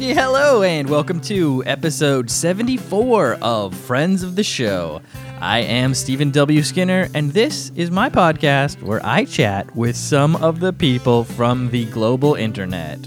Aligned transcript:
Hello, 0.00 0.62
and 0.62 0.88
welcome 0.88 1.20
to 1.20 1.62
episode 1.66 2.30
74 2.30 3.34
of 3.42 3.76
Friends 3.76 4.22
of 4.22 4.34
the 4.34 4.42
Show. 4.42 5.02
I 5.40 5.58
am 5.58 5.92
Stephen 5.92 6.30
W. 6.30 6.62
Skinner, 6.62 7.10
and 7.12 7.30
this 7.32 7.70
is 7.76 7.90
my 7.90 8.08
podcast 8.08 8.82
where 8.82 9.04
I 9.04 9.26
chat 9.26 9.76
with 9.76 9.94
some 9.94 10.36
of 10.36 10.58
the 10.58 10.72
people 10.72 11.24
from 11.24 11.68
the 11.68 11.84
global 11.84 12.34
internet. 12.34 12.98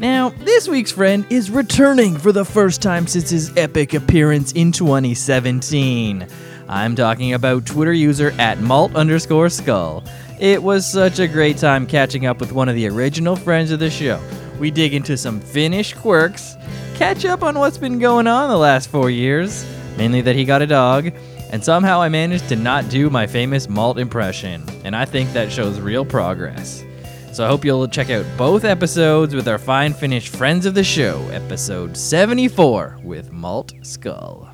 Now, 0.00 0.30
this 0.30 0.66
week's 0.66 0.90
friend 0.90 1.24
is 1.30 1.52
returning 1.52 2.16
for 2.16 2.32
the 2.32 2.44
first 2.44 2.82
time 2.82 3.06
since 3.06 3.30
his 3.30 3.56
epic 3.56 3.94
appearance 3.94 4.50
in 4.52 4.72
2017. 4.72 6.26
I'm 6.68 6.96
talking 6.96 7.34
about 7.34 7.64
Twitter 7.64 7.92
user 7.92 8.34
at 8.40 8.58
malt 8.58 8.96
underscore 8.96 9.50
skull. 9.50 10.02
It 10.40 10.64
was 10.64 10.84
such 10.84 11.20
a 11.20 11.28
great 11.28 11.58
time 11.58 11.86
catching 11.86 12.26
up 12.26 12.40
with 12.40 12.50
one 12.50 12.68
of 12.68 12.74
the 12.74 12.88
original 12.88 13.36
friends 13.36 13.70
of 13.70 13.78
the 13.78 13.88
show. 13.88 14.20
We 14.62 14.70
dig 14.70 14.94
into 14.94 15.16
some 15.16 15.40
Finnish 15.40 15.92
quirks, 15.92 16.54
catch 16.94 17.24
up 17.24 17.42
on 17.42 17.58
what's 17.58 17.78
been 17.78 17.98
going 17.98 18.28
on 18.28 18.48
the 18.48 18.56
last 18.56 18.90
four 18.90 19.10
years, 19.10 19.66
mainly 19.96 20.20
that 20.20 20.36
he 20.36 20.44
got 20.44 20.62
a 20.62 20.68
dog, 20.68 21.10
and 21.50 21.64
somehow 21.64 22.00
I 22.00 22.08
managed 22.08 22.48
to 22.50 22.54
not 22.54 22.88
do 22.88 23.10
my 23.10 23.26
famous 23.26 23.68
malt 23.68 23.98
impression, 23.98 24.64
and 24.84 24.94
I 24.94 25.04
think 25.04 25.32
that 25.32 25.50
shows 25.50 25.80
real 25.80 26.04
progress. 26.04 26.84
So 27.32 27.44
I 27.44 27.48
hope 27.48 27.64
you'll 27.64 27.88
check 27.88 28.08
out 28.10 28.24
both 28.38 28.62
episodes 28.62 29.34
with 29.34 29.48
our 29.48 29.58
fine 29.58 29.94
Finnish 29.94 30.28
friends 30.28 30.64
of 30.64 30.74
the 30.74 30.84
show, 30.84 31.20
episode 31.32 31.96
74 31.96 33.00
with 33.02 33.32
Malt 33.32 33.72
Skull. 33.82 34.48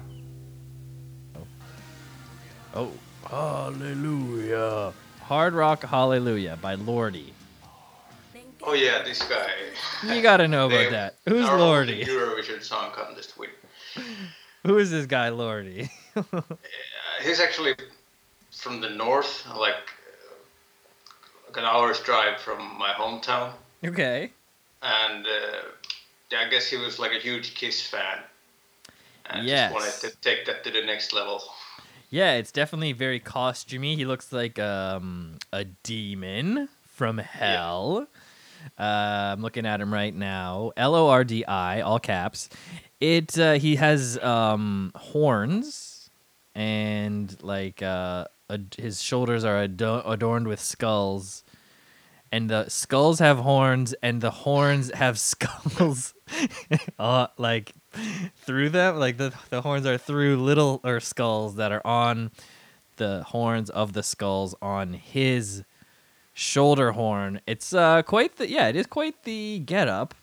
Oh, 2.74 2.92
hallelujah. 3.28 4.94
Hard 5.20 5.52
Rock 5.52 5.82
Hallelujah 5.82 6.58
by 6.62 6.76
Lordi. 6.76 7.32
Oh 8.68 8.74
yeah, 8.74 9.02
this 9.02 9.22
guy. 9.22 9.48
You 10.06 10.20
gotta 10.20 10.46
know 10.46 10.66
about 10.66 10.90
that. 10.90 11.14
Who's 11.26 11.46
Lordi? 11.46 12.04
Eurovision 12.04 12.62
Song 12.62 12.90
Contest. 12.92 13.32
Who 14.62 14.76
is 14.76 14.90
this 14.90 15.06
guy, 15.06 15.30
Lordi? 15.30 15.90
Uh, 16.34 17.22
he's 17.22 17.40
actually 17.40 17.74
from 18.50 18.80
the 18.80 18.90
north, 18.90 19.46
like, 19.56 19.72
uh, 19.72 20.34
like 21.46 21.56
an 21.56 21.64
hour's 21.64 22.00
drive 22.00 22.40
from 22.40 22.58
my 22.76 22.90
hometown, 22.90 23.52
okay. 23.84 24.32
and 24.82 25.24
uh, 25.24 25.68
yeah, 26.30 26.40
I 26.44 26.50
guess 26.50 26.66
he 26.68 26.76
was 26.76 26.98
like 26.98 27.12
a 27.12 27.18
huge 27.18 27.54
Kiss 27.54 27.80
fan, 27.80 28.18
and 29.30 29.46
Yes. 29.46 29.72
just 29.72 30.02
wanted 30.02 30.12
to 30.12 30.20
take 30.20 30.44
that 30.46 30.64
to 30.64 30.70
the 30.70 30.84
next 30.84 31.12
level. 31.12 31.42
Yeah, 32.10 32.34
it's 32.34 32.52
definitely 32.52 32.92
very 32.92 33.20
costumey. 33.20 33.96
He 33.96 34.04
looks 34.04 34.32
like 34.32 34.58
um, 34.58 35.38
a 35.52 35.64
demon 35.64 36.68
from 36.98 37.18
hell. 37.18 38.08
Uh, 38.78 39.32
I'm 39.32 39.42
looking 39.42 39.66
at 39.66 39.80
him 39.80 39.92
right 39.92 40.14
now. 40.14 40.72
L 40.76 40.94
O 40.94 41.08
R 41.08 41.24
D 41.24 41.44
I, 41.44 41.80
all 41.80 41.98
caps. 41.98 42.48
It 43.00 43.38
uh, 43.38 43.54
he 43.54 43.76
has 43.76 44.18
um, 44.18 44.92
horns 44.94 46.10
and 46.54 47.40
like 47.42 47.82
uh, 47.82 48.26
his 48.76 49.00
shoulders 49.00 49.44
are 49.44 49.62
ado- 49.62 50.02
adorned 50.04 50.48
with 50.48 50.60
skulls. 50.60 51.44
And 52.30 52.50
the 52.50 52.68
skulls 52.68 53.20
have 53.20 53.38
horns, 53.38 53.94
and 54.02 54.20
the 54.20 54.30
horns 54.30 54.92
have 54.92 55.18
skulls, 55.32 56.12
uh, 56.98 57.28
like 57.38 57.72
through 58.36 58.68
them. 58.70 58.96
Like 58.98 59.16
the 59.16 59.32
the 59.50 59.62
horns 59.62 59.86
are 59.86 59.96
through 59.96 60.36
little 60.36 60.80
or 60.84 61.00
skulls 61.00 61.54
that 61.56 61.72
are 61.72 61.86
on 61.86 62.30
the 62.96 63.22
horns 63.28 63.70
of 63.70 63.92
the 63.92 64.02
skulls 64.02 64.54
on 64.60 64.92
his 64.92 65.62
shoulder 66.38 66.92
horn. 66.92 67.40
It's 67.48 67.74
uh 67.74 68.02
quite 68.02 68.36
the 68.36 68.48
yeah, 68.48 68.68
it 68.68 68.76
is 68.76 68.86
quite 68.86 69.24
the 69.24 69.58
getup. 69.66 70.14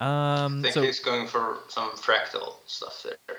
I 0.00 0.44
Um, 0.44 0.60
think 0.62 0.74
so 0.74 0.82
he's 0.82 0.98
going 1.00 1.26
for 1.28 1.58
some 1.68 1.90
fractal 1.92 2.54
stuff 2.66 3.02
there. 3.04 3.38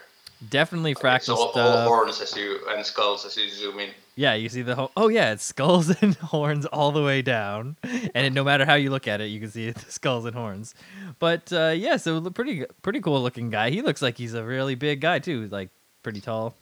definitely 0.49 0.95
fractal 0.95 1.35
all, 1.35 1.43
all 1.47 1.51
stuff. 1.51 1.87
horns 1.87 2.21
as 2.21 2.35
you 2.35 2.59
and 2.69 2.83
skulls 2.85 3.25
as 3.25 3.35
you 3.37 3.49
zoom 3.49 3.79
in. 3.79 3.89
Yeah, 4.15 4.33
you 4.33 4.49
see 4.49 4.63
the 4.63 4.73
whole. 4.73 4.91
Oh 4.95 5.09
yeah, 5.09 5.33
it's 5.33 5.43
skulls 5.43 5.89
and 6.01 6.15
horns 6.15 6.65
all 6.65 6.91
the 6.91 7.03
way 7.03 7.21
down, 7.21 7.75
and 8.15 8.33
no 8.33 8.43
matter 8.43 8.65
how 8.65 8.73
you 8.75 8.89
look 8.89 9.07
at 9.07 9.19
it, 9.21 9.25
you 9.27 9.39
can 9.41 9.51
see 9.51 9.69
the 9.81 9.91
skulls 9.91 10.25
and 10.25 10.33
horns. 10.33 10.73
But 11.19 11.51
uh, 11.51 11.73
yeah, 11.75 11.97
so 11.97 12.21
pretty 12.31 12.65
pretty 12.81 13.01
cool 13.01 13.21
looking 13.21 13.49
guy. 13.49 13.69
He 13.69 13.81
looks 13.81 14.01
like 14.01 14.17
he's 14.17 14.33
a 14.33 14.43
really 14.43 14.75
big 14.75 15.01
guy 15.01 15.19
too, 15.19 15.47
like 15.51 15.69
pretty 16.03 16.21
tall. 16.21 16.55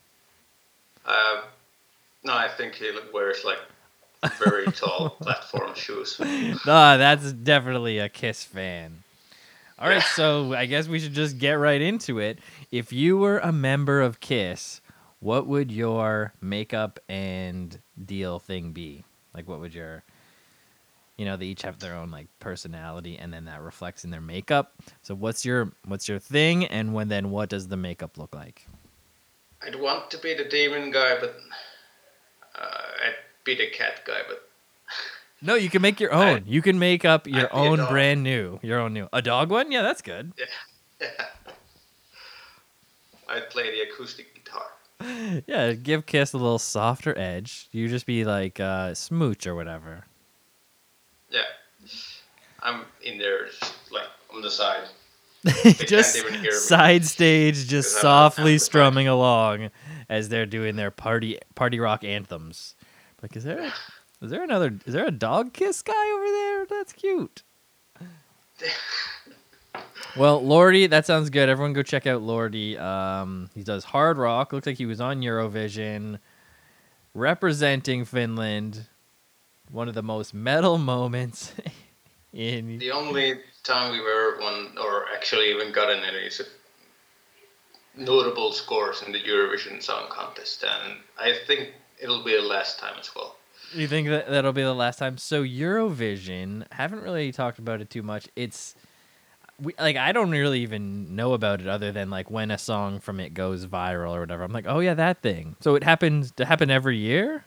Uh, 1.06 1.44
no, 2.24 2.34
I 2.34 2.48
think 2.50 2.74
he 2.74 2.92
wears 3.14 3.46
like 3.46 3.60
very 4.40 4.66
tall 4.68 5.12
platform 5.22 5.74
shoes. 5.76 6.20
Ah, 6.68 6.98
that's 6.98 7.32
definitely 7.34 8.00
a 8.00 8.10
Kiss 8.10 8.44
fan. 8.44 9.04
All 9.78 9.90
right, 9.90 10.02
so 10.02 10.54
I 10.54 10.66
guess 10.66 10.88
we 10.88 11.00
should 11.00 11.14
just 11.14 11.38
get 11.38 11.54
right 11.54 11.82
into 11.82 12.20
it. 12.20 12.40
If 12.72 12.94
you 12.94 13.18
were 13.18 13.40
a 13.40 13.52
member 13.52 14.02
of 14.02 14.20
Kiss, 14.22 14.82
what 15.20 15.48
would 15.48 15.72
your 15.72 16.34
makeup 16.42 17.00
and 17.10 17.80
deal 18.06 18.40
thing 18.40 18.72
be? 18.72 19.04
Like, 19.34 19.50
what 19.50 19.60
would 19.60 19.74
your, 19.74 20.04
you 21.18 21.26
know, 21.26 21.36
they 21.36 21.48
each 21.48 21.64
have 21.64 21.80
their 21.80 21.94
own 21.94 22.10
like 22.10 22.28
personality, 22.40 23.18
and 23.18 23.34
then 23.34 23.46
that 23.46 23.62
reflects 23.62 24.06
in 24.06 24.12
their 24.12 24.22
makeup. 24.22 24.74
So, 25.02 25.14
what's 25.14 25.44
your 25.44 25.74
what's 25.86 26.08
your 26.08 26.20
thing, 26.20 26.66
and 26.66 26.94
when 26.94 27.10
then 27.10 27.32
what 27.32 27.50
does 27.50 27.68
the 27.68 27.78
makeup 27.78 28.18
look 28.18 28.34
like? 28.34 28.68
I'd 29.62 29.76
want 29.76 30.10
to 30.12 30.18
be 30.18 30.34
the 30.34 30.46
demon 30.46 30.92
guy, 30.92 31.20
but 31.20 31.36
uh, 32.58 32.82
I'd 33.08 33.16
be 33.46 33.56
the 33.56 33.68
cat 33.70 34.02
guy, 34.06 34.20
but 34.28 34.48
No, 35.42 35.56
you 35.56 35.70
can 35.70 35.82
make 35.82 36.00
your 36.00 36.14
I- 36.14 36.34
own. 36.34 36.44
you 36.48 36.62
can 36.62 36.78
make 36.80 37.06
up 37.06 37.28
your 37.28 37.46
I'd 37.46 37.52
be 37.52 37.58
a 37.58 37.62
own 37.62 37.86
brand 37.88 38.24
new, 38.24 38.60
your 38.62 38.80
own 38.80 38.94
new. 38.94 39.08
A 39.14 39.22
dog 39.22 39.50
one? 39.50 39.72
Yeah, 39.72 39.82
that's 39.84 40.02
good. 40.02 40.34
Yeah, 40.38 41.08
I'd 43.30 43.50
play 43.50 43.72
the 43.72 43.82
acoustic 43.92 44.34
guitar. 44.36 44.66
Yeah, 45.48 45.74
give 45.74 46.06
Kiss 46.06 46.34
a 46.34 46.38
little 46.38 46.58
softer 46.60 47.18
edge. 47.18 47.68
You 47.72 47.88
just 47.90 48.06
be 48.06 48.24
like 48.24 48.60
uh, 48.60 48.94
Smooch 48.94 49.46
or 49.46 49.54
whatever. 49.54 50.06
Yeah, 51.30 51.42
I'm 52.62 52.86
in 53.04 53.18
there, 53.18 53.48
like 53.92 54.08
on 54.34 54.42
the 54.42 54.50
side. 54.50 54.88
just 55.86 56.16
even 56.18 56.34
hear 56.36 56.52
me. 56.52 56.58
side 56.58 57.06
stage, 57.06 57.68
just 57.68 58.00
softly 58.02 58.58
strumming 58.58 59.08
along 59.08 59.70
as 60.10 60.30
they're 60.30 60.46
doing 60.48 60.76
their 60.76 60.92
party 60.92 61.38
party 61.56 61.80
rock 61.80 62.04
anthems. 62.04 62.76
Like, 63.26 63.36
is 63.38 63.44
there 63.44 63.74
is 64.22 64.30
there 64.30 64.44
another 64.44 64.78
is 64.86 64.94
there 64.94 65.08
a 65.08 65.10
dog 65.10 65.52
Kiss 65.52 65.82
guy 65.82 66.12
over 66.12 66.26
there? 66.26 66.66
That's 66.68 66.94
cute. 66.94 67.42
Well, 70.16 70.44
Lordi, 70.44 70.88
that 70.92 71.08
sounds 71.08 71.32
good. 71.32 71.50
Everyone 71.50 71.74
go 71.74 71.82
check 71.82 72.06
out 72.06 72.22
Lordi. 72.22 72.80
Um, 72.80 73.50
he 73.56 73.64
does 73.64 73.84
hard 73.84 74.20
rock. 74.20 74.54
Looks 74.54 74.68
like 74.68 74.78
he 74.78 74.86
was 74.86 75.02
on 75.02 75.22
Eurovision, 75.22 76.20
representing 77.16 78.06
Finland. 78.06 78.86
One 79.72 79.88
of 79.88 79.96
the 79.96 80.04
most 80.04 80.36
metal 80.36 80.78
moments 80.78 81.52
in. 82.32 82.78
The 82.78 82.92
only 82.92 83.40
time 83.64 83.92
we 83.92 84.02
were 84.02 84.38
won, 84.40 84.78
or 84.78 85.06
actually 85.16 85.50
even 85.50 85.72
gotten 85.72 86.04
any 86.04 86.30
notable 87.98 88.52
scores 88.52 89.02
in 89.02 89.12
the 89.12 89.20
Eurovision 89.20 89.82
Song 89.82 90.10
Contest, 90.12 90.64
and 90.64 91.00
I 91.18 91.34
think 91.48 91.74
it'll 92.02 92.24
be 92.24 92.36
the 92.36 92.42
last 92.42 92.80
time 92.80 92.96
as 93.00 93.14
well. 93.16 93.36
You 93.74 93.88
think 93.88 94.08
that 94.10 94.30
that'll 94.30 94.54
be 94.54 94.62
the 94.62 94.74
last 94.74 95.00
time? 95.00 95.18
So 95.18 95.44
Eurovision, 95.44 96.66
haven't 96.72 97.02
really 97.02 97.32
talked 97.32 97.60
about 97.60 97.82
it 97.82 97.90
too 97.90 98.04
much. 98.04 98.28
It's 98.36 98.76
we 99.62 99.74
like 99.80 99.96
I 99.96 100.12
don't 100.12 100.32
really 100.32 100.62
even 100.62 101.16
know 101.16 101.34
about 101.34 101.62
it 101.62 101.68
other 101.68 101.92
than 101.92 102.10
like 102.10 102.30
when 102.30 102.52
a 102.52 102.58
song 102.58 103.00
from 103.00 103.20
it 103.20 103.34
goes 103.34 103.66
viral 103.66 104.16
or 104.16 104.20
whatever. 104.20 104.44
I'm 104.44 104.52
like, 104.52 104.66
oh 104.68 104.80
yeah, 104.80 104.94
that 104.94 105.22
thing. 105.22 105.56
So 105.62 105.76
it 105.76 105.84
happens 105.84 106.32
to 106.32 106.46
happen 106.46 106.70
every 106.70 106.98
year. 106.98 107.46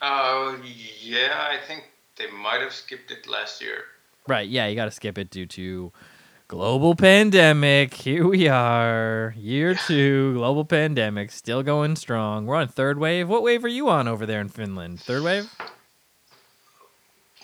Uh, 0.00 0.56
yeah, 1.00 1.48
I 1.50 1.58
think 1.66 1.84
they 2.16 2.30
might 2.30 2.60
have 2.60 2.72
skipped 2.72 3.10
it 3.10 3.28
last 3.28 3.60
year. 3.60 3.84
Right, 4.26 4.48
yeah, 4.48 4.66
you 4.66 4.76
got 4.76 4.84
to 4.86 4.90
skip 4.90 5.18
it 5.18 5.30
due 5.30 5.46
to 5.46 5.92
global 6.52 6.94
pandemic. 6.94 7.94
Here 7.94 8.28
we 8.28 8.46
are, 8.46 9.34
year 9.38 9.74
two, 9.74 10.34
global 10.34 10.66
pandemic, 10.66 11.30
still 11.30 11.62
going 11.62 11.96
strong. 11.96 12.44
We're 12.44 12.56
on 12.56 12.68
third 12.68 12.98
wave. 12.98 13.26
What 13.26 13.42
wave 13.42 13.64
are 13.64 13.68
you 13.68 13.88
on 13.88 14.06
over 14.06 14.26
there 14.26 14.38
in 14.38 14.50
Finland? 14.50 15.00
Third 15.00 15.22
wave? 15.22 15.50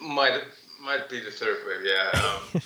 Might 0.03 0.43
might 0.85 1.09
be 1.09 1.21
the 1.21 1.31
third 1.31 1.57
wave. 1.67 1.87
Yeah. 1.87 2.61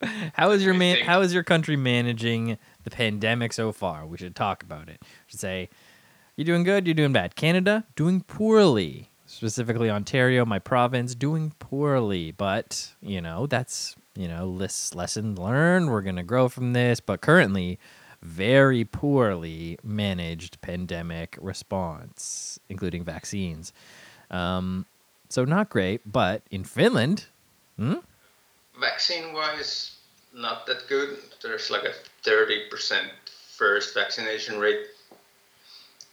Um, 0.00 0.30
How 0.32 0.50
is 0.52 0.64
your 0.64 0.72
man? 0.72 0.94
think. 0.94 1.06
How 1.06 1.20
is 1.20 1.34
your 1.34 1.42
country 1.42 1.76
managing 1.76 2.56
the 2.84 2.90
pandemic 2.90 3.52
so 3.52 3.70
far? 3.70 4.06
We 4.06 4.16
should 4.16 4.34
talk 4.34 4.62
about 4.62 4.88
it. 4.88 4.96
We 5.02 5.08
should 5.26 5.40
say, 5.40 5.68
You're 6.36 6.46
doing 6.46 6.62
good? 6.62 6.86
You're 6.86 6.94
doing 6.94 7.12
bad. 7.12 7.36
Canada 7.36 7.84
doing 7.96 8.22
poorly. 8.22 9.10
Specifically, 9.26 9.90
Ontario, 9.90 10.46
my 10.46 10.58
province, 10.58 11.14
doing 11.14 11.52
poorly. 11.58 12.30
But 12.30 12.94
you 13.02 13.20
know 13.20 13.46
that's 13.46 13.94
you 14.16 14.28
know 14.28 14.46
less 14.46 14.94
lesson 14.94 15.34
learned. 15.34 15.90
We're 15.90 16.02
gonna 16.02 16.24
grow 16.24 16.48
from 16.48 16.72
this. 16.72 17.00
But 17.00 17.20
currently, 17.20 17.78
very 18.22 18.84
poorly 18.84 19.78
managed 19.82 20.60
pandemic 20.60 21.38
response, 21.40 22.58
including 22.68 23.04
vaccines. 23.04 23.72
Um, 24.30 24.86
so 25.28 25.44
not 25.44 25.70
great. 25.70 26.00
But 26.10 26.42
in 26.50 26.64
Finland, 26.64 27.26
hmm? 27.76 27.96
vaccine 28.80 29.32
wise, 29.32 29.96
not 30.34 30.66
that 30.66 30.88
good. 30.88 31.18
There's 31.42 31.70
like 31.70 31.84
a 31.84 31.92
thirty 32.22 32.68
percent 32.68 33.08
first 33.56 33.94
vaccination 33.94 34.58
rate, 34.58 34.86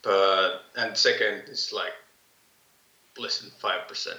but 0.02 0.62
and 0.76 0.96
second 0.96 1.42
is 1.48 1.72
like 1.72 1.92
less 3.18 3.40
than 3.40 3.50
five 3.58 3.88
percent. 3.88 4.18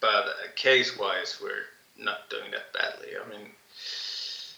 But 0.00 0.26
case 0.54 0.96
wise, 0.98 1.38
we're 1.42 1.64
not 1.98 2.30
doing 2.30 2.50
that 2.52 2.72
badly. 2.72 3.08
I 3.16 3.28
mean, 3.28 3.48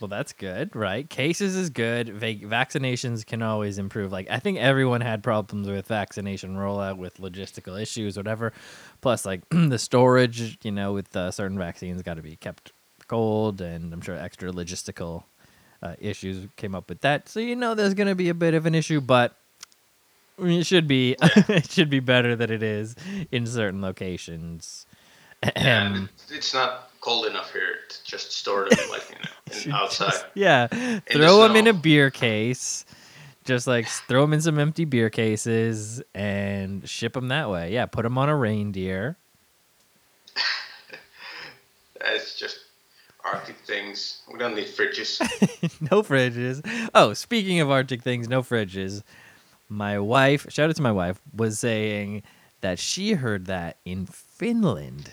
Well, 0.00 0.08
that's 0.08 0.32
good, 0.32 0.74
right? 0.74 1.08
Cases 1.08 1.56
is 1.56 1.70
good. 1.70 2.08
Va- 2.10 2.34
vaccinations 2.46 3.24
can 3.24 3.42
always 3.42 3.78
improve. 3.78 4.12
Like 4.12 4.28
I 4.30 4.38
think 4.38 4.58
everyone 4.58 5.00
had 5.00 5.22
problems 5.22 5.68
with 5.68 5.86
vaccination 5.86 6.56
rollout, 6.56 6.96
with 6.96 7.18
logistical 7.18 7.80
issues, 7.80 8.16
whatever. 8.16 8.52
Plus, 9.00 9.24
like 9.24 9.42
the 9.50 9.78
storage, 9.78 10.58
you 10.62 10.70
know, 10.72 10.92
with 10.92 11.14
uh, 11.16 11.30
certain 11.30 11.58
vaccines, 11.58 12.02
got 12.02 12.14
to 12.14 12.22
be 12.22 12.36
kept 12.36 12.72
cold, 13.08 13.60
and 13.60 13.92
I'm 13.92 14.00
sure 14.00 14.16
extra 14.16 14.52
logistical 14.52 15.24
uh, 15.82 15.94
issues 15.98 16.46
came 16.56 16.74
up 16.74 16.88
with 16.88 17.00
that. 17.00 17.28
So 17.28 17.40
you 17.40 17.56
know, 17.56 17.74
there's 17.74 17.94
going 17.94 18.08
to 18.08 18.14
be 18.14 18.28
a 18.28 18.34
bit 18.34 18.54
of 18.54 18.66
an 18.66 18.74
issue, 18.74 19.00
but 19.00 19.34
it 20.38 20.66
should 20.66 20.86
be 20.86 21.16
it 21.22 21.70
should 21.70 21.90
be 21.90 22.00
better 22.00 22.36
than 22.36 22.50
it 22.50 22.62
is 22.62 22.96
in 23.30 23.46
certain 23.46 23.82
locations. 23.82 24.86
and 25.42 26.08
it's 26.30 26.52
not 26.54 26.89
cold 27.00 27.26
enough 27.26 27.52
here 27.52 27.76
to 27.88 28.04
just 28.04 28.32
store 28.32 28.68
them 28.68 28.78
like 28.90 29.08
you 29.10 29.16
know 29.16 29.60
in, 29.64 29.72
outside. 29.72 30.14
Yeah, 30.34 30.66
the 30.68 31.02
throw 31.10 31.38
them 31.38 31.56
in 31.56 31.66
a 31.66 31.72
beer 31.72 32.10
case. 32.10 32.84
Just 33.44 33.66
like 33.66 33.88
throw 33.88 34.20
them 34.22 34.34
in 34.34 34.42
some 34.42 34.58
empty 34.58 34.84
beer 34.84 35.08
cases 35.10 36.02
and 36.14 36.86
ship 36.88 37.14
them 37.14 37.28
that 37.28 37.48
way. 37.50 37.72
Yeah, 37.72 37.86
put 37.86 38.02
them 38.02 38.18
on 38.18 38.28
a 38.28 38.36
reindeer. 38.36 39.16
It's 42.02 42.34
just 42.38 42.58
Arctic 43.24 43.56
things. 43.66 44.22
We 44.32 44.38
don't 44.38 44.54
need 44.54 44.68
fridges. 44.68 45.20
no 45.90 46.02
fridges. 46.02 46.66
Oh, 46.94 47.12
speaking 47.12 47.60
of 47.60 47.70
Arctic 47.70 48.02
things, 48.02 48.26
no 48.26 48.42
fridges. 48.42 49.02
My 49.68 49.98
wife, 49.98 50.46
shout 50.50 50.70
out 50.70 50.76
to 50.76 50.82
my 50.82 50.92
wife, 50.92 51.20
was 51.34 51.58
saying 51.58 52.22
that 52.62 52.78
she 52.78 53.12
heard 53.12 53.46
that 53.46 53.76
in 53.84 54.06
Finland, 54.06 55.12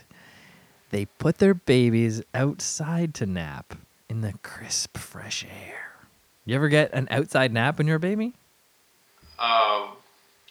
they 0.89 1.05
put 1.05 1.37
their 1.39 1.53
babies 1.53 2.21
outside 2.33 3.13
to 3.15 3.25
nap 3.25 3.75
in 4.09 4.21
the 4.21 4.33
crisp, 4.41 4.97
fresh 4.97 5.45
air. 5.45 5.95
You 6.45 6.55
ever 6.55 6.69
get 6.69 6.93
an 6.93 7.07
outside 7.11 7.51
nap 7.51 7.77
when 7.77 7.87
you're 7.87 7.97
a 7.97 7.99
baby? 7.99 8.33
Um, 9.37 9.89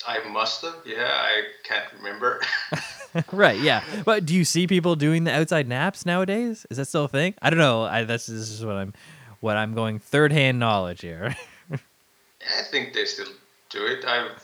I 0.06 0.20
must 0.30 0.62
have. 0.62 0.76
Yeah, 0.84 1.10
I 1.10 1.42
can't 1.64 1.86
remember. 1.96 2.40
right, 3.32 3.58
yeah. 3.58 3.82
But 4.04 4.26
do 4.26 4.34
you 4.34 4.44
see 4.44 4.66
people 4.66 4.94
doing 4.94 5.24
the 5.24 5.32
outside 5.32 5.66
naps 5.68 6.04
nowadays? 6.04 6.66
Is 6.70 6.76
that 6.76 6.84
still 6.86 7.04
a 7.04 7.08
thing? 7.08 7.34
I 7.40 7.50
don't 7.50 7.58
know. 7.58 7.82
I 7.82 8.04
that's 8.04 8.26
this 8.26 8.50
is 8.50 8.64
what 8.64 8.76
I'm 8.76 8.92
what 9.40 9.56
I'm 9.56 9.74
going 9.74 9.98
third 9.98 10.32
hand 10.32 10.58
knowledge 10.58 11.00
here. 11.00 11.34
I 11.72 12.62
think 12.70 12.92
they 12.92 13.06
still 13.06 13.26
do 13.70 13.86
it. 13.86 14.04
I've 14.04 14.42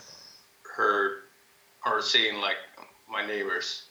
heard 0.75 1.19
or 1.85 2.01
seen 2.01 2.41
like 2.41 2.57
my 3.09 3.25
neighbors 3.25 3.83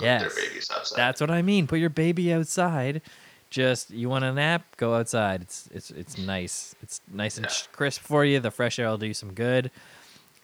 yes. 0.00 0.20
their 0.22 0.44
babies 0.48 0.70
outside. 0.74 0.96
That's 0.96 1.20
what 1.20 1.30
I 1.30 1.42
mean. 1.42 1.66
Put 1.66 1.78
your 1.78 1.90
baby 1.90 2.32
outside. 2.32 3.02
Just 3.50 3.90
you 3.90 4.08
want 4.08 4.24
a 4.24 4.32
nap, 4.32 4.62
go 4.76 4.94
outside. 4.94 5.42
It's 5.42 5.68
it's 5.72 5.90
it's 5.92 6.18
nice. 6.18 6.74
It's 6.82 7.00
nice 7.12 7.36
and 7.36 7.46
Yeah. 7.46 7.52
crisp 7.72 8.00
for 8.02 8.24
you. 8.24 8.40
The 8.40 8.50
fresh 8.50 8.78
air 8.78 8.88
will 8.88 8.98
do 8.98 9.06
you 9.06 9.14
some 9.14 9.32
good. 9.32 9.70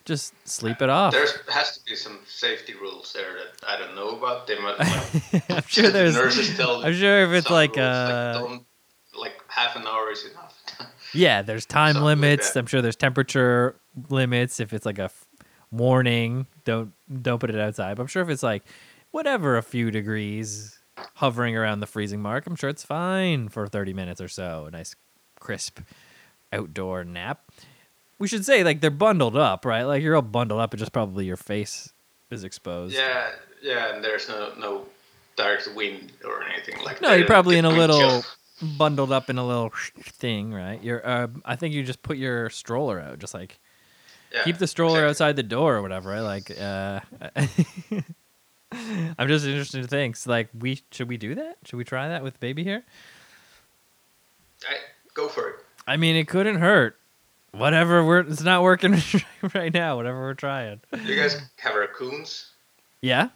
Just 0.05 0.33
sleep 0.49 0.81
it 0.81 0.89
off. 0.89 1.13
There 1.13 1.27
has 1.49 1.77
to 1.77 1.85
be 1.85 1.95
some 1.97 2.21
safety 2.27 2.75
rules 2.75 3.13
there 3.13 3.35
that 3.35 3.69
I 3.69 3.79
don't 3.79 3.95
know 3.95 4.11
about. 4.17 4.47
They 4.47 4.59
might. 4.59 4.79
Like, 5.33 5.51
I'm 5.51 5.63
sure 5.67 5.91
there's. 5.91 6.15
nurses 6.15 6.57
tell. 6.57 6.85
I'm 6.85 6.95
sure 6.95 7.23
if 7.25 7.31
it's 7.33 7.51
like 7.51 7.77
uh, 7.77 8.33
don't, 8.39 8.65
like 9.19 9.35
half 9.49 9.77
an 9.77 9.87
hour 9.87 10.11
is 10.11 10.25
enough. 10.27 10.57
Yeah, 11.13 11.43
there's 11.43 11.67
time 11.67 11.95
Something 11.95 12.05
like 12.05 12.19
limits. 12.19 12.53
that. 12.53 12.61
I'm 12.61 12.67
sure 12.67 12.81
there's 12.83 12.95
temperature 12.95 13.75
limits. 14.11 14.61
If 14.61 14.73
it's 14.73 14.87
like 14.87 15.01
a 15.01 15.05
f- 15.11 15.27
morning, 15.73 16.47
don't 16.65 16.93
don't 17.23 17.41
put 17.41 17.51
it 17.51 17.59
outside. 17.59 17.97
But 17.97 18.03
I'm 18.03 18.07
sure 18.07 18.23
if 18.23 18.29
it's 18.29 18.45
like 18.45 18.63
whatever, 19.11 19.57
a 19.57 19.63
few 19.63 19.91
degrees, 19.91 20.79
hovering 21.17 21.57
around 21.57 21.81
the 21.81 21.87
freezing 21.87 22.21
mark, 22.21 22.47
I'm 22.47 22.57
sure 22.57 22.71
it's 22.71 22.85
fine 22.85 23.49
for 23.49 23.67
30 23.67 23.93
minutes 23.95 24.21
or 24.21 24.29
so. 24.29 24.67
A 24.67 24.71
nice, 24.71 24.95
crisp 25.39 25.81
outdoor 26.53 27.05
nap. 27.05 27.51
We 28.19 28.29
should 28.29 28.45
say 28.45 28.63
like 28.65 28.81
they're 28.81 28.91
bundled 28.91 29.37
up, 29.37 29.65
right? 29.65 29.85
Like 29.85 30.03
you're 30.03 30.15
all 30.17 30.23
bundled 30.23 30.61
up, 30.61 30.73
and 30.73 30.79
just 30.79 30.93
probably 30.93 31.25
your 31.27 31.37
face 31.39 31.93
is 32.31 32.45
exposed. 32.45 32.95
yeah, 32.95 33.29
yeah, 33.63 33.95
and 33.95 34.05
there's 34.05 34.29
no 34.29 34.53
no 34.59 34.87
direct 35.37 35.69
wind 35.75 36.13
or 36.25 36.43
anything 36.45 36.77
like 36.85 37.01
No, 37.01 37.09
that. 37.09 37.13
No, 37.15 37.19
you're 37.19 37.27
probably 37.27 37.57
in 37.57 37.65
a 37.65 37.71
little 37.71 38.23
bundled 38.77 39.11
up 39.11 39.31
in 39.31 39.39
a 39.39 39.47
little 39.47 39.71
thing, 40.01 40.53
right? 40.53 40.83
You're. 40.83 41.07
Uh, 41.07 41.29
I 41.47 41.57
think 41.57 41.73
you 41.75 41.83
just 41.83 42.03
put 42.03 42.19
your 42.19 42.51
stroller 42.51 43.01
out, 43.01 43.19
just 43.21 43.33
like 43.33 43.59
Yeah, 44.35 44.43
keep 44.45 44.59
the 44.59 44.67
stroller 44.67 44.99
exactly. 44.99 45.09
outside 45.11 45.37
the 45.37 45.43
door 45.43 45.77
or 45.77 45.81
whatever. 45.83 46.11
Right? 46.11 46.21
Like, 46.21 46.51
uh, 46.61 47.01
I'm 48.73 49.29
just 49.29 49.45
interested 49.47 49.81
in 49.81 49.87
things. 49.89 50.27
Like, 50.27 50.49
we 50.59 50.81
should 50.93 51.09
we 51.09 51.17
do 51.17 51.35
that? 51.35 51.57
Should 51.65 51.77
we 51.77 51.85
try 51.85 52.09
that 52.09 52.23
with 52.23 52.39
baby 52.41 52.63
here? 52.65 52.85
I, 54.69 54.75
go 55.15 55.29
for 55.29 55.49
it. 55.49 55.57
I 55.87 55.97
mean, 55.97 56.17
it 56.17 56.29
couldn't 56.29 56.57
hurt. 56.57 56.97
Whatever, 57.53 58.05
we're 58.05 58.21
it's 58.21 58.43
not 58.43 58.63
working 58.63 58.97
right 59.55 59.73
now. 59.75 59.97
Whatever 59.97 60.21
we're 60.21 60.35
trying. 60.35 60.81
You 61.05 61.17
guys 61.17 61.41
have 61.57 61.75
raccoons? 61.75 62.47
Yeah, 63.03 63.31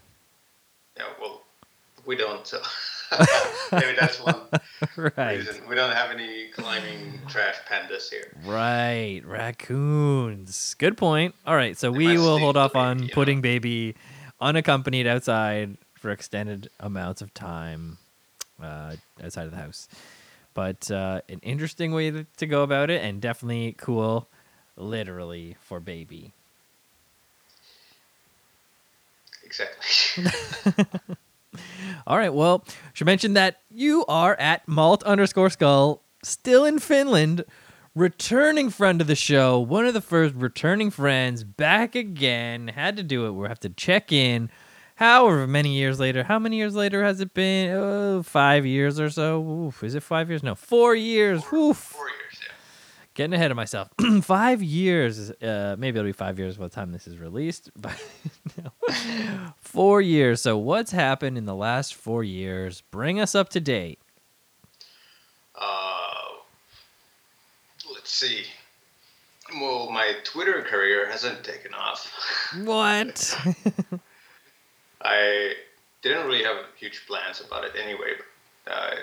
Yeah, 0.97 1.05
well, 1.21 1.43
we 2.07 2.15
don't. 2.17 2.47
So 2.47 2.61
maybe 3.73 3.97
that's 3.99 4.21
one 4.21 4.37
right, 5.17 5.39
reason. 5.39 5.67
We 5.69 5.75
don't 5.75 5.93
have 5.95 6.11
any 6.11 6.49
climbing 6.49 7.19
trash 7.29 7.57
pandas 7.69 8.11
here. 8.11 8.31
right. 8.45 9.23
Raccoons. 9.25 10.75
Good 10.75 10.97
point. 10.97 11.35
All 11.47 11.57
right, 11.57 11.77
so 11.79 11.91
They 11.91 11.99
we 11.99 12.19
will 12.19 12.39
hold 12.39 12.57
off 12.57 12.77
on 12.77 12.99
baby, 12.99 13.09
know. 13.09 13.15
putting 13.15 13.41
baby 13.41 13.97
unaccompanied 14.45 15.07
outside 15.07 15.77
for 15.95 16.11
extended 16.11 16.69
amounts 16.79 17.23
of 17.23 17.33
time 17.33 17.97
uh, 18.63 18.95
outside 19.23 19.47
of 19.47 19.51
the 19.51 19.57
house. 19.57 19.89
But 20.53 20.91
uh, 20.91 21.23
an 21.29 21.41
interesting 21.43 21.93
way 21.93 22.25
to, 22.37 22.47
go 22.47 22.63
about 22.63 22.91
it, 22.91 23.03
and 23.03 23.21
definitely 23.21 23.75
cool, 23.79 24.29
literally 24.77 25.57
for 25.61 25.81
baby. 25.81 26.33
Exactly. 29.45 30.25
All 32.07 32.19
right. 32.19 32.33
Well, 32.33 32.65
should 32.93 33.07
mention 33.07 33.35
that 33.35 33.61
you 33.71 34.05
are 34.07 34.37
at 34.39 34.69
malt 34.69 35.03
underscore 35.05 35.51
skull, 35.51 36.03
still 36.23 36.65
in 36.65 36.79
Finland, 36.79 37.45
returning 37.95 38.71
friend 38.71 39.01
of 39.01 39.07
the 39.07 39.15
show, 39.15 39.59
one 39.61 39.87
of 39.87 39.95
the 39.95 40.01
first 40.01 40.35
returning 40.35 40.91
friends, 40.91 41.45
back 41.45 41.95
again. 41.95 42.69
Had 42.69 42.97
to 42.97 43.03
do 43.03 43.27
it. 43.27 43.33
We'll 43.33 43.49
have 43.49 43.61
to 43.61 43.69
check 43.69 44.13
in. 44.13 44.51
However 44.97 45.47
many 45.47 45.75
years 45.75 45.99
later, 45.99 46.23
how 46.23 46.39
many 46.39 46.57
years 46.57 46.75
later 46.77 47.03
has 47.03 47.21
it 47.21 47.35
been? 47.35 47.71
Oh, 47.73 48.23
five 48.23 48.65
years 48.65 49.01
or 49.01 49.11
so. 49.11 49.43
Oof, 49.43 49.83
is 49.83 49.95
it 49.97 50.03
five 50.05 50.29
years? 50.29 50.43
No, 50.43 50.55
four 50.55 50.95
years. 50.95 51.43
Oof. 51.53 51.77
Four 51.77 52.07
years, 52.09 52.41
yeah. 52.41 52.53
Getting 53.15 53.35
ahead 53.35 53.51
of 53.51 53.57
myself. 53.57 53.89
five 54.23 54.63
years. 54.63 55.31
Uh, 55.33 55.75
maybe 55.79 55.99
it'll 55.99 56.09
be 56.09 56.13
five 56.13 56.39
years 56.39 56.57
by 56.57 56.65
the 56.69 56.75
time 56.75 56.93
this 56.93 57.09
is 57.09 57.19
released. 57.19 57.71
But 57.77 58.01
no. 58.57 59.53
four 59.57 60.01
years. 60.01 60.41
So 60.41 60.57
what's 60.57 60.93
happened 60.93 61.39
in 61.39 61.45
the 61.45 61.55
last 61.57 61.95
four 61.97 62.23
years? 62.23 62.83
Bring 62.93 63.19
us 63.19 63.35
up 63.35 63.49
to 63.51 63.61
date. 63.61 63.99
Uh, 65.57 65.94
let's 68.05 68.13
see. 68.13 68.45
Well, 69.63 69.91
my 69.91 70.13
Twitter 70.25 70.61
career 70.61 71.11
hasn't 71.11 71.43
taken 71.43 71.73
off. 71.73 72.13
What? 72.65 73.35
I 75.01 75.55
didn't 76.03 76.27
really 76.27 76.45
have 76.45 76.67
huge 76.77 77.07
plans 77.07 77.41
about 77.41 77.65
it 77.65 77.73
anyway. 77.83 78.13
But, 78.67 78.73
uh, 78.75 78.95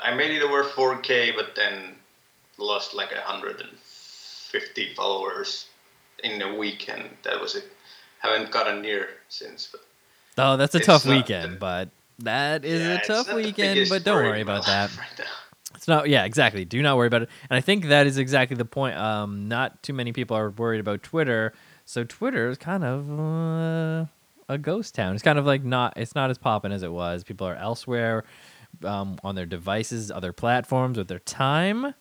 I 0.00 0.14
made 0.14 0.32
it 0.32 0.42
over 0.42 0.64
4K, 0.64 1.36
but 1.36 1.54
then 1.54 1.94
lost 2.58 2.92
like 2.92 3.12
150 3.12 4.94
followers 4.96 5.66
in 6.24 6.42
a 6.42 6.52
week, 6.52 6.88
and 6.88 7.08
that 7.22 7.40
was 7.40 7.54
it. 7.54 7.70
Haven't 8.18 8.50
gotten 8.50 8.82
near 8.82 9.10
since. 9.28 9.68
But 9.70 9.82
oh, 10.38 10.56
that's 10.56 10.74
a 10.74 10.80
tough 10.80 11.06
weekend, 11.06 11.52
the- 11.52 11.56
but 11.58 11.88
that 12.18 12.64
is 12.64 12.82
yeah, 12.82 12.94
a 12.94 13.06
tough 13.06 13.32
weekend. 13.32 13.88
But 13.88 14.02
don't 14.02 14.24
worry 14.24 14.40
about 14.40 14.66
that. 14.66 14.90
Right. 14.98 15.26
It's 15.80 15.88
not. 15.88 16.10
Yeah, 16.10 16.26
exactly. 16.26 16.66
Do 16.66 16.82
not 16.82 16.98
worry 16.98 17.06
about 17.06 17.22
it. 17.22 17.30
And 17.48 17.56
I 17.56 17.62
think 17.62 17.86
that 17.86 18.06
is 18.06 18.18
exactly 18.18 18.54
the 18.54 18.66
point. 18.66 18.98
Um, 18.98 19.48
not 19.48 19.82
too 19.82 19.94
many 19.94 20.12
people 20.12 20.36
are 20.36 20.50
worried 20.50 20.78
about 20.78 21.02
Twitter. 21.02 21.54
So 21.86 22.04
Twitter 22.04 22.50
is 22.50 22.58
kind 22.58 22.84
of 22.84 23.10
uh, 23.18 24.04
a 24.50 24.58
ghost 24.58 24.94
town. 24.94 25.14
It's 25.14 25.22
kind 25.22 25.38
of 25.38 25.46
like 25.46 25.64
not. 25.64 25.94
It's 25.96 26.14
not 26.14 26.28
as 26.28 26.36
popping 26.36 26.70
as 26.70 26.82
it 26.82 26.92
was. 26.92 27.24
People 27.24 27.46
are 27.46 27.54
elsewhere, 27.56 28.24
um, 28.84 29.18
on 29.24 29.36
their 29.36 29.46
devices, 29.46 30.10
other 30.10 30.34
platforms 30.34 30.98
with 30.98 31.08
their 31.08 31.18
time. 31.20 31.94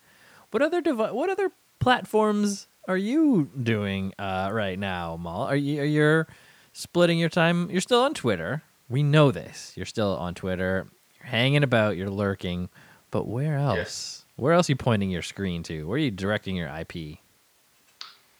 What 0.51 0.61
other 0.61 0.81
devi- 0.81 1.13
What 1.13 1.29
other 1.29 1.49
platforms 1.79 2.67
are 2.89 2.97
you 2.97 3.49
doing 3.63 4.13
uh, 4.19 4.49
right 4.51 4.77
now, 4.77 5.15
Mal? 5.15 5.43
Are 5.43 5.55
you 5.55 5.81
are 5.81 5.85
you 5.85 6.25
splitting 6.73 7.17
your 7.17 7.29
time? 7.29 7.71
You're 7.71 7.79
still 7.79 8.01
on 8.01 8.13
Twitter. 8.13 8.61
We 8.89 9.03
know 9.03 9.31
this. 9.31 9.71
You're 9.77 9.85
still 9.85 10.17
on 10.17 10.35
Twitter. 10.35 10.85
You're 11.17 11.27
hanging 11.29 11.63
about. 11.63 11.95
You're 11.95 12.09
lurking. 12.09 12.67
But 13.11 13.27
where 13.27 13.57
else? 13.57 14.23
Where 14.35 14.53
else 14.53 14.69
are 14.69 14.71
you 14.73 14.77
pointing 14.77 15.09
your 15.09 15.21
screen 15.21 15.63
to? 15.63 15.87
Where 15.87 15.95
are 15.95 15.99
you 15.99 16.11
directing 16.11 16.55
your 16.55 16.69
IP? 16.69 17.17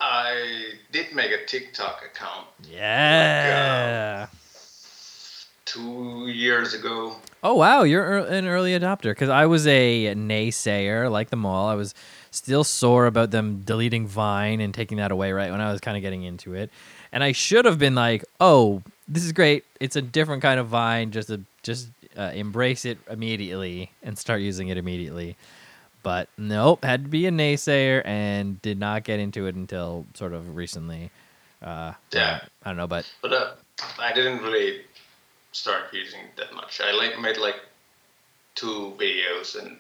I 0.01 0.71
did 0.91 1.13
make 1.13 1.31
a 1.31 1.45
TikTok 1.45 2.03
account 2.05 2.47
Yeah. 2.69 4.27
two 5.65 6.27
years 6.27 6.73
ago. 6.73 7.15
Oh 7.43 7.53
wow, 7.55 7.83
you're 7.83 8.17
an 8.19 8.47
early 8.47 8.71
adopter 8.77 9.11
because 9.11 9.29
I 9.29 9.45
was 9.45 9.67
a 9.67 10.13
naysayer 10.15 11.11
like 11.11 11.29
them 11.29 11.45
all. 11.45 11.67
I 11.67 11.75
was 11.75 11.93
still 12.31 12.63
sore 12.63 13.07
about 13.07 13.31
them 13.31 13.61
deleting 13.65 14.07
Vine 14.07 14.61
and 14.61 14.73
taking 14.73 14.97
that 14.97 15.11
away 15.11 15.31
right 15.31 15.51
when 15.51 15.61
I 15.61 15.71
was 15.71 15.79
kind 15.81 15.97
of 15.97 16.01
getting 16.01 16.23
into 16.23 16.53
it, 16.53 16.69
and 17.11 17.23
I 17.23 17.31
should 17.33 17.65
have 17.65 17.77
been 17.79 17.95
like, 17.95 18.23
"Oh, 18.39 18.81
this 19.07 19.23
is 19.25 19.31
great. 19.31 19.63
It's 19.79 19.95
a 19.95 20.01
different 20.01 20.41
kind 20.41 20.59
of 20.59 20.67
Vine. 20.67 21.11
Just 21.11 21.29
a, 21.29 21.41
just 21.63 21.89
uh, 22.19 22.31
embrace 22.33 22.85
it 22.85 22.97
immediately 23.09 23.91
and 24.03 24.17
start 24.17 24.41
using 24.41 24.67
it 24.67 24.77
immediately." 24.77 25.37
But 26.03 26.29
nope, 26.37 26.83
had 26.83 27.03
to 27.03 27.09
be 27.09 27.25
a 27.25 27.31
naysayer 27.31 28.01
and 28.05 28.61
did 28.61 28.79
not 28.79 29.03
get 29.03 29.19
into 29.19 29.47
it 29.47 29.55
until 29.55 30.05
sort 30.13 30.33
of 30.33 30.55
recently. 30.55 31.11
Uh, 31.61 31.93
Yeah. 32.11 32.39
I 32.63 32.69
don't 32.69 32.77
know, 32.77 32.87
but 32.87 33.11
But 33.21 33.33
uh, 33.33 33.51
I 33.99 34.13
didn't 34.13 34.41
really 34.41 34.81
start 35.51 35.93
using 35.93 36.21
it 36.21 36.37
that 36.37 36.53
much. 36.53 36.79
I 36.81 36.91
like 36.91 37.19
made 37.19 37.37
like 37.37 37.59
two 38.55 38.93
videos 38.97 39.59
and 39.59 39.77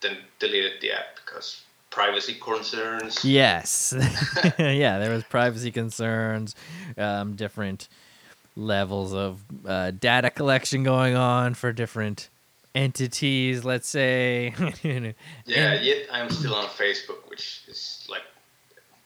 then 0.00 0.18
deleted 0.38 0.80
the 0.80 0.92
app 0.92 1.16
because 1.16 1.62
privacy 1.90 2.34
concerns. 2.34 3.24
Yes. 3.24 3.94
yeah, 4.58 4.98
there 4.98 5.10
was 5.10 5.24
privacy 5.24 5.70
concerns, 5.70 6.54
um, 6.96 7.34
different 7.34 7.88
levels 8.56 9.12
of 9.12 9.42
uh, 9.66 9.90
data 9.92 10.30
collection 10.30 10.82
going 10.82 11.14
on 11.14 11.54
for 11.54 11.72
different 11.72 12.28
entities, 12.74 13.64
let's 13.64 13.88
say. 13.88 14.54
Yeah, 15.46 15.80
yet 15.80 16.06
I'm 16.12 16.30
still 16.30 16.54
on 16.54 16.66
Facebook, 16.66 17.28
which 17.28 17.62
is 17.68 18.06
like 18.08 18.22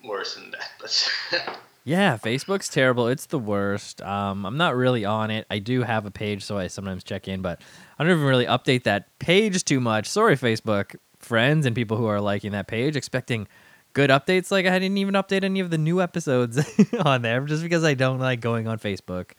worse 0.04 0.34
than 0.34 0.50
that. 0.50 0.70
But 0.80 1.10
yeah, 1.84 2.16
Facebook's 2.16 2.68
terrible. 2.68 3.08
It's 3.08 3.26
the 3.26 3.38
worst. 3.38 4.02
Um, 4.02 4.44
I'm 4.44 4.56
not 4.56 4.76
really 4.76 5.04
on 5.04 5.30
it. 5.30 5.46
I 5.50 5.58
do 5.58 5.82
have 5.82 6.06
a 6.06 6.10
page, 6.10 6.44
so 6.44 6.58
I 6.58 6.66
sometimes 6.66 7.04
check 7.04 7.28
in, 7.28 7.42
but 7.42 7.60
I 7.98 8.04
don't 8.04 8.12
even 8.12 8.26
really 8.26 8.46
update 8.46 8.84
that 8.84 9.18
page 9.18 9.64
too 9.64 9.80
much. 9.80 10.06
Sorry, 10.06 10.36
Facebook 10.36 10.96
friends 11.18 11.64
and 11.64 11.74
people 11.74 11.96
who 11.96 12.06
are 12.06 12.20
liking 12.20 12.52
that 12.52 12.66
page, 12.66 12.96
expecting 12.96 13.48
good 13.94 14.10
updates. 14.10 14.50
Like 14.50 14.66
I 14.66 14.78
didn't 14.78 14.98
even 14.98 15.14
update 15.14 15.44
any 15.44 15.60
of 15.60 15.70
the 15.70 15.78
new 15.78 16.02
episodes 16.02 16.60
on 17.00 17.22
there 17.22 17.40
just 17.46 17.62
because 17.62 17.82
I 17.82 17.94
don't 17.94 18.18
like 18.18 18.40
going 18.40 18.68
on 18.68 18.78
Facebook 18.78 19.30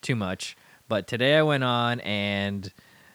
too 0.00 0.16
much. 0.16 0.56
But 0.88 1.06
today 1.06 1.36
I 1.36 1.42
went 1.42 1.64
on 1.64 2.00
and 2.00 2.72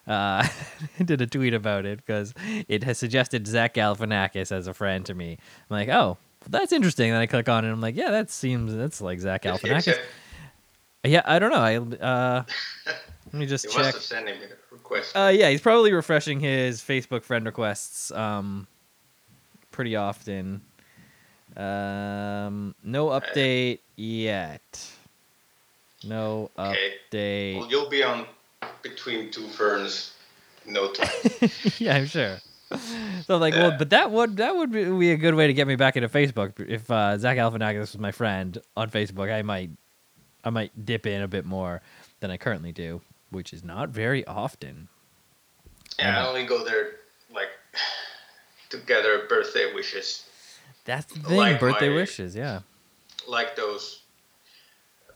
uh, 0.08 0.48
did 1.04 1.22
a 1.22 1.28
tweet 1.28 1.54
about 1.54 1.86
it 1.86 1.98
because 1.98 2.34
it 2.68 2.84
has 2.84 2.98
suggested 2.98 3.48
Zach 3.48 3.74
Galifianakis 3.74 4.52
as 4.52 4.68
a 4.68 4.74
friend 4.74 5.06
to 5.06 5.14
me. 5.14 5.38
I'm 5.70 5.78
like, 5.78 5.90
oh, 5.90 6.18
that's 6.48 6.72
interesting. 6.72 7.12
Then 7.12 7.22
I 7.22 7.26
click 7.26 7.50
on 7.50 7.64
it 7.64 7.68
and 7.68 7.76
I'm 7.76 7.82
like, 7.82 7.96
yeah, 7.96 8.12
that 8.12 8.30
seems 8.30 8.76
that's 8.76 9.02
like 9.02 9.20
Zach 9.20 9.46
if 9.46 9.62
Galifianakis. 9.62 10.00
Yeah, 11.06 11.22
I 11.26 11.40
don't 11.40 11.52
know. 11.52 11.58
I 11.58 11.78
uh, 11.78 12.44
let 12.86 13.34
me 13.34 13.46
just 13.46 13.66
you 13.66 13.72
check. 13.72 13.84
must 13.84 13.94
have 13.96 14.04
sent 14.04 14.28
him 14.28 14.38
a 14.38 14.74
request. 14.74 15.16
Uh, 15.16 15.32
yeah, 15.34 15.50
he's 15.50 15.62
probably 15.62 15.94
refreshing 15.94 16.42
his 16.42 16.82
Facebook 16.82 17.24
friend 17.24 17.46
requests 17.46 18.12
um, 18.12 18.68
pretty 19.72 19.96
often. 19.96 20.62
Um, 21.58 22.76
no 22.84 23.08
update 23.08 23.80
yet. 23.96 24.92
No 26.04 26.52
Okay. 26.58 26.94
update. 27.12 27.60
well, 27.60 27.70
you'll 27.70 27.90
be 27.90 28.04
on 28.04 28.26
between 28.82 29.32
two 29.32 29.48
ferns 29.48 30.14
no 30.66 30.92
time. 30.92 31.10
yeah, 31.80 31.96
I'm 31.96 32.06
sure. 32.06 32.40
So 33.26 33.36
I'm 33.36 33.42
like, 33.42 33.56
well, 33.56 33.74
but 33.78 33.90
that 33.90 34.12
would 34.12 34.38
that 34.38 34.56
would 34.56 34.72
be 34.72 34.86
be 34.86 35.12
a 35.12 35.18
good 35.18 35.34
way 35.34 35.48
to 35.48 35.54
get 35.54 35.68
me 35.68 35.76
back 35.76 35.98
into 35.98 36.08
Facebook. 36.08 36.54
If 36.60 36.90
uh, 36.92 37.18
Zach 37.18 37.38
Galifianakis 37.38 37.80
was 37.80 37.98
my 37.98 38.12
friend 38.12 38.58
on 38.78 38.92
Facebook, 38.92 39.34
I 39.34 39.42
might 39.42 39.72
I 40.44 40.52
might 40.52 40.86
dip 40.86 41.08
in 41.08 41.22
a 41.24 41.28
bit 41.28 41.46
more 41.46 41.82
than 42.20 42.30
I 42.30 42.38
currently 42.38 42.72
do, 42.72 43.02
which 43.32 43.54
is 43.54 43.64
not 43.64 43.90
very 43.90 44.26
often. 44.28 44.88
yeah, 45.98 46.24
I 46.24 46.28
only 46.28 46.46
go 46.46 46.64
there 46.64 46.92
like 47.34 47.50
to 48.70 48.78
gather 48.78 49.26
birthday 49.28 49.74
wishes, 49.74 50.26
That's 50.90 51.14
the 51.14 51.20
thing. 51.20 51.38
Like 51.38 51.60
birthday 51.60 51.90
my- 51.90 51.96
wishes, 51.96 52.36
yeah. 52.36 52.62
like 53.28 53.56
those 53.56 54.02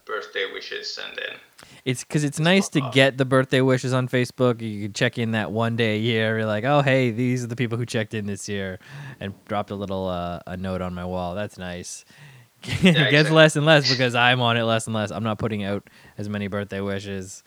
birthday 0.05 0.45
wishes, 0.53 0.99
and 1.03 1.17
then 1.17 1.39
It's 1.83 2.03
because 2.03 2.23
it's 2.23 2.39
nice 2.39 2.69
to 2.69 2.81
get 2.91 3.17
the 3.17 3.25
birthday 3.25 3.61
wishes 3.61 3.91
on 3.91 4.07
Facebook. 4.07 4.61
You 4.61 4.83
can 4.83 4.93
check 4.93 5.17
in 5.17 5.31
that 5.31 5.51
one 5.51 5.75
day 5.75 5.95
a 5.95 5.99
year. 5.99 6.37
You're 6.37 6.45
like, 6.45 6.63
oh, 6.63 6.81
hey, 6.81 7.09
these 7.09 7.43
are 7.43 7.47
the 7.47 7.55
people 7.55 7.79
who 7.79 7.87
checked 7.87 8.13
in 8.13 8.27
this 8.27 8.47
year, 8.47 8.77
and 9.19 9.33
dropped 9.45 9.71
a 9.71 9.75
little 9.75 10.07
uh, 10.07 10.41
a 10.45 10.57
note 10.57 10.81
on 10.81 10.93
my 10.93 11.05
wall. 11.05 11.33
That's 11.33 11.57
nice. 11.57 12.05
it 12.63 12.69
gets 12.69 12.97
exactly. 12.97 13.31
less 13.31 13.55
and 13.55 13.65
less 13.65 13.89
because 13.89 14.13
I'm 14.13 14.41
on 14.41 14.57
it 14.57 14.63
less 14.63 14.85
and 14.85 14.93
less. 14.93 15.09
I'm 15.09 15.23
not 15.23 15.39
putting 15.39 15.63
out 15.63 15.89
as 16.19 16.29
many 16.29 16.47
birthday 16.49 16.81
wishes. 16.81 17.43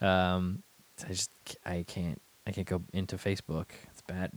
Um, 0.00 0.62
I 1.04 1.08
just 1.08 1.30
I 1.66 1.84
can't 1.86 2.22
I 2.46 2.52
can't 2.52 2.66
go 2.66 2.82
into 2.94 3.16
Facebook. 3.16 3.66
It's 3.90 4.00
bad. 4.00 4.32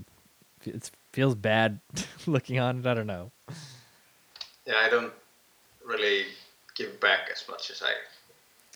It 0.65 0.91
feels 1.11 1.35
bad 1.35 1.79
looking 2.27 2.59
on 2.59 2.79
it. 2.79 2.85
I 2.85 2.93
don't 2.93 3.07
know. 3.07 3.31
yeah, 4.65 4.75
I 4.77 4.89
don't 4.89 5.13
really 5.85 6.25
give 6.75 6.99
back 6.99 7.29
as 7.31 7.43
much 7.49 7.69
as 7.71 7.81
I 7.83 7.91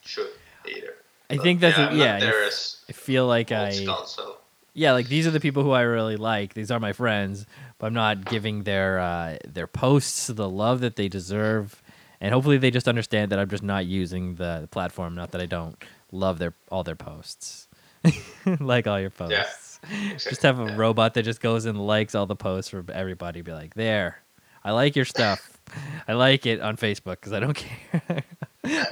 should 0.04 0.30
either. 0.68 0.96
I 1.30 1.38
But, 1.38 1.44
think 1.44 1.60
that's 1.62 1.78
yeah, 1.78 1.90
a, 1.92 1.96
yeah. 1.96 2.20
there 2.20 2.46
I 2.46 2.92
feel 2.92 3.28
like 3.28 3.52
I 3.52 3.72
skull, 3.72 4.06
so 4.06 4.38
yeah, 4.74 4.92
like 4.94 5.08
these 5.08 5.28
are 5.28 5.32
the 5.32 5.40
people 5.40 5.64
who 5.64 5.72
I 5.72 5.82
really 5.82 6.18
like. 6.18 6.54
These 6.54 6.72
are 6.72 6.80
my 6.80 6.94
friends, 6.94 7.46
but 7.78 7.88
I'm 7.88 7.94
not 7.94 8.26
giving 8.26 8.64
their 8.64 9.00
uh, 9.00 9.38
their 9.48 9.68
posts 9.68 10.28
the 10.28 10.50
love 10.50 10.82
that 10.82 10.96
they 10.96 11.08
deserve. 11.08 11.82
And 12.20 12.34
hopefully, 12.34 12.58
they 12.58 12.72
just 12.72 12.88
understand 12.88 13.32
that 13.32 13.40
I'm 13.40 13.50
just 13.50 13.64
not 13.64 13.86
using 13.86 14.36
the 14.36 14.68
platform. 14.72 15.14
Not 15.14 15.32
that 15.32 15.42
I 15.42 15.46
don't 15.46 15.76
love 16.12 16.40
their 16.40 16.54
all 16.72 16.84
their 16.84 16.96
posts, 16.96 17.68
like 18.60 18.88
all 18.88 19.00
your 19.00 19.10
posts. 19.10 19.73
Just 20.18 20.42
have 20.44 20.60
a 20.60 20.76
robot 20.76 21.14
that 21.16 21.24
just 21.24 21.42
goes 21.42 21.66
and 21.66 21.80
likes 21.86 22.16
all 22.16 22.26
the 22.26 22.36
posts 22.36 22.70
for 22.70 22.84
everybody. 22.92 23.42
Be 23.42 23.52
like, 23.52 23.74
there, 23.74 24.22
I 24.64 24.72
like 24.72 24.96
your 24.96 25.06
stuff. 25.06 25.60
I 26.08 26.14
like 26.14 26.46
it 26.46 26.62
on 26.62 26.78
Facebook 26.78 27.18
because 27.18 27.34
I 27.34 27.40
don't 27.40 27.54
care. 28.02 28.24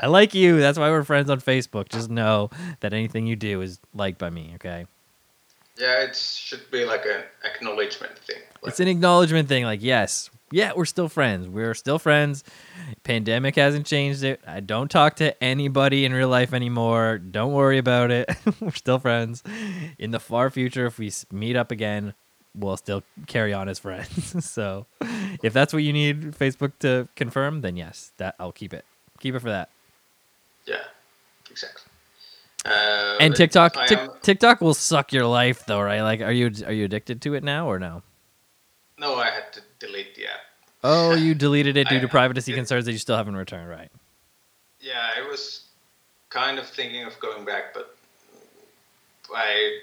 I 0.02 0.08
like 0.08 0.34
you. 0.34 0.60
That's 0.60 0.78
why 0.78 0.90
we're 0.90 1.04
friends 1.04 1.30
on 1.30 1.40
Facebook. 1.40 1.90
Just 1.90 2.10
know 2.10 2.50
that 2.82 2.94
anything 2.94 3.28
you 3.28 3.36
do 3.36 3.62
is 3.62 3.80
liked 3.94 4.18
by 4.18 4.30
me. 4.30 4.52
Okay. 4.56 4.86
Yeah, 5.78 6.04
it 6.04 6.16
should 6.16 6.70
be 6.70 6.86
like 6.86 7.06
an 7.06 7.24
acknowledgement 7.44 8.18
thing. 8.20 8.42
Like, 8.62 8.72
It's 8.72 8.80
an 8.80 8.88
acknowledgement 8.88 9.48
thing. 9.48 9.64
Like, 9.64 9.82
yes, 9.82 10.30
yeah, 10.52 10.74
we're 10.76 10.86
still 10.86 11.08
friends. 11.08 11.48
We're 11.48 11.74
still 11.74 11.98
friends. 11.98 12.44
Pandemic 13.04 13.56
hasn't 13.56 13.86
changed 13.86 14.24
it. 14.24 14.42
I 14.46 14.60
don't 14.60 14.92
talk 14.92 15.16
to 15.18 15.42
anybody 15.44 16.04
in 16.06 16.14
real 16.14 16.28
life 16.28 16.54
anymore. 16.54 17.18
Don't 17.18 17.54
worry 17.54 17.78
about 17.78 18.12
it. 18.12 18.30
we're 18.60 18.72
still 18.72 19.00
friends. 19.00 19.44
In 19.98 20.12
the 20.12 20.20
far 20.20 20.50
future, 20.50 20.86
if 20.86 21.00
we 21.00 21.12
meet 21.32 21.56
up 21.56 21.72
again, 21.72 22.14
we'll 22.54 22.78
still 22.78 23.02
carry 23.28 23.54
on 23.54 23.70
as 23.70 23.80
friends. 23.80 24.46
so, 24.52 24.88
if 25.42 25.54
that's 25.54 25.72
what 25.74 25.84
you 25.84 25.94
need 25.94 26.34
Facebook 26.34 26.74
to 26.80 27.08
confirm, 27.16 27.62
then 27.62 27.78
yes, 27.78 28.12
that 28.18 28.36
I'll 28.38 28.52
keep 28.52 28.74
it. 28.74 28.84
Keep 29.20 29.36
it 29.36 29.40
for 29.40 29.50
that. 29.50 29.70
yeah, 30.66 30.84
exactly. 31.50 31.91
Uh, 32.66 33.18
And 33.20 33.36
TikTok, 33.36 33.76
am- 33.92 34.10
TikTok 34.22 34.62
will 34.62 34.74
suck 34.76 35.12
your 35.14 35.26
life 35.26 35.66
though, 35.66 35.82
right? 35.82 36.02
Like, 36.02 36.22
are 36.22 36.32
you 36.32 36.52
are 36.66 36.72
you 36.74 36.86
addicted 36.86 37.22
to 37.24 37.34
it 37.34 37.44
now 37.44 37.68
or 37.68 37.80
no? 37.80 38.04
no, 39.00 39.16
I 39.16 39.32
had 39.32 39.52
to 39.54 39.62
delete 39.80 40.14
the 40.16 40.26
app. 40.26 40.42
Oh, 40.84 41.16
you 41.16 41.34
deleted 41.46 41.76
it 41.76 41.88
due 41.90 41.98
I- 41.98 42.00
to 42.02 42.08
privacy 42.08 42.52
it- 42.54 42.56
concerns 42.56 42.86
that 42.86 42.92
you 42.92 43.00
still 43.00 43.18
haven't 43.18 43.36
returned, 43.36 43.68
right? 43.70 43.90
Yeah, 44.80 45.10
I 45.18 45.28
was 45.28 45.66
kind 46.30 46.60
of 46.60 46.68
thinking 46.68 47.04
of 47.04 47.20
going 47.20 47.46
back, 47.46 47.74
but 47.74 47.96
I 49.36 49.80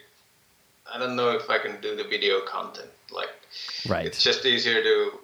I 0.93 0.99
don't 0.99 1.17
know 1.17 1.31
if 1.31 1.51
I 1.51 1.59
can 1.59 1.81
do 1.81 1.97
the 1.97 2.05
video 2.05 2.41
content. 2.47 2.89
Like, 3.11 3.29
Right. 3.89 4.07
it's 4.07 4.23
just 4.23 4.45
easier 4.47 4.83
to 4.83 5.19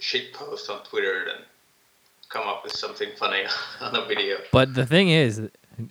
shit 0.00 0.32
post 0.32 0.70
on 0.70 0.82
Twitter 0.84 1.24
than 1.26 1.42
come 2.28 2.46
up 2.48 2.64
with 2.64 2.72
something 2.74 3.10
funny 3.18 3.44
on 3.80 3.94
a 3.94 4.04
video. 4.06 4.38
But 4.52 4.74
the 4.74 4.86
thing 4.86 5.08
is, 5.10 5.40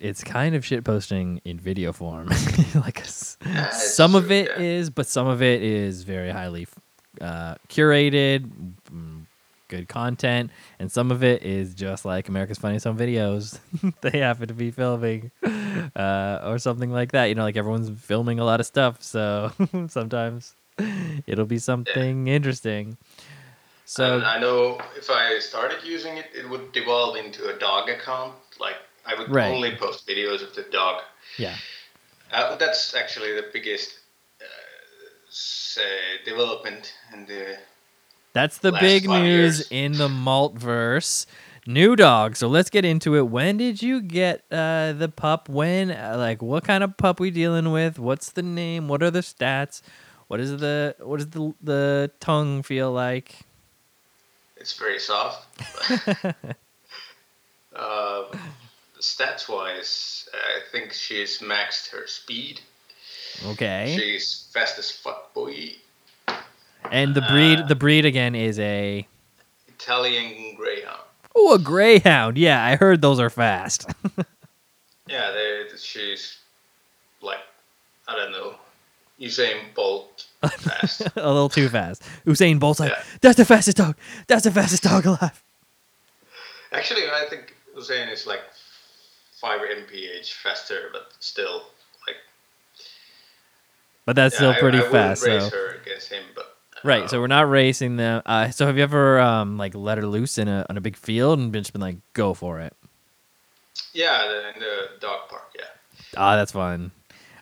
it's 0.00 0.24
kind 0.24 0.54
of 0.54 0.64
shit 0.64 0.84
posting 0.84 1.40
in 1.44 1.58
video 1.58 1.92
form. 1.92 2.28
like 2.74 3.04
Yeah, 3.46 3.70
some 3.70 4.14
of 4.14 4.30
it 4.30 4.50
yeah. 4.56 4.62
is, 4.62 4.90
but 4.90 5.06
some 5.06 5.26
of 5.26 5.42
it 5.42 5.62
is 5.62 6.02
very 6.02 6.30
highly 6.30 6.66
uh, 7.20 7.54
curated, 7.68 8.50
mm, 8.90 9.26
good 9.68 9.88
content, 9.88 10.50
and 10.78 10.90
some 10.90 11.10
of 11.10 11.22
it 11.22 11.42
is 11.42 11.74
just 11.74 12.04
like 12.04 12.28
America's 12.28 12.58
Funniest 12.58 12.84
Home 12.84 12.98
Videos. 12.98 13.58
they 14.00 14.18
happen 14.18 14.48
to 14.48 14.54
be 14.54 14.70
filming, 14.70 15.30
uh, 15.96 16.40
or 16.44 16.58
something 16.58 16.90
like 16.90 17.12
that. 17.12 17.26
You 17.26 17.34
know, 17.34 17.42
like 17.42 17.56
everyone's 17.56 17.90
filming 18.00 18.38
a 18.38 18.44
lot 18.44 18.60
of 18.60 18.66
stuff, 18.66 19.02
so 19.02 19.52
sometimes 19.88 20.54
it'll 21.26 21.46
be 21.46 21.58
something 21.58 22.28
interesting. 22.28 22.96
So 23.86 24.16
and 24.16 24.24
I 24.24 24.40
know 24.40 24.80
if 24.96 25.10
I 25.10 25.38
started 25.40 25.78
using 25.84 26.16
it, 26.16 26.26
it 26.34 26.48
would 26.48 26.72
devolve 26.72 27.16
into 27.16 27.54
a 27.54 27.58
dog 27.58 27.88
account. 27.90 28.34
Like, 28.58 28.76
I 29.06 29.14
would 29.14 29.30
Right. 29.30 29.52
only 29.52 29.76
post 29.76 30.06
videos 30.06 30.42
of 30.42 30.54
the 30.54 30.62
dog. 30.70 31.02
yeah, 31.38 31.56
Uh, 32.32 32.56
that's 32.56 32.94
actually 32.94 33.32
the 33.34 33.46
biggest 33.52 33.98
uh, 34.40 35.80
uh, 35.80 35.84
development 36.24 36.94
in 37.12 37.26
the 37.26 37.58
That's 38.32 38.58
the 38.58 38.72
big 38.72 39.08
news 39.08 39.58
years. 39.58 39.68
in 39.70 39.98
the 39.98 40.08
Maltverse. 40.08 41.26
New 41.66 41.96
dog. 41.96 42.36
So 42.36 42.48
let's 42.48 42.68
get 42.68 42.84
into 42.84 43.16
it. 43.16 43.22
When 43.28 43.56
did 43.56 43.82
you 43.82 44.00
get 44.02 44.44
uh, 44.50 44.92
the 44.92 45.08
pup? 45.08 45.48
When? 45.48 45.90
Uh, 45.90 46.14
like, 46.18 46.42
what 46.42 46.64
kind 46.64 46.84
of 46.84 46.96
pup 46.96 47.20
we 47.20 47.30
dealing 47.30 47.72
with? 47.72 47.98
What's 47.98 48.30
the 48.32 48.42
name? 48.42 48.86
What 48.88 49.02
are 49.02 49.10
the 49.10 49.20
stats? 49.20 49.80
What 50.28 50.40
is 50.40 50.56
the 50.58 50.94
what 51.00 51.18
does 51.18 51.28
the 51.30 51.54
the 51.62 52.10
tongue 52.20 52.62
feel 52.62 52.90
like? 52.92 53.40
it's 54.56 54.72
very 54.78 54.98
soft. 54.98 55.46
uh, 57.76 58.24
stats 59.04 59.48
wise, 59.48 60.28
I 60.32 60.60
think 60.72 60.92
she's 60.92 61.38
maxed 61.38 61.90
her 61.90 62.06
speed. 62.06 62.60
Okay. 63.46 63.94
She's 63.98 64.48
fast 64.52 64.78
as 64.78 64.90
fuck, 64.90 65.34
boy. 65.34 65.72
And 66.90 67.14
the 67.14 67.22
breed 67.22 67.60
uh, 67.60 67.66
the 67.66 67.74
breed 67.74 68.04
again 68.04 68.34
is 68.34 68.58
a 68.58 69.06
Italian 69.68 70.54
Greyhound. 70.56 71.00
oh 71.34 71.54
a 71.54 71.58
greyhound. 71.58 72.36
Yeah, 72.38 72.62
I 72.64 72.76
heard 72.76 73.00
those 73.02 73.20
are 73.20 73.30
fast. 73.30 73.90
Yeah, 75.06 75.32
they, 75.32 75.64
she's 75.76 76.38
like, 77.20 77.40
I 78.08 78.16
don't 78.16 78.32
know, 78.32 78.54
Usain 79.20 79.74
Bolt 79.74 80.26
fast. 80.42 81.02
a 81.16 81.26
little 81.30 81.50
too 81.50 81.68
fast. 81.68 82.02
Usain 82.24 82.58
Bolt's 82.58 82.80
like, 82.80 82.90
Yeah. 82.90 83.02
that's 83.20 83.36
the 83.36 83.44
fastest 83.44 83.76
dog. 83.76 83.96
That's 84.28 84.44
the 84.44 84.50
fastest 84.50 84.82
dog 84.82 85.04
alive. 85.04 85.42
Actually, 86.72 87.02
I 87.02 87.26
think 87.28 87.54
Usain 87.76 88.10
is 88.10 88.26
like 88.26 88.40
5 89.44 89.60
mph 89.60 90.32
faster, 90.42 90.88
but 90.90 91.12
still, 91.20 91.64
like, 92.06 92.16
But 94.06 94.16
that's 94.16 94.34
yeah, 94.34 94.38
still 94.38 94.54
pretty 94.54 94.78
I, 94.78 94.88
fast. 94.90 95.26
race 95.26 95.50
so. 95.50 95.50
her 95.50 95.80
against 95.82 96.10
him, 96.10 96.24
but. 96.34 96.56
Right, 96.82 97.10
so 97.10 97.18
uh, 97.18 97.20
we're 97.20 97.26
not 97.26 97.50
racing 97.50 97.96
them. 97.96 98.22
Uh, 98.24 98.48
so 98.50 98.66
have 98.66 98.78
you 98.78 98.82
ever 98.82 99.20
um 99.20 99.58
like 99.58 99.74
let 99.74 99.98
her 99.98 100.06
loose 100.06 100.38
in 100.38 100.48
a 100.48 100.64
on 100.70 100.78
a 100.78 100.80
big 100.80 100.96
field 100.96 101.38
and 101.38 101.52
just 101.52 101.72
been 101.72 101.82
like, 101.82 101.98
go 102.14 102.32
for 102.32 102.58
it? 102.60 102.74
Yeah, 103.92 104.24
in 104.54 104.60
the 104.60 104.98
dog 104.98 105.28
park, 105.28 105.52
yeah. 105.56 105.64
Ah, 106.16 106.36
that's 106.36 106.52
fun. 106.52 106.90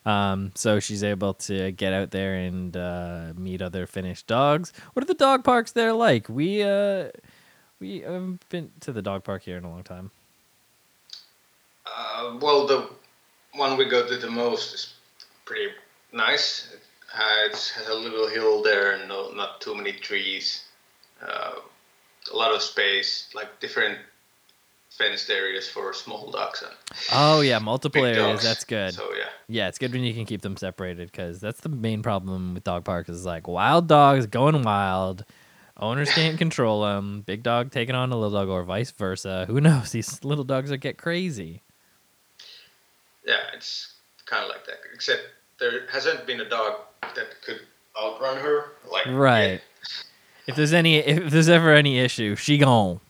Um, 0.05 0.51
so 0.57 0.81
she's 0.81 1.05
able 1.05 1.35
to 1.35 1.71
get 1.71 1.93
out 1.93 2.11
there 2.11 2.35
and 2.35 2.77
uh, 2.77 3.33
meet 3.37 3.63
other 3.63 3.87
Finnish 3.87 4.25
dogs. 4.25 4.73
What 4.93 5.05
are 5.05 5.07
the 5.07 5.15
dog 5.15 5.45
parks 5.45 5.71
there 5.71 5.93
like? 5.93 6.29
We 6.29 6.65
uh, 6.65 7.11
we 7.79 8.01
haven't 8.01 8.49
been 8.49 8.73
to 8.81 8.93
the 8.93 9.03
dog 9.03 9.23
park 9.23 9.43
here 9.45 9.57
in 9.57 9.65
a 9.65 9.71
long 9.71 9.85
time. 9.85 10.11
Uh, 11.87 12.39
well, 12.41 12.67
the 12.67 12.89
one 13.55 13.77
we 13.77 13.85
go 13.85 14.07
to 14.07 14.17
the 14.17 14.31
most 14.31 14.75
is 14.75 14.95
pretty 15.45 15.71
nice. 16.13 16.69
Uh, 17.15 17.47
it 17.47 17.53
has 17.53 17.89
a 17.89 17.95
little 17.95 18.29
hill 18.29 18.63
there, 18.63 18.93
and 18.93 19.09
no, 19.09 19.31
not 19.33 19.61
too 19.61 19.75
many 19.75 19.93
trees. 19.93 20.65
Uh, 21.21 21.53
a 22.33 22.37
lot 22.37 22.55
of 22.55 22.63
space, 22.63 23.29
like 23.35 23.61
different 23.61 23.99
fenced 24.91 25.31
areas 25.31 25.69
for 25.69 25.93
small 25.93 26.31
dogs 26.31 26.63
Oh 27.13 27.41
yeah, 27.41 27.59
multiple 27.59 28.05
areas. 28.05 28.17
dogs. 28.17 28.43
That's 28.45 28.65
good. 28.65 28.95
So 28.95 29.11
yeah, 29.17 29.29
Yeah, 29.49 29.69
it's 29.69 29.79
good 29.79 29.93
when 29.93 30.03
you 30.03 30.15
can 30.15 30.27
keep 30.27 30.43
them 30.43 30.57
separated 30.57 31.11
because 31.11 31.41
that's 31.41 31.61
the 31.61 31.69
main 31.69 32.03
problem 32.03 32.55
with 32.55 32.65
dog 32.65 32.85
parks 32.85 33.09
is 33.09 33.25
like 33.25 33.49
wild 33.49 33.89
dogs 33.89 34.27
going 34.27 34.63
wild. 34.63 35.25
Owners 35.79 36.11
can't 36.15 36.39
control 36.39 36.83
them. 36.83 37.23
Big 37.27 37.43
dog 37.43 37.71
taking 37.71 37.95
on 37.95 38.13
a 38.13 38.17
little 38.17 38.39
dog 38.39 38.49
or 38.49 38.63
vice 38.65 38.91
versa. 38.91 39.45
Who 39.47 39.61
knows? 39.61 39.93
These 39.93 40.23
little 40.25 40.45
dogs 40.45 40.71
will 40.71 40.77
get 40.77 40.99
crazy. 40.99 41.63
Yeah, 43.27 43.41
it's 43.55 43.95
kind 44.27 44.43
of 44.43 44.49
like 44.49 44.65
that. 44.67 44.77
Except 44.95 45.23
there 45.59 45.87
hasn't 45.91 46.27
been 46.27 46.41
a 46.41 46.49
dog 46.49 46.81
that 47.15 47.27
could 47.45 47.61
outrun 48.01 48.39
her. 48.39 48.73
Like 48.91 49.07
Right. 49.07 49.61
If 50.47 50.57
there's 50.57 50.73
any, 50.73 50.97
if 50.99 51.31
there's 51.31 51.49
ever 51.49 51.73
any 51.73 51.99
issue, 52.01 52.35
she 52.37 52.59
gone. 52.59 53.01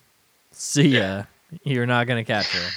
See 0.50 0.88
ya. 0.88 1.00
Yeah. 1.00 1.24
You're 1.64 1.86
not 1.86 2.06
gonna 2.06 2.24
catch 2.24 2.46
her. 2.52 2.70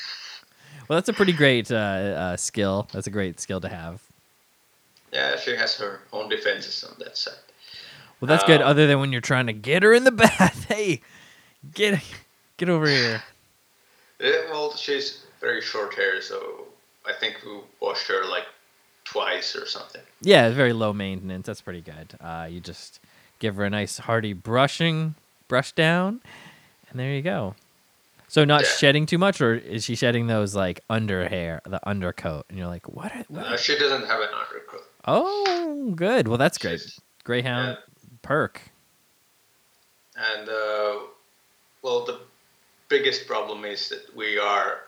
Well, 0.88 0.98
that's 0.98 1.10
a 1.10 1.13
pretty 1.13 1.34
great 1.34 1.71
uh, 1.71 1.76
uh, 1.76 2.38
skill. 2.38 2.88
That's 2.93 3.08
a 3.08 3.10
great 3.10 3.39
skill 3.39 3.60
to 3.62 3.69
have. 3.69 4.02
Yeah, 5.12 5.38
she 5.38 5.56
has 5.56 5.76
her 5.78 6.02
own 6.13 6.30
defenses 6.30 6.84
on 6.84 6.95
that 7.00 7.17
side. 7.17 7.34
Well, 8.19 8.28
that's 8.28 8.43
good. 8.43 8.62
Um, 8.62 8.67
Other 8.67 8.86
than 8.86 9.00
when 9.00 9.12
you're 9.12 9.21
trying 9.21 9.48
to 9.48 9.54
get 9.54 9.82
her 9.84 9.93
in 9.93 10.04
the 10.04 10.12
bath. 10.12 10.65
Hey, 10.65 11.02
get 11.74 12.02
get 12.58 12.69
over 12.69 12.88
here. 12.88 13.24
Yeah, 14.19 14.32
well, 14.50 14.76
she's 14.76 15.26
very 15.41 15.62
short 15.62 15.93
hair, 15.95 16.21
so 16.21 16.64
I 17.08 17.13
think 17.20 17.38
we 17.46 17.60
washed 17.80 18.08
her 18.08 18.26
like 18.26 18.46
twice 19.04 19.56
or 19.56 19.65
something. 19.68 20.02
Yeah, 20.22 20.50
very 20.50 20.74
low 20.74 20.94
maintenance. 20.94 21.46
That's 21.48 21.62
pretty 21.62 21.82
good. 21.82 22.15
Uh, 22.20 22.48
you 22.50 22.60
just 22.60 23.00
give 23.39 23.56
her 23.58 23.63
a 23.65 23.70
nice 23.70 23.98
hearty 24.00 24.34
brushing, 24.34 25.15
brush 25.48 25.72
down, 25.74 26.22
and 26.89 27.00
there 27.00 27.12
you 27.12 27.22
go. 27.22 27.56
So 28.28 28.44
not 28.44 28.62
Yeah. 28.63 28.70
shedding 28.70 29.06
too 29.06 29.18
much, 29.20 29.39
or 29.39 29.54
is 29.54 29.84
she 29.84 29.96
shedding 29.96 30.28
those 30.28 30.56
like 30.56 30.82
under 30.89 31.28
hair, 31.30 31.62
the 31.65 31.80
undercoat? 31.88 32.46
And 32.50 32.58
you're 32.58 32.68
like, 32.68 32.88
what? 32.89 33.12
Are, 33.15 33.26
what 33.28 33.46
Uh, 33.46 33.58
she 33.58 33.78
doesn't 33.78 34.08
have 34.08 34.20
an 34.22 34.30
undercoat. 34.30 34.84
Oh, 35.08 35.91
good. 35.96 36.28
Well, 36.28 36.38
that's 36.39 36.58
great. 36.58 36.80
She's- 36.82 37.00
Greyhound 37.24 37.78
perk. 38.22 38.62
And 40.15 40.48
uh, 40.50 41.00
well, 41.82 42.06
the 42.06 42.20
biggest 42.88 43.28
problem 43.28 43.65
is 43.65 43.89
that 43.89 44.15
we 44.15 44.38
are 44.39 44.82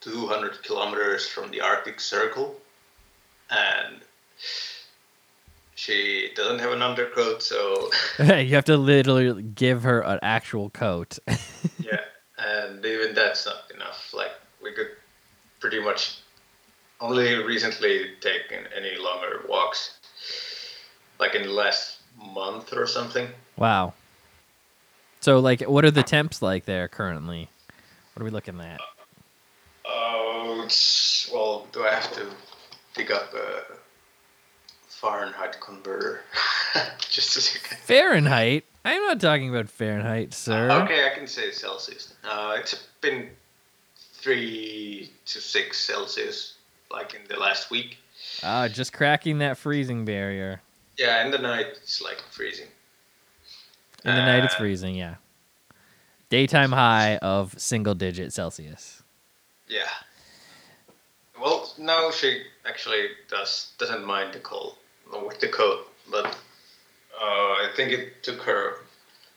200 0.00 0.62
kilometers 0.62 1.28
from 1.28 1.50
the 1.50 1.60
Arctic 1.60 2.00
Circle, 2.00 2.56
and 3.50 4.00
she 5.74 6.30
doesn't 6.34 6.58
have 6.58 6.72
an 6.72 6.82
undercoat, 6.82 7.42
so 7.42 7.90
you 8.18 8.54
have 8.54 8.64
to 8.64 8.76
literally 8.76 9.42
give 9.42 9.82
her 9.82 10.00
an 10.00 10.18
actual 10.22 10.70
coat. 10.70 11.18
yeah, 11.78 12.00
and 12.38 12.84
even 12.84 13.14
that's 13.14 13.46
not 13.46 13.70
enough. 13.74 14.12
Like 14.14 14.32
we 14.62 14.72
could 14.72 14.88
pretty 15.60 15.80
much 15.80 16.18
only 17.00 17.34
recently 17.44 18.12
taken 18.20 18.64
any 18.74 18.96
longer 18.96 19.44
walks, 19.48 19.98
like 21.20 21.34
in 21.34 21.42
the 21.42 21.52
last 21.52 22.00
month 22.34 22.72
or 22.72 22.86
something. 22.86 23.28
wow. 23.56 23.92
So, 25.20 25.40
like, 25.40 25.62
what 25.62 25.84
are 25.84 25.90
the 25.90 26.04
temps 26.04 26.40
like 26.40 26.66
there 26.66 26.86
currently? 26.86 27.48
What 28.14 28.22
are 28.22 28.24
we 28.24 28.30
looking 28.30 28.60
at? 28.60 28.80
Oh, 29.88 30.68
well, 31.32 31.66
do 31.72 31.84
I 31.84 31.90
have 31.94 32.12
to 32.14 32.26
dig 32.94 33.10
up 33.10 33.32
a 33.34 33.62
Fahrenheit 34.88 35.60
converter? 35.60 36.20
Just 37.10 37.36
a 37.36 37.40
second. 37.40 37.78
Fahrenheit? 37.78 38.64
I'm 38.84 39.02
not 39.04 39.20
talking 39.20 39.50
about 39.50 39.68
Fahrenheit, 39.68 40.32
sir. 40.34 40.70
Okay, 40.84 41.06
I 41.10 41.14
can 41.16 41.26
say 41.26 41.50
Celsius. 41.50 42.14
Uh, 42.24 42.56
it's 42.58 42.86
been 43.00 43.28
three 43.96 45.10
to 45.26 45.40
six 45.40 45.78
Celsius, 45.84 46.54
like 46.90 47.14
in 47.14 47.20
the 47.28 47.36
last 47.38 47.70
week. 47.70 47.98
Ah, 48.42 48.68
just 48.68 48.92
cracking 48.92 49.38
that 49.38 49.56
freezing 49.58 50.04
barrier. 50.04 50.60
Yeah, 50.98 51.24
in 51.24 51.30
the 51.30 51.38
night 51.38 51.66
it's 51.82 52.00
like 52.02 52.20
freezing. 52.30 52.68
In 54.04 54.14
the 54.14 54.22
night, 54.24 54.44
it's 54.44 54.54
Uh, 54.54 54.58
freezing. 54.58 54.94
Yeah. 54.94 55.16
Daytime 56.30 56.70
high 56.72 57.16
of 57.18 57.54
single 57.60 57.94
digit 57.94 58.32
Celsius. 58.32 59.02
Yeah. 59.68 59.88
Well, 61.40 61.72
now 61.78 62.10
she 62.10 62.42
actually 62.66 63.08
does 63.28 63.72
doesn't 63.78 64.04
mind 64.04 64.32
the 64.32 64.38
cold 64.38 64.76
with 65.24 65.40
the 65.40 65.48
coat, 65.48 65.88
but 66.10 66.26
uh, 66.26 66.30
I 67.20 67.70
think 67.76 67.92
it 67.92 68.22
took 68.22 68.42
her 68.42 68.76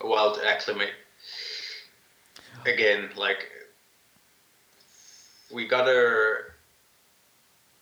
a 0.01 0.07
while 0.07 0.35
to 0.35 0.47
acclimate. 0.47 0.93
Again, 2.65 3.09
like 3.15 3.49
we 5.51 5.67
got 5.67 5.87
her 5.87 6.53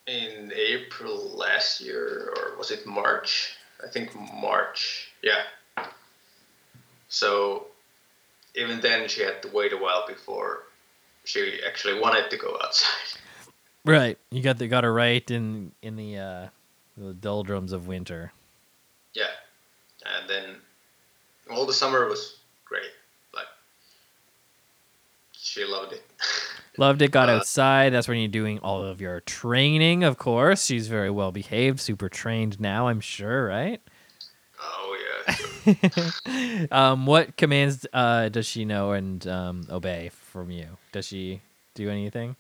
in 0.08 0.52
April 0.56 1.32
last 1.36 1.82
year, 1.82 2.34
or 2.38 2.58
was 2.58 2.72
it 2.72 2.88
March? 2.88 3.56
I 3.84 3.90
think 3.90 4.16
March. 4.34 5.12
Yeah. 5.22 5.44
So 7.10 7.68
even 8.56 8.82
then, 8.82 9.08
she 9.08 9.22
had 9.22 9.42
to 9.44 9.50
wait 9.50 9.74
a 9.74 9.78
while 9.78 10.08
before 10.08 10.64
she 11.28 11.60
actually 11.68 12.00
wanted 12.00 12.30
to 12.30 12.38
go 12.38 12.58
outside. 12.64 13.20
Right. 13.86 14.18
You 14.32 14.42
got 14.42 14.58
the 14.58 14.68
got 14.68 14.84
her 14.84 14.94
right 14.94 15.30
in 15.30 15.72
in 15.82 15.96
the 15.96 16.18
uh 16.18 16.48
the 16.98 17.14
doldrums 17.14 17.74
of 17.74 17.88
winter. 17.88 18.32
Yeah, 19.14 19.26
and 20.06 20.30
then 20.30 20.56
all 21.52 21.66
the 21.66 21.74
summer 21.74 22.08
was 22.08 22.38
great. 22.66 22.92
Like 23.34 23.46
she 25.34 25.64
loved 25.66 25.94
it. 25.94 26.04
Loved 26.80 27.02
it, 27.02 27.10
got 27.10 27.28
Uh, 27.28 27.38
outside. 27.38 27.92
That's 27.92 28.08
when 28.08 28.20
you're 28.20 28.28
doing 28.28 28.60
all 28.60 28.84
of 28.84 29.02
your 29.02 29.22
training, 29.22 30.04
of 30.04 30.20
course. 30.20 30.64
She's 30.66 30.88
very 30.88 31.10
well 31.10 31.32
behaved, 31.32 31.80
super 31.80 32.08
trained 32.08 32.60
now, 32.60 32.88
I'm 32.88 33.00
sure, 33.02 33.48
right? 33.48 33.82
um, 36.72 37.06
what 37.06 37.38
commands 37.38 37.86
uh, 37.94 38.30
does 38.30 38.46
she 38.46 38.66
know 38.66 38.92
and 38.92 39.26
um, 39.28 39.68
obey 39.70 40.10
from 40.10 40.52
you? 40.52 40.68
Does 40.92 41.08
she 41.08 41.42
do 41.76 41.90
anything? 41.90 42.36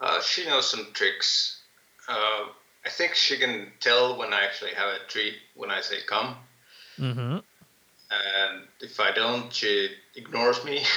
Uh, 0.00 0.20
she 0.20 0.46
knows 0.46 0.70
some 0.70 0.86
tricks. 0.92 1.62
Uh, 2.08 2.48
I 2.84 2.88
think 2.88 3.14
she 3.14 3.36
can 3.36 3.72
tell 3.80 4.16
when 4.18 4.32
I 4.32 4.44
actually 4.44 4.74
have 4.74 4.88
a 4.88 5.08
treat 5.08 5.34
when 5.54 5.70
I 5.70 5.80
say 5.80 5.96
come. 6.06 6.36
Mm-hmm. 6.98 7.38
And 8.08 8.62
if 8.80 9.00
I 9.00 9.10
don't, 9.12 9.52
she 9.52 9.90
ignores 10.14 10.64
me. 10.64 10.82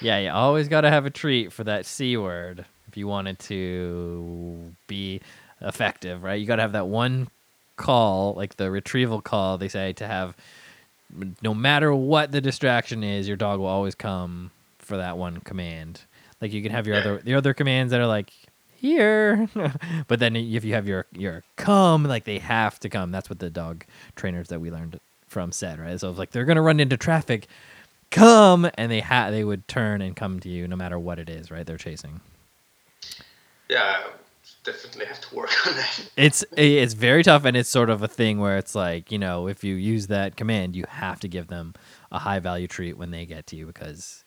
Yeah, 0.00 0.18
you 0.18 0.30
always 0.30 0.68
got 0.68 0.82
to 0.82 0.90
have 0.90 1.06
a 1.06 1.10
treat 1.10 1.52
for 1.52 1.64
that 1.64 1.86
C 1.86 2.16
word 2.16 2.66
if 2.88 2.96
you 2.96 3.06
want 3.06 3.28
it 3.28 3.38
to 3.40 4.74
be 4.86 5.20
effective, 5.60 6.22
right? 6.22 6.38
You 6.38 6.46
got 6.46 6.56
to 6.56 6.62
have 6.62 6.72
that 6.72 6.86
one 6.86 7.28
call, 7.76 8.34
like 8.34 8.56
the 8.56 8.70
retrieval 8.70 9.20
call, 9.20 9.58
they 9.58 9.68
say, 9.68 9.92
to 9.94 10.06
have 10.06 10.34
no 11.42 11.54
matter 11.54 11.94
what 11.94 12.32
the 12.32 12.40
distraction 12.40 13.04
is, 13.04 13.28
your 13.28 13.36
dog 13.36 13.60
will 13.60 13.66
always 13.66 13.94
come 13.94 14.50
for 14.78 14.96
that 14.96 15.16
one 15.18 15.38
command. 15.40 16.02
Like 16.40 16.52
you 16.52 16.62
can 16.62 16.72
have 16.72 16.86
your 16.86 16.96
other 16.96 17.18
the 17.18 17.34
other 17.34 17.54
commands 17.54 17.90
that 17.92 18.00
are 18.00 18.06
like 18.06 18.30
here, 18.76 19.48
but 20.08 20.18
then 20.18 20.36
if 20.36 20.64
you 20.64 20.74
have 20.74 20.86
your 20.86 21.06
your 21.12 21.42
come, 21.56 22.04
like 22.04 22.24
they 22.24 22.38
have 22.38 22.78
to 22.80 22.88
come. 22.88 23.10
That's 23.10 23.30
what 23.30 23.38
the 23.38 23.50
dog 23.50 23.84
trainers 24.16 24.48
that 24.48 24.60
we 24.60 24.70
learned 24.70 25.00
from 25.28 25.52
said, 25.52 25.78
right? 25.78 25.98
So 25.98 26.10
it's 26.10 26.18
like 26.18 26.30
they're 26.32 26.44
gonna 26.44 26.62
run 26.62 26.80
into 26.80 26.96
traffic, 26.96 27.46
come, 28.10 28.68
and 28.74 28.90
they 28.90 29.00
ha- 29.00 29.30
they 29.30 29.44
would 29.44 29.66
turn 29.68 30.02
and 30.02 30.14
come 30.14 30.40
to 30.40 30.48
you 30.48 30.68
no 30.68 30.76
matter 30.76 30.98
what 30.98 31.18
it 31.18 31.28
is, 31.30 31.50
right? 31.50 31.66
They're 31.66 31.78
chasing. 31.78 32.20
yeah, 33.68 34.02
definitely 34.66 35.06
have 35.06 35.20
to 35.22 35.34
work 35.34 35.50
on 35.66 35.76
that. 35.76 36.10
It's 36.16 36.44
it's 36.56 36.94
very 36.94 37.22
tough, 37.22 37.44
and 37.46 37.56
it's 37.56 37.70
sort 37.70 37.90
of 37.90 38.02
a 38.02 38.08
thing 38.08 38.40
where 38.40 38.58
it's 38.58 38.74
like 38.74 39.12
you 39.12 39.18
know 39.18 39.48
if 39.48 39.64
you 39.64 39.74
use 39.76 40.08
that 40.08 40.36
command, 40.36 40.76
you 40.76 40.84
have 40.88 41.20
to 41.20 41.28
give 41.28 41.48
them 41.48 41.74
a 42.12 42.18
high 42.20 42.40
value 42.40 42.66
treat 42.68 42.98
when 42.98 43.10
they 43.12 43.26
get 43.26 43.46
to 43.48 43.56
you 43.56 43.66
because 43.66 44.24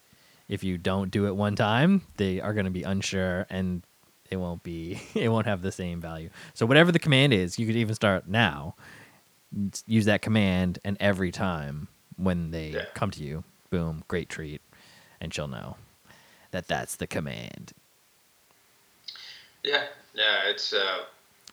if 0.48 0.64
you 0.64 0.78
don't 0.78 1.12
do 1.12 1.28
it 1.28 1.36
one 1.36 1.56
time, 1.56 2.02
they 2.18 2.42
are 2.42 2.54
going 2.54 2.66
to 2.66 2.72
be 2.72 2.84
unsure 2.84 3.46
and 3.50 3.84
it 4.32 4.38
won't 4.38 4.64
be 4.64 5.02
it 5.16 5.30
won't 5.30 5.48
have 5.48 5.62
the 5.62 5.72
same 5.72 6.02
value. 6.02 6.30
So 6.56 6.66
whatever 6.66 6.92
the 6.92 7.00
command 7.00 7.34
is, 7.34 7.60
you 7.60 7.68
could 7.68 7.76
even 7.78 7.96
start 7.96 8.28
now. 8.28 8.76
Use 9.88 10.06
that 10.06 10.22
command, 10.22 10.80
and 10.86 10.96
every 11.00 11.32
time 11.32 11.88
when 12.18 12.52
they 12.52 12.72
Yeah. 12.72 12.86
come 12.94 13.12
to 13.12 13.24
you, 13.24 13.44
boom, 13.72 14.04
great 14.08 14.30
treat, 14.30 14.62
and 15.20 15.34
she'll 15.34 15.48
know 15.48 15.78
that 16.52 16.68
that's 16.68 16.96
the 16.96 17.08
command. 17.08 17.74
Yeah, 19.64 19.84
yeah, 20.14 20.50
it's 20.50 20.74
uh, 20.74 21.00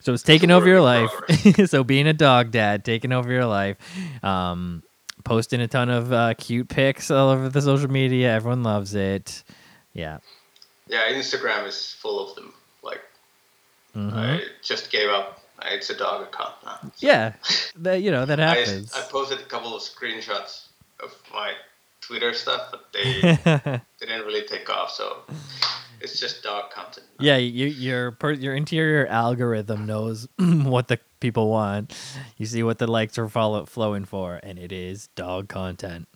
So 0.00 0.12
it's 0.12 0.22
taking 0.22 0.50
over 0.50 0.66
your 0.68 0.80
life. 0.80 1.10
so 1.66 1.84
being 1.84 2.06
a 2.06 2.12
dog 2.12 2.50
dad, 2.50 2.84
taking 2.84 3.12
over 3.12 3.30
your 3.30 3.46
life, 3.46 3.76
um, 4.24 4.82
posting 5.24 5.60
a 5.60 5.68
ton 5.68 5.88
of 5.90 6.12
uh, 6.12 6.34
cute 6.34 6.68
pics 6.68 7.10
all 7.10 7.30
over 7.30 7.48
the 7.48 7.62
social 7.62 7.90
media. 7.90 8.32
Everyone 8.34 8.62
loves 8.62 8.94
it. 8.94 9.42
Yeah. 9.92 10.18
yeah. 10.88 11.10
Instagram 11.12 11.66
is 11.66 11.92
full 12.00 12.28
of 12.28 12.34
them. 12.36 12.52
Like 12.82 13.00
Mhm. 13.96 14.12
I 14.14 14.42
just 14.62 14.90
gave 14.90 15.08
up. 15.08 15.40
It's 15.64 15.88
a 15.88 15.96
dog 15.96 16.22
account 16.22 16.54
now. 16.64 16.78
So 16.82 16.90
Yeah. 16.98 17.32
That 17.76 18.02
you 18.02 18.10
know 18.10 18.26
that 18.26 18.38
I, 18.40 18.54
happens. 18.56 18.92
I 18.94 19.00
posted 19.10 19.40
a 19.40 19.44
couple 19.44 19.74
of 19.74 19.82
screenshots 19.82 20.66
of 21.02 21.14
my 21.32 21.52
Twitter 22.02 22.32
stuff, 22.34 22.68
but 22.70 22.92
they 22.92 23.20
didn't 24.00 24.26
really 24.26 24.46
take 24.46 24.68
off. 24.70 24.92
So 24.92 25.22
it's 26.00 26.18
just 26.18 26.42
dog 26.42 26.70
content. 26.70 27.06
yeah, 27.18 27.36
you, 27.36 27.66
your 27.66 28.12
per, 28.12 28.32
your 28.32 28.54
interior 28.54 29.06
algorithm 29.06 29.86
knows 29.86 30.28
what 30.38 30.88
the 30.88 30.98
people 31.20 31.48
want. 31.48 31.94
You 32.36 32.46
see 32.46 32.62
what 32.62 32.78
the 32.78 32.86
likes 32.86 33.18
are 33.18 33.28
follow, 33.28 33.64
flowing 33.64 34.04
for, 34.04 34.40
and 34.42 34.58
it 34.58 34.72
is 34.72 35.08
dog 35.14 35.48
content. 35.48 36.08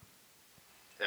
Yeah. 1.01 1.07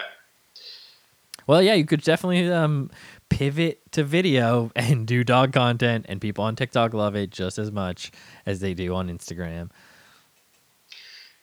Well, 1.47 1.61
yeah, 1.61 1.73
you 1.73 1.85
could 1.85 2.01
definitely 2.01 2.51
um, 2.51 2.89
pivot 3.29 3.81
to 3.91 4.03
video 4.03 4.71
and 4.75 5.05
do 5.05 5.23
dog 5.23 5.53
content, 5.53 6.05
and 6.09 6.19
people 6.19 6.43
on 6.43 6.55
TikTok 6.55 6.93
love 6.93 7.15
it 7.15 7.29
just 7.29 7.57
as 7.57 7.71
much 7.71 8.11
as 8.45 8.59
they 8.59 8.73
do 8.73 8.93
on 8.95 9.09
Instagram. 9.09 9.69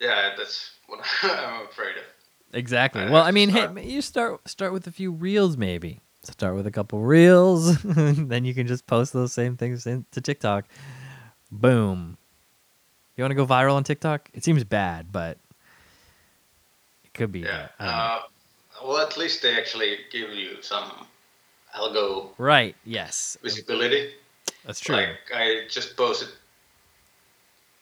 Yeah, 0.00 0.34
that's 0.36 0.70
what 0.86 1.00
I'm 1.22 1.66
afraid 1.66 1.96
of. 1.96 2.04
Exactly. 2.52 3.02
I 3.02 3.10
Well, 3.10 3.22
I 3.22 3.30
mean, 3.30 3.50
hey, 3.50 3.68
you 3.86 4.02
start 4.02 4.48
start 4.48 4.72
with 4.72 4.86
a 4.86 4.90
few 4.90 5.12
reels, 5.12 5.56
maybe. 5.56 6.00
Start 6.22 6.54
with 6.54 6.66
a 6.66 6.70
couple 6.70 7.00
reels, 7.00 7.82
then 7.82 8.44
you 8.44 8.52
can 8.54 8.66
just 8.66 8.86
post 8.86 9.12
those 9.12 9.32
same 9.32 9.56
things 9.56 9.86
into 9.86 10.20
TikTok. 10.20 10.66
Boom. 11.50 12.18
You 13.16 13.24
want 13.24 13.30
to 13.32 13.34
go 13.34 13.46
viral 13.46 13.74
on 13.74 13.84
TikTok? 13.84 14.28
It 14.34 14.44
seems 14.44 14.62
bad, 14.64 15.12
but 15.12 15.38
it 17.04 17.14
could 17.14 17.32
be. 17.32 17.40
Yeah. 17.40 17.68
I 17.78 17.84
don't 17.84 17.94
know. 17.94 18.00
Uh, 18.00 18.22
well, 18.86 18.98
at 18.98 19.16
least 19.16 19.42
they 19.42 19.56
actually 19.58 19.98
give 20.12 20.30
you 20.30 20.62
some 20.62 21.06
algo 21.76 22.30
right. 22.38 22.76
Yes. 22.84 23.36
visibility. 23.42 24.12
That's 24.64 24.80
true. 24.80 24.96
Like 24.96 25.16
I 25.34 25.66
just 25.68 25.96
posted. 25.96 26.28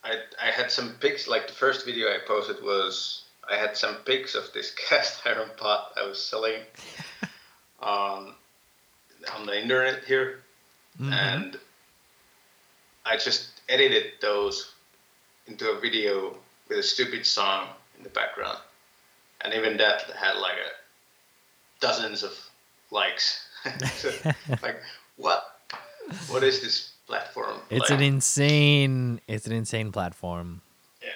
I 0.05 0.15
I 0.41 0.51
had 0.51 0.71
some 0.71 0.95
pics. 1.01 1.27
Like 1.29 1.47
the 1.49 1.55
first 1.55 1.85
video 1.85 2.09
I 2.09 2.19
posted 2.27 2.63
was 2.63 3.25
I 3.51 3.57
had 3.57 3.77
some 3.77 3.97
pics 4.05 4.35
of 4.35 4.53
this 4.55 4.71
cast 4.89 5.27
iron 5.27 5.51
pot 5.57 5.93
I 6.01 6.07
was 6.07 6.23
selling 6.25 6.63
on 7.81 8.35
on 9.35 9.47
the 9.47 9.61
internet 9.61 10.05
here, 10.05 10.43
Mhm. 11.01 11.13
and 11.13 11.61
I 13.05 13.17
just 13.17 13.61
edited 13.69 14.21
those 14.21 14.73
into 15.47 15.71
a 15.71 15.81
video 15.81 16.37
with 16.69 16.79
a 16.79 16.83
stupid 16.83 17.27
song 17.27 17.69
in 17.97 18.03
the 18.05 18.11
background, 18.11 18.59
and 19.41 19.55
even 19.55 19.77
that 19.79 20.03
had 20.13 20.37
like 20.37 20.57
a 20.59 20.71
dozens 21.81 22.23
of 22.23 22.33
likes. 22.91 23.45
So, 23.97 24.13
like 24.63 24.81
what? 25.17 25.61
What 26.29 26.43
is 26.45 26.61
this 26.61 26.93
platform? 27.07 27.61
It's 27.71 27.91
like? 27.91 27.99
an 27.99 28.05
insane. 28.05 29.21
It's 29.27 29.47
an 29.47 29.53
insane 29.53 29.91
platform. 29.93 30.63
Yeah, 31.03 31.11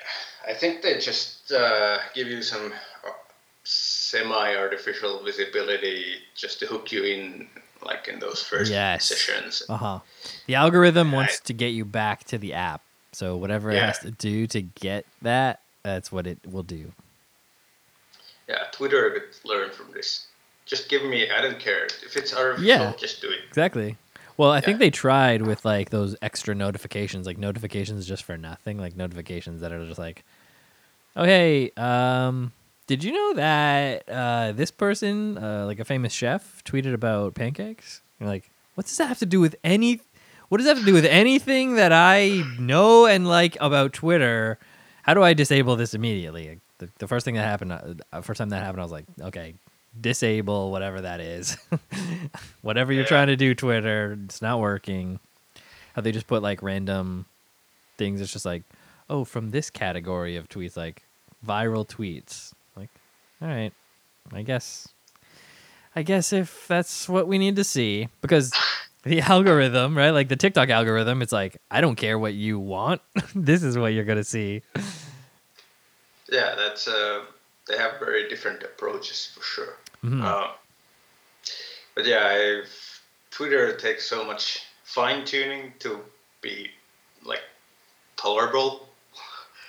I 0.47 0.55
think 0.55 0.83
they 0.83 0.99
just 0.99 1.53
uh, 1.53 1.99
give 2.15 2.27
you 2.27 2.43
some 2.43 2.73
semi-artificial 3.65 5.23
visibility 5.25 6.17
just 6.35 6.59
to 6.61 6.67
hook 6.67 6.93
you 6.93 7.05
in, 7.05 7.49
like 7.85 8.09
in 8.09 8.19
those 8.19 8.43
first 8.43 8.71
Yes. 8.71 9.07
sessions. 9.07 9.63
Uh 9.69 9.77
huh. 9.77 9.99
The 10.47 10.55
algorithm 10.55 11.09
Yeah, 11.11 11.15
wants 11.17 11.41
I- 11.43 11.47
to 11.47 11.53
get 11.53 11.69
you 11.69 11.85
back 11.85 12.25
to 12.25 12.39
the 12.39 12.53
app. 12.55 12.83
So 13.13 13.37
whatever 13.37 13.71
it 13.71 13.83
has 13.83 13.99
to 14.01 14.11
do 14.11 14.47
to 14.49 14.63
get 14.63 15.05
that, 15.21 15.61
that's 15.83 16.11
what 16.11 16.27
it 16.27 16.39
will 16.51 16.63
do. 16.63 16.93
Yeah, 18.49 18.65
Twitter 18.73 19.11
could 19.11 19.49
learn 19.49 19.71
from 19.71 19.93
this. 19.93 20.27
Just 20.65 20.89
give 20.89 21.05
me. 21.05 21.31
I 21.31 21.43
don't 21.43 21.59
care 21.59 21.85
if 21.85 22.17
it's 22.17 22.35
artificial. 22.35 22.67
Yeah. 22.67 22.93
Just 22.99 23.21
do 23.21 23.29
it. 23.29 23.41
Exactly. 23.49 23.97
Well, 24.39 24.51
I 24.51 24.61
think 24.63 24.79
they 24.79 24.91
tried 24.91 25.43
with 25.43 25.65
like 25.65 25.91
those 25.91 26.17
extra 26.23 26.55
notifications, 26.55 27.27
like 27.27 27.37
notifications 27.37 28.07
just 28.07 28.25
for 28.25 28.39
nothing, 28.39 28.79
like 28.79 28.97
notifications 28.97 29.61
that 29.61 29.73
are 29.73 29.87
just 29.87 29.99
like, 29.99 30.25
"Oh 31.15 31.25
hey, 31.25 31.71
um, 31.77 32.53
did 32.93 33.05
you 33.05 33.13
know 33.13 33.35
that 33.35 34.09
uh, 34.09 34.53
this 34.53 34.71
person, 34.71 35.39
uh, 35.39 35.65
like 35.67 35.81
a 35.81 35.85
famous 35.85 36.13
chef, 36.13 36.63
tweeted 36.65 36.93
about 36.95 37.35
pancakes?" 37.35 38.03
You're 38.21 38.29
like, 38.29 38.51
"What 38.75 38.87
does 38.87 38.97
that 38.99 39.07
have 39.09 39.19
to 39.21 39.27
do 39.27 39.41
with 39.41 39.57
any? 39.65 40.01
What 40.49 40.59
does 40.59 40.67
that 40.67 40.77
have 40.77 40.85
to 40.85 40.91
do 40.93 40.93
with 40.93 41.07
anything 41.07 41.77
that 41.77 41.93
I 41.93 42.43
know 42.59 43.07
and 43.07 43.27
like 43.27 43.57
about 43.61 43.93
Twitter? 43.95 44.59
How 45.05 45.15
do 45.15 45.23
I 45.23 45.33
disable 45.33 45.77
this 45.77 45.95
immediately?" 45.95 46.61
The, 46.79 46.89
the 46.99 47.09
first 47.09 47.25
thing 47.25 47.37
that 47.37 47.45
happened, 47.47 47.73
uh, 48.13 48.21
first 48.23 48.39
time 48.39 48.51
that 48.51 48.63
happened, 48.63 48.81
I 48.81 48.85
was 48.85 48.93
like, 48.93 49.07
"Okay, 49.21 49.55
disable 49.99 50.71
whatever 50.71 51.01
that 51.01 51.21
is." 51.21 51.57
whatever 52.63 52.93
you're 52.93 53.03
Yeah. 53.05 53.09
trying 53.09 53.27
to 53.29 53.37
do 53.37 53.55
twitter 53.55 54.19
it's 54.25 54.41
not 54.43 54.59
working 54.61 55.19
how 55.95 56.03
they 56.03 56.13
just 56.13 56.27
put 56.27 56.43
like 56.43 56.63
random 56.63 57.27
things 57.99 58.21
it's 58.21 58.33
just 58.33 58.45
like 58.47 58.63
oh 59.11 59.25
from 59.25 59.51
this 59.51 59.69
category 59.71 60.37
of 60.37 60.49
tweets 60.49 60.77
like 60.77 61.03
viral 61.47 61.87
tweets 61.87 62.53
all 63.43 63.49
right 63.49 63.73
i 64.33 64.43
guess 64.43 64.89
i 65.97 66.03
guess 66.03 66.33
if 66.33 66.67
that's 66.69 67.09
what 67.09 67.27
we 67.27 67.39
need 67.39 67.57
to 67.57 67.65
see 67.65 68.09
because 68.21 68.53
the 69.03 69.21
algorithm 69.21 69.97
right 69.99 70.11
like 70.13 70.29
the 70.29 70.37
tiktok 70.37 70.71
algorithm 70.71 71.21
it's 71.23 71.33
like 71.33 71.57
i 71.71 71.81
don't 71.81 71.97
care 71.97 72.19
what 72.19 72.35
you 72.35 72.59
want 72.59 73.03
this 73.35 73.63
is 73.65 73.77
what 73.77 73.89
you're 73.93 74.05
gonna 74.05 74.23
see 74.25 74.63
Yeah, 76.31 76.55
that's. 76.57 76.89
Uh, 76.89 77.25
they 77.69 77.77
have 77.77 77.99
very 78.01 78.27
different 78.29 78.63
approaches 78.63 79.31
for 79.35 79.43
sure. 79.45 79.77
Mhm. 80.03 80.25
Uh, 80.25 80.49
but 81.95 82.07
yeah, 82.07 82.25
I've, 82.27 83.01
Twitter 83.31 83.77
takes 83.77 84.07
so 84.09 84.25
much 84.25 84.65
fine 84.83 85.27
tuning 85.27 85.75
to 85.81 86.01
be 86.41 86.71
like 87.23 87.43
tolerable. 88.17 88.89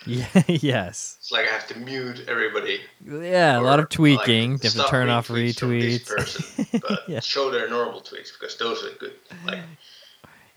yeah 0.05 0.27
yes 0.47 1.17
It's 1.19 1.31
like 1.31 1.47
I 1.47 1.51
have 1.51 1.67
to 1.67 1.77
mute 1.79 2.25
everybody. 2.27 2.81
yeah 3.05 3.59
a 3.59 3.61
lot 3.61 3.79
of 3.79 3.89
tweaking 3.89 4.53
like, 4.53 4.63
you 4.63 4.69
have 4.69 4.85
to 4.85 4.89
turn 4.91 5.09
off 5.09 5.27
retweets 5.29 6.07
person, 6.07 6.43
but 6.81 7.01
Yeah. 7.07 7.19
show 7.19 7.49
their 7.49 7.69
normal 7.69 8.01
tweets 8.01 8.31
because 8.37 8.57
those 8.57 8.83
are 8.83 8.91
good. 8.99 9.13
Like 9.45 9.59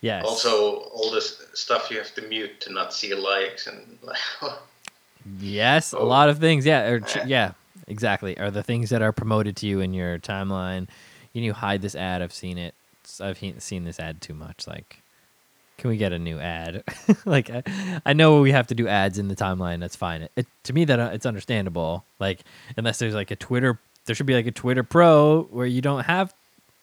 yes 0.01 0.25
also 0.25 0.77
all 0.95 1.11
this 1.11 1.43
stuff 1.55 1.91
you 1.91 1.97
have 1.99 2.15
to 2.15 2.23
mute 2.23 2.61
to 2.61 2.73
not 2.73 2.93
see 2.93 3.15
likes 3.15 3.67
and 3.67 3.99
like 4.03 4.19
Yes, 5.41 5.93
a 5.93 5.99
Oh. 5.99 6.07
lot 6.07 6.29
of 6.29 6.39
things. 6.39 6.65
Yeah, 6.65 6.89
or 6.89 6.99
Yeah. 6.99 7.25
yeah, 7.27 7.53
exactly. 7.89 8.39
Are 8.39 8.51
the 8.51 8.63
things 8.63 8.91
that 8.91 9.03
are 9.03 9.11
promoted 9.13 9.57
to 9.57 9.67
you 9.67 9.81
in 9.81 9.93
your 9.93 10.19
timeline? 10.21 10.87
You 11.33 11.43
to 11.43 11.53
hide 11.53 11.83
this 11.83 11.97
ad. 11.97 12.23
I've 12.23 12.33
seen 12.33 12.59
it. 12.59 12.75
I've 13.21 13.39
seen 13.59 13.85
this 13.85 13.99
ad 13.99 14.21
too 14.21 14.35
much. 14.35 14.67
Like, 14.69 15.03
can 15.79 15.91
we 15.91 15.97
get 15.97 16.13
a 16.13 16.19
new 16.19 16.39
ad? 16.39 16.83
like, 17.25 17.51
I, 17.51 17.63
I 18.05 18.13
know 18.13 18.41
we 18.41 18.53
have 18.53 18.67
to 18.69 18.75
do 18.75 18.89
ads 18.89 19.19
in 19.19 19.29
the 19.29 19.37
timeline. 19.37 19.81
That's 19.81 19.97
fine. 19.97 20.23
It, 20.23 20.33
it 20.37 20.47
to 20.65 20.73
me 20.73 20.85
that 20.87 20.99
uh, 20.99 21.11
it's 21.13 21.27
understandable. 21.27 22.05
Like, 22.19 22.41
unless 22.77 22.99
there's 22.99 23.15
like 23.15 23.31
a 23.31 23.37
Twitter, 23.37 23.79
there 24.07 24.15
should 24.15 24.27
be 24.27 24.35
like 24.35 24.47
a 24.47 24.53
Twitter 24.53 24.83
Pro 24.83 25.43
where 25.51 25.67
you 25.67 25.83
don't 25.83 26.05
have 26.05 26.35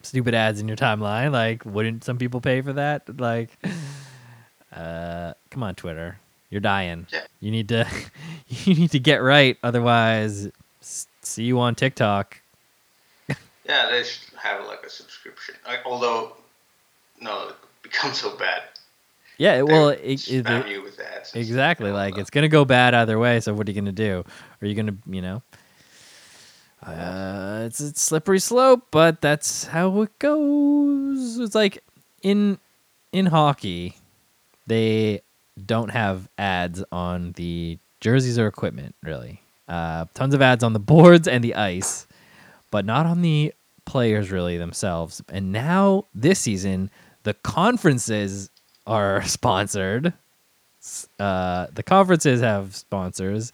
stupid 0.01 0.34
ads 0.34 0.60
in 0.60 0.67
your 0.67 0.77
timeline. 0.77 1.32
Like, 1.32 1.65
wouldn't 1.65 2.03
some 2.03 2.17
people 2.17 2.41
pay 2.41 2.62
for 2.62 2.73
that? 2.73 3.19
Like, 3.19 3.49
uh, 4.75 5.34
come 5.49 5.63
on, 5.63 5.75
Twitter, 5.75 6.19
you're 6.49 6.62
dying. 6.62 7.08
Yeah. 7.12 7.23
You 7.39 7.51
need 7.51 7.69
to, 7.69 7.88
you 8.47 8.75
need 8.75 8.91
to 8.91 8.99
get 8.99 9.17
right. 9.17 9.58
Otherwise, 9.63 10.49
see 10.82 11.43
you 11.43 11.60
on 11.60 11.75
TikTok. 11.75 12.39
Yeah, 13.65 13.89
they 13.89 14.03
should 14.03 14.38
have 14.38 14.65
like 14.65 14.84
a 14.84 14.89
subscription. 14.89 15.56
Like, 15.65 15.79
although, 15.86 16.34
no, 17.21 17.47
it 17.47 17.56
becomes 17.82 18.19
so 18.19 18.36
bad. 18.36 18.63
Yeah, 19.38 19.62
well, 19.62 19.89
it, 19.89 20.28
it, 20.30 20.84
with 20.84 21.00
ads. 21.00 21.34
Exactly. 21.36 21.91
Like 21.91 22.17
it's 22.17 22.30
gonna 22.30 22.48
go 22.48 22.65
bad 22.65 22.93
either 22.93 23.17
way. 23.17 23.39
So 23.39 23.54
what 23.54 23.67
are 23.67 23.72
you 23.72 23.80
gonna 23.80 23.91
do? 23.91 24.24
Are 24.62 24.67
you 24.67 24.76
gonna, 24.76 24.96
you 25.08 25.22
know? 25.22 25.41
Uh, 26.86 27.63
it's 27.65 27.80
a 27.80 27.93
slippery 27.93 28.39
slope, 28.39 28.88
but 28.91 29.22
that's 29.22 29.65
how 29.65 30.02
it 30.02 30.19
goes. 30.19 31.39
It's 31.39 31.56
like 31.56 31.84
in 32.22 32.60
in 33.12 33.28
hockey, 33.28 33.96
they 34.67 35.22
don't 35.65 35.89
have 35.91 36.30
ads 36.38 36.84
on 36.91 37.32
the 37.34 37.78
jerseys 38.02 38.38
or 38.38 38.48
equipment. 38.48 38.96
Really, 39.02 39.41
uh, 39.67 40.06
tons 40.13 40.34
of 40.34 40.41
ads 40.41 40.63
on 40.63 40.74
the 40.74 40.80
boards 40.80 41.28
and 41.28 41.43
the 41.43 41.56
ice, 41.56 42.06
but 42.69 42.86
not 42.86 43.06
on 43.06 43.22
the 43.22 43.54
players 43.86 44.32
really 44.32 44.58
themselves. 44.58 45.22
And 45.30 45.52
now 45.52 46.06
this 46.13 46.39
season, 46.39 46.89
the 47.24 47.34
conferences 47.34 48.50
are 48.88 49.24
sponsored 49.28 50.13
uh, 51.19 51.67
the 51.74 51.84
conferences 51.84 52.41
have 52.41 52.76
sponsors, 52.76 53.52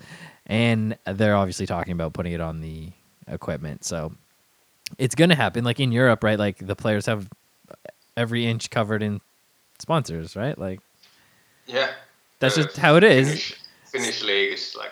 and 0.47 0.97
they're 1.05 1.35
obviously 1.35 1.65
talking 1.65 1.93
about 1.93 2.13
putting 2.13 2.33
it 2.33 2.41
on 2.41 2.61
the 2.61 2.91
equipment. 3.27 3.83
So 3.83 4.13
it's 4.97 5.15
gonna 5.15 5.35
happen. 5.35 5.63
Like 5.63 5.79
in 5.79 5.91
Europe, 5.91 6.23
right? 6.23 6.39
Like 6.39 6.57
the 6.57 6.75
players 6.75 7.05
have 7.05 7.29
every 8.17 8.47
inch 8.47 8.69
covered 8.69 9.03
in 9.03 9.21
sponsors, 9.77 10.35
right? 10.35 10.57
Like 10.57 10.79
Yeah. 11.67 11.91
that's 12.39 12.55
the 12.55 12.63
just 12.63 12.77
how 12.77 12.95
it 12.95 13.03
is. 13.03 13.27
Finnish, 13.27 13.55
Finnish 13.85 14.23
league 14.23 14.53
is 14.53 14.75
like 14.77 14.91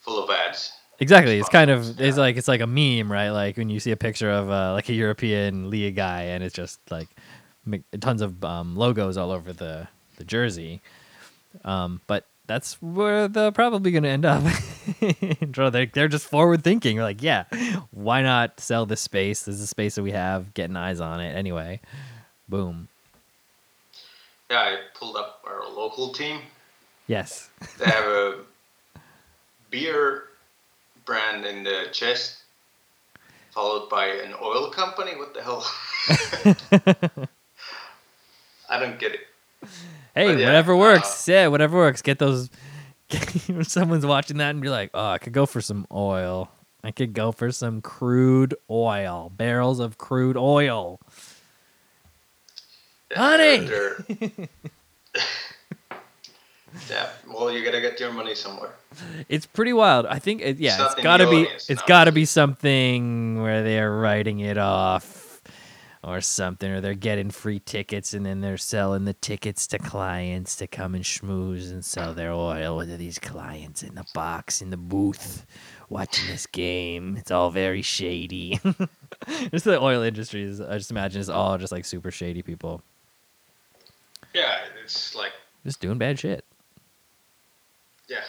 full 0.00 0.22
of 0.22 0.30
ads. 0.30 0.72
Exactly. 0.98 1.38
It's 1.38 1.50
kind 1.50 1.70
of 1.70 1.84
sponsors, 1.84 2.00
it's 2.08 2.16
like 2.16 2.36
it's 2.38 2.48
like 2.48 2.62
a 2.62 2.66
meme, 2.66 3.12
right? 3.12 3.28
Like 3.28 3.58
when 3.58 3.68
you 3.68 3.80
see 3.80 3.90
a 3.90 3.96
picture 3.98 4.30
of 4.30 4.48
uh, 4.48 4.72
like 4.72 4.88
a 4.88 4.94
European 4.94 5.68
league 5.68 5.96
guy, 5.96 6.22
and 6.22 6.42
it's 6.42 6.54
just 6.54 6.80
like 6.90 7.08
tons 8.00 8.22
of 8.22 8.44
um, 8.44 8.76
logos 8.76 9.16
all 9.16 9.30
over 9.30 9.52
the 9.52 9.88
the 10.16 10.24
jersey. 10.24 10.80
Um, 11.64 12.00
but 12.06 12.26
that's 12.46 12.80
where 12.80 13.28
they're 13.28 13.52
probably 13.52 13.90
going 13.90 14.04
to 14.04 14.08
end 14.08 14.24
up. 14.24 14.42
they're, 15.72 15.86
they're 15.86 16.08
just 16.08 16.26
forward 16.26 16.62
thinking. 16.62 16.98
Like, 16.98 17.22
yeah, 17.22 17.44
why 17.90 18.22
not 18.22 18.60
sell 18.60 18.86
this 18.86 19.00
space? 19.00 19.42
This 19.42 19.56
is 19.56 19.62
a 19.62 19.66
space 19.66 19.96
that 19.96 20.02
we 20.02 20.12
have, 20.12 20.54
getting 20.54 20.76
eyes 20.76 21.00
on 21.00 21.20
it 21.20 21.34
anyway. 21.34 21.80
Boom. 22.48 22.88
Yeah, 24.50 24.58
I 24.58 24.76
pulled 24.94 25.16
up 25.16 25.42
our 25.46 25.68
local 25.68 26.12
team. 26.12 26.40
Yes. 27.08 27.50
They 27.78 27.86
have 27.86 28.04
a 28.04 28.38
beer 29.70 30.24
brand 31.04 31.44
in 31.44 31.64
the 31.64 31.88
chest, 31.92 32.42
followed 33.50 33.88
by 33.88 34.06
an 34.06 34.34
oil 34.40 34.70
company. 34.70 35.12
What 35.16 35.34
the 35.34 35.42
hell? 35.42 35.66
I 38.68 38.78
don't 38.78 38.98
get 38.98 39.12
it. 39.14 39.20
Hey, 40.14 40.28
But 40.32 40.38
yeah, 40.38 40.46
whatever 40.46 40.76
works. 40.76 41.28
uh, 41.28 41.32
yeah, 41.32 41.46
whatever 41.48 41.76
works. 41.78 42.02
Get 42.02 42.18
those. 42.18 42.50
Someone's 43.62 44.04
watching 44.06 44.38
that 44.38 44.50
and 44.50 44.60
be 44.60 44.68
like, 44.68 44.90
"Oh, 44.94 45.10
I 45.10 45.18
could 45.18 45.32
go 45.32 45.46
for 45.46 45.60
some 45.60 45.86
oil. 45.92 46.50
I 46.84 46.90
could 46.90 47.12
go 47.14 47.32
for 47.32 47.50
some 47.52 47.80
crude 47.80 48.54
oil, 48.70 49.30
barrels 49.36 49.78
of 49.80 49.98
crude 49.98 50.36
oil." 50.36 51.00
Yeah, 53.10 53.18
Honey! 53.18 53.58
they're- 53.58 54.04
they're- 54.08 54.48
yeah, 56.90 57.08
well, 57.32 57.50
you 57.50 57.64
gotta 57.64 57.80
get 57.80 57.98
your 58.00 58.12
money 58.12 58.34
somewhere. 58.34 58.70
It's 59.28 59.46
pretty 59.46 59.72
wild. 59.72 60.06
I 60.06 60.18
think, 60.18 60.42
it, 60.42 60.58
yeah, 60.58 60.84
it's 60.84 60.94
in 60.94 60.96
the 60.98 61.02
got 61.02 61.16
to 61.18 61.30
be. 61.30 61.42
It's 61.68 61.70
no. 61.70 61.86
got 61.86 62.04
to 62.04 62.12
be 62.12 62.24
something 62.24 63.40
where 63.42 63.62
they 63.62 63.78
are 63.80 63.98
writing 64.00 64.40
it 64.40 64.58
off, 64.58 65.04
or 66.06 66.20
something, 66.20 66.70
or 66.70 66.80
they're 66.80 66.94
getting 66.94 67.30
free 67.30 67.58
tickets 67.58 68.14
and 68.14 68.24
then 68.24 68.40
they're 68.40 68.56
selling 68.56 69.04
the 69.04 69.12
tickets 69.12 69.66
to 69.66 69.78
clients 69.78 70.54
to 70.56 70.66
come 70.68 70.94
and 70.94 71.02
schmooze 71.04 71.70
and 71.72 71.84
sell 71.84 72.14
their 72.14 72.32
oil 72.32 72.80
to 72.86 72.96
these 72.96 73.18
clients 73.18 73.82
in 73.82 73.96
the 73.96 74.06
box 74.14 74.62
in 74.62 74.70
the 74.70 74.76
booth 74.76 75.44
watching 75.88 76.28
this 76.28 76.46
game. 76.46 77.16
It's 77.16 77.32
all 77.32 77.50
very 77.50 77.82
shady. 77.82 78.60
just 79.50 79.64
the 79.64 79.80
oil 79.80 80.02
industry 80.02 80.42
is. 80.44 80.60
I 80.60 80.78
just 80.78 80.92
imagine 80.92 81.20
it's 81.20 81.28
all 81.28 81.58
just 81.58 81.72
like 81.72 81.84
super 81.84 82.12
shady 82.12 82.40
people 82.42 82.82
Yeah, 84.32 84.58
it's 84.84 85.14
like 85.16 85.32
just 85.64 85.80
doing 85.80 85.98
bad 85.98 86.20
shit. 86.20 86.44
yeah, 88.08 88.22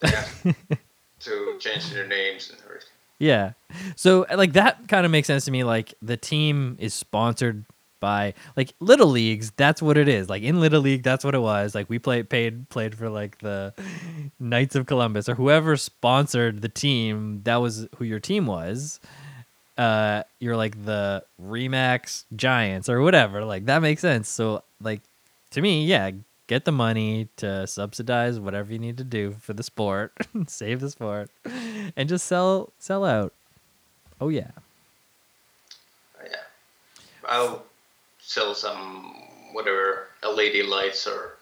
they 0.00 0.08
have 0.08 0.42
to 1.20 1.56
change 1.60 1.90
their 1.90 2.08
names 2.08 2.50
and 2.50 2.58
everything. 2.64 2.88
Yeah. 3.20 3.52
So 3.94 4.26
like 4.34 4.54
that 4.54 4.88
kind 4.88 5.06
of 5.06 5.12
makes 5.12 5.28
sense 5.28 5.44
to 5.44 5.52
me. 5.52 5.62
Like 5.62 5.94
the 6.02 6.16
team 6.16 6.76
is 6.80 6.92
sponsored 6.94 7.64
by 8.00 8.32
like 8.56 8.72
little 8.80 9.08
leagues. 9.08 9.52
That's 9.56 9.82
what 9.82 9.98
it 9.98 10.08
is. 10.08 10.28
Like 10.28 10.42
in 10.42 10.58
little 10.58 10.80
league, 10.80 11.02
that's 11.02 11.22
what 11.24 11.34
it 11.34 11.40
was. 11.40 11.74
Like 11.74 11.88
we 11.88 11.98
played 11.98 12.30
paid 12.30 12.68
played 12.70 12.96
for 12.96 13.10
like 13.10 13.38
the 13.38 13.74
Knights 14.40 14.74
of 14.74 14.86
Columbus 14.86 15.28
or 15.28 15.34
whoever 15.34 15.76
sponsored 15.76 16.62
the 16.62 16.68
team. 16.68 17.42
That 17.44 17.56
was 17.56 17.86
who 17.96 18.04
your 18.04 18.20
team 18.20 18.46
was. 18.46 18.98
Uh, 19.76 20.22
you're 20.40 20.56
like 20.56 20.82
the 20.84 21.22
Remax 21.40 22.24
Giants 22.34 22.88
or 22.88 23.02
whatever. 23.02 23.44
Like 23.44 23.66
that 23.66 23.82
makes 23.82 24.00
sense. 24.00 24.30
So 24.30 24.64
like 24.80 25.02
to 25.50 25.60
me, 25.60 25.84
yeah, 25.84 26.10
get 26.50 26.64
the 26.64 26.72
money 26.72 27.28
to 27.36 27.64
subsidize 27.64 28.40
whatever 28.40 28.72
you 28.72 28.78
need 28.80 28.98
to 28.98 29.04
do 29.04 29.30
for 29.40 29.52
the 29.52 29.62
sport, 29.62 30.12
save 30.48 30.80
the 30.80 30.90
sport, 30.90 31.30
and 31.96 32.08
just 32.08 32.26
sell 32.26 32.72
sell 32.80 33.04
out. 33.04 33.32
Oh 34.20 34.30
yeah. 34.30 34.50
Uh, 36.18 36.24
yeah, 36.28 36.42
I'll 37.28 37.62
sell 38.18 38.52
some 38.56 39.14
whatever 39.52 40.08
LED 40.24 40.66
lights 40.66 41.06
or 41.06 41.36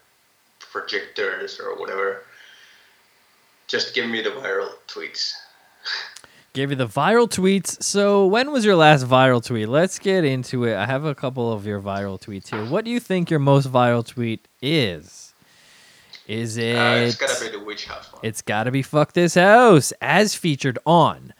projectors 0.60 1.58
or 1.58 1.80
whatever. 1.80 2.24
Just 3.66 3.94
give 3.94 4.10
me 4.10 4.20
the 4.20 4.30
viral 4.30 4.72
tweets. 4.88 5.32
Gave 6.58 6.70
you 6.70 6.76
the 6.76 6.88
viral 6.88 7.28
tweets. 7.28 7.80
So 7.84 8.26
when 8.26 8.50
was 8.50 8.64
your 8.64 8.74
last 8.74 9.06
viral 9.06 9.40
tweet? 9.40 9.68
Let's 9.68 10.00
get 10.00 10.24
into 10.24 10.64
it. 10.64 10.74
I 10.74 10.86
have 10.86 11.04
a 11.04 11.14
couple 11.14 11.52
of 11.52 11.64
your 11.64 11.80
viral 11.80 12.20
tweets 12.20 12.48
here. 12.48 12.64
What 12.64 12.84
do 12.84 12.90
you 12.90 12.98
think 12.98 13.30
your 13.30 13.38
most 13.38 13.70
viral 13.70 14.04
tweet 14.04 14.48
is? 14.60 15.34
Is 16.26 16.56
it? 16.56 16.74
Uh, 16.74 16.94
it's 16.96 17.14
gotta 17.14 17.44
be 17.44 17.56
the 17.56 17.64
witch 17.64 17.84
house 17.84 18.12
one. 18.12 18.22
It's 18.24 18.42
gotta 18.42 18.72
be 18.72 18.82
fuck 18.82 19.12
this 19.12 19.36
house, 19.36 19.92
as 20.00 20.34
featured 20.34 20.80
on 20.84 21.32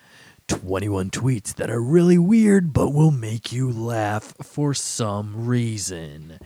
21 0.46 1.11
tweets 1.11 1.52
that 1.57 1.68
are 1.68 1.83
really 1.83 2.16
weird 2.16 2.72
but 2.72 2.90
will 2.90 3.11
make 3.11 3.50
you 3.50 3.72
laugh 3.72 4.33
for 4.40 4.72
some 4.72 5.48
reason. 5.48 6.38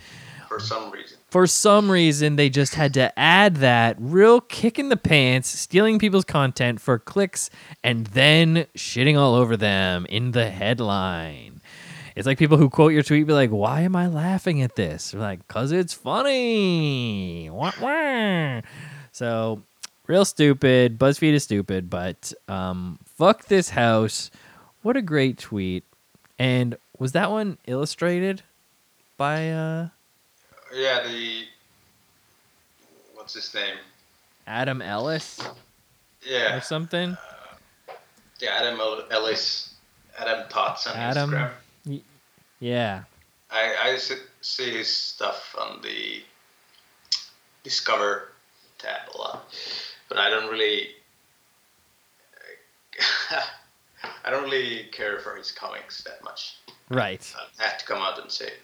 for 0.48 0.58
some 0.58 0.90
reason. 0.90 1.18
For 1.33 1.47
some 1.47 1.90
reason, 1.90 2.37
they 2.37 2.51
just 2.51 2.75
had 2.75 2.92
to 2.92 3.18
add 3.18 3.57
that 3.57 3.97
real 3.99 4.38
kick 4.38 4.79
in 4.79 4.90
the 4.90 4.99
pants, 4.99 5.49
stealing 5.49 5.99
people's 5.99 6.27
content 6.27 6.79
for 6.79 6.99
clicks 6.99 7.49
and 7.83 8.07
then 8.09 8.66
shitting 8.77 9.18
all 9.18 9.35
over 9.35 9.57
them 9.57 10.05
in 10.11 10.33
the 10.33 10.51
headline. 10.51 11.62
It's 12.14 12.27
like 12.27 12.38
people 12.38 12.59
who 12.59 12.68
quote 12.68 12.92
your 12.92 13.03
tweet 13.03 13.27
be 13.27 13.33
like, 13.33 13.49
"Why 13.49 13.81
am 13.81 13.97
I 13.97 14.09
laughing 14.09 14.61
at 14.61 14.77
this?" 14.77 15.12
They're 15.12 15.23
like, 15.23 15.49
"Cause 15.49 15.73
it's 15.73 15.95
funny." 15.95 17.49
Wah, 17.49 17.73
wah. 17.81 18.61
So, 19.12 19.62
real 20.07 20.27
stupid. 20.27 20.99
BuzzFeed 20.99 21.33
is 21.33 21.45
stupid, 21.45 21.88
but 21.88 22.35
um, 22.47 22.99
fuck 23.07 23.47
this 23.47 23.71
house. 23.71 24.31
What 24.83 24.99
a 24.99 25.03
great 25.03 25.38
tweet! 25.38 25.85
And 26.38 26.77
was 26.99 27.12
that 27.12 27.31
one 27.31 27.57
illustrated 27.66 28.42
by 29.16 29.51
uh, 29.51 29.88
Yeah, 30.72 31.02
the 31.06 31.44
what's 33.14 33.35
his 33.35 33.52
name? 33.54 33.76
Adam 34.46 34.82
Ellis 34.82 35.40
Yeah, 36.22 36.56
or 36.56 36.61
something? 36.61 37.11
Uh, 37.12 37.94
yeah, 38.40 38.54
Adam 38.58 38.80
Ellis, 39.11 39.74
Adam 40.18 40.48
Tots 40.48 40.87
on 40.87 40.96
Adam. 40.96 41.30
Instagram. 41.30 42.00
Yeah. 42.61 43.02
I 43.50 43.74
I 43.82 43.98
see 44.40 44.70
his 44.70 44.94
stuff 44.94 45.54
on 45.61 45.82
the 45.82 46.22
Discover 47.64 48.28
tab 48.78 49.02
a 49.14 49.18
lot, 49.18 49.54
but 50.08 50.18
I 50.18 50.30
don't 50.30 50.50
really. 50.50 50.88
I 54.24 54.30
don't 54.30 54.44
really 54.44 54.85
care 54.92 55.18
for 55.20 55.37
his 55.37 55.52
comics 55.52 56.02
that 56.02 56.22
much. 56.24 56.56
Right. 56.88 57.32
I 57.61 57.62
have 57.64 57.78
to 57.78 57.85
come 57.85 57.98
out 58.02 58.20
and 58.20 58.30
say. 58.30 58.46
it. 58.46 58.61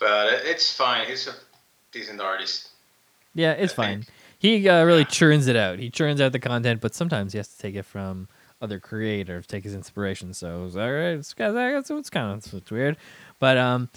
But 0.00 0.32
it's 0.44 0.74
fine. 0.74 1.06
He's 1.06 1.28
a 1.28 1.34
decent 1.92 2.20
artist. 2.20 2.70
Yeah, 3.34 3.52
it's 3.52 3.72
I 3.74 3.76
fine. 3.76 4.02
think. 4.02 4.14
He 4.38 4.68
uh, 4.68 4.82
really 4.84 5.00
Yeah. 5.00 5.04
churns 5.04 5.46
it 5.46 5.56
out. 5.56 5.78
He 5.78 5.90
churns 5.90 6.20
out 6.20 6.32
the 6.32 6.38
content, 6.40 6.80
but 6.80 6.94
sometimes 6.94 7.32
he 7.32 7.36
has 7.38 7.48
to 7.48 7.58
take 7.58 7.74
it 7.76 7.84
from 7.84 8.28
other 8.62 8.80
creators, 8.80 9.46
take 9.46 9.64
his 9.64 9.74
inspiration. 9.74 10.34
So 10.34 10.64
it's 10.66 10.76
all 10.76 10.90
right. 10.90 11.10
It's, 11.12 11.34
it's, 11.38 11.90
it's 11.90 12.10
kind 12.10 12.32
of 12.44 12.54
it's 12.54 12.70
weird, 12.70 12.96
but 13.38 13.56
um, 13.58 13.88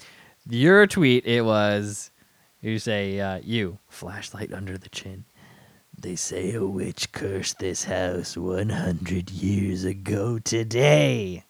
your 0.48 0.86
tweet 0.86 1.24
it 1.26 1.42
was 1.42 2.10
you 2.60 2.78
say 2.78 3.18
uh, 3.20 3.40
you 3.42 3.78
flashlight 3.88 4.52
under 4.52 4.76
the 4.78 4.88
chin. 4.90 5.24
They 5.98 6.16
say 6.16 6.52
a 6.54 6.64
witch 6.64 7.12
cursed 7.12 7.58
this 7.60 7.84
house 7.84 8.36
100 8.36 9.30
years 9.30 9.84
ago 9.84 10.38
today. 10.38 11.44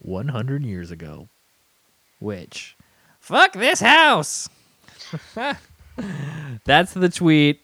100 0.00 0.64
years 0.64 0.90
ago. 0.90 1.28
Witch. 2.20 2.76
Fuck 3.22 3.52
this 3.52 3.78
house! 3.78 4.48
That's 6.64 6.92
the 6.92 7.08
tweet. 7.08 7.60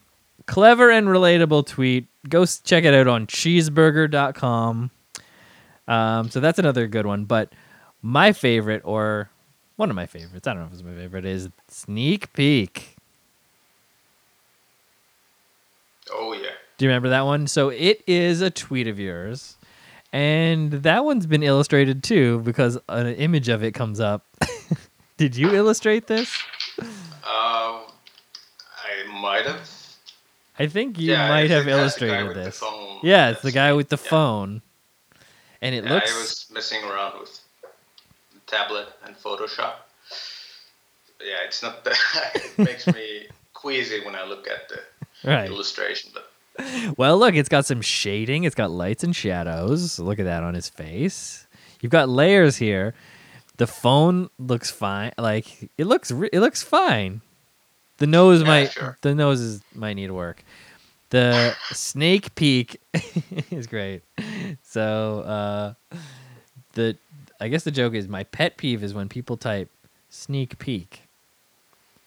Clever 0.47 0.88
and 0.90 1.09
relatable 1.09 1.66
tweet. 1.66 2.07
Go 2.29 2.47
check 2.47 2.85
it 2.85 2.94
out 2.94 3.09
on 3.09 3.27
cheezburger.com. 3.27 4.90
Um, 5.88 6.31
so 6.31 6.40
that's 6.40 6.59
another 6.59 6.87
good 6.87 7.07
one. 7.07 7.25
But 7.25 7.53
my 8.03 8.33
favorite, 8.33 8.83
or 8.85 9.31
one 9.77 9.90
of 9.90 9.97
my 9.97 10.07
favorites, 10.07 10.47
I 10.47 10.53
don't 10.53 10.62
know 10.62 10.68
if 10.68 10.75
it's 10.75 10.83
my 10.83 10.94
favorite, 10.94 11.25
is 11.25 11.49
Sneak 11.68 12.33
Peek. 12.35 12.97
Oh 16.12 16.35
yeah. 16.35 16.51
Do 16.77 16.85
you 16.85 16.88
remember 16.88 17.09
that 17.09 17.23
one? 17.23 17.47
So 17.47 17.71
it 17.71 18.03
is 18.07 18.40
a 18.42 18.51
tweet 18.51 18.87
of 18.87 18.99
yours. 19.01 19.57
And 20.12 20.71
that 20.73 21.05
one's 21.05 21.27
been 21.27 21.42
illustrated 21.42 22.03
too 22.05 22.40
because 22.40 22.79
an 22.88 23.09
image 23.14 23.49
of 23.49 23.62
it 23.64 23.73
comes 23.73 23.99
up. 24.01 24.25
Did 25.18 25.37
you 25.37 25.54
illustrate 25.54 26.07
this? 26.07 26.31
Um, 26.81 26.87
I 27.26 29.04
might 29.20 29.44
have. 29.44 29.68
I 30.59 30.66
think 30.66 30.98
you 30.98 31.12
Yeah, 31.12 31.28
might 31.28 31.50
have 31.50 31.64
the 31.66 31.70
guy- 31.70 31.74
the 31.74 31.76
guy 31.76 31.78
illustrated 31.81 32.35
this. 32.37 32.62
Yeah, 33.02 33.31
it's 33.31 33.42
the 33.42 33.52
guy 33.52 33.72
with 33.74 33.90
the 33.90 33.98
Yeah. 34.02 34.11
phone. 34.11 34.62
And 35.61 35.74
it 35.74 35.85
Yeah, 35.85 35.94
looks 35.94 36.12
I 36.14 36.18
was 36.18 36.46
messing 36.52 36.85
around 36.85 37.18
with 37.20 37.38
the 38.33 38.38
tablet 38.46 38.88
and 39.04 39.14
Photoshop. 39.16 39.74
Yeah, 41.20 41.35
it's 41.44 41.62
not 41.62 41.85
that. 41.85 41.96
it 42.35 42.59
makes 42.59 42.87
me 42.87 43.26
queasy 43.54 44.04
when 44.04 44.14
I 44.14 44.24
look 44.24 44.46
at 44.48 44.68
the 44.68 44.81
right. 45.28 45.48
illustration, 45.50 46.12
but 46.14 46.31
Well, 46.96 47.18
look, 47.18 47.35
it's 47.35 47.48
got 47.48 47.66
some 47.66 47.83
shading. 47.83 48.44
It's 48.44 48.54
got 48.54 48.70
lights 48.70 49.02
and 49.04 49.14
shadows. 49.14 49.98
Look 50.00 50.18
at 50.20 50.24
that 50.24 50.42
on 50.44 50.54
his 50.54 50.68
face. 50.68 51.46
You've 51.81 51.92
got 51.92 52.09
layers 52.09 52.57
here. 52.57 52.94
The 53.59 53.66
phone 53.66 54.31
looks 54.38 54.71
fine. 54.71 55.12
Like 55.18 55.71
it 55.77 55.87
looks, 55.87 56.11
re- 56.11 56.31
it 56.33 56.40
looks 56.40 56.62
fine. 56.62 57.21
The 57.99 58.07
nose 58.07 58.40
Yeah, 58.40 58.47
might, 58.47 58.73
sure. 58.73 58.97
the 59.03 59.14
nose 59.14 59.40
is, 59.40 59.61
might 59.75 59.94
need 59.94 60.11
work. 60.11 60.44
The 61.11 61.55
snake 61.73 62.35
peak 62.35 62.81
is 63.51 63.66
great. 63.66 64.03
So, 64.62 65.21
uh, 65.21 65.75
the, 66.75 66.97
I 67.40 67.49
guess 67.49 67.64
the 67.64 67.71
joke 67.71 67.94
is 67.94 68.09
my 68.09 68.25
pet 68.25 68.57
peeve 68.57 68.83
is 68.85 68.94
when 68.94 69.09
people 69.09 69.37
type 69.37 69.68
sneak 70.11 70.59
peek. 70.59 71.03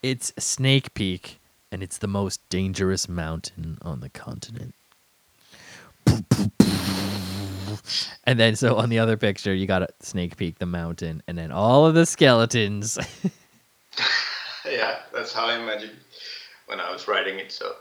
It's 0.01 0.31
snake 0.37 0.93
peak 0.93 1.39
and 1.71 1.83
it's 1.83 1.97
the 1.97 2.07
most 2.07 2.47
dangerous 2.49 3.09
mountain 3.09 3.77
on 3.81 3.99
the 4.01 4.09
continent. 4.09 4.73
And 8.23 8.39
then, 8.39 8.55
so 8.55 8.75
on 8.75 8.89
the 8.89 8.99
other 8.99 9.17
picture, 9.17 9.53
you 9.53 9.65
got 9.65 9.81
a 9.81 9.89
snake 9.99 10.37
peek, 10.37 10.59
the 10.59 10.65
mountain, 10.65 11.23
and 11.27 11.37
then 11.37 11.51
all 11.51 11.87
of 11.87 11.95
the 11.95 12.05
skeletons. 12.05 12.99
yeah, 14.65 14.99
that's 15.13 15.33
how 15.33 15.47
I 15.47 15.57
imagined 15.57 15.97
when 16.67 16.79
I 16.79 16.91
was 16.91 17.07
writing 17.07 17.39
it. 17.39 17.51
So 17.51 17.73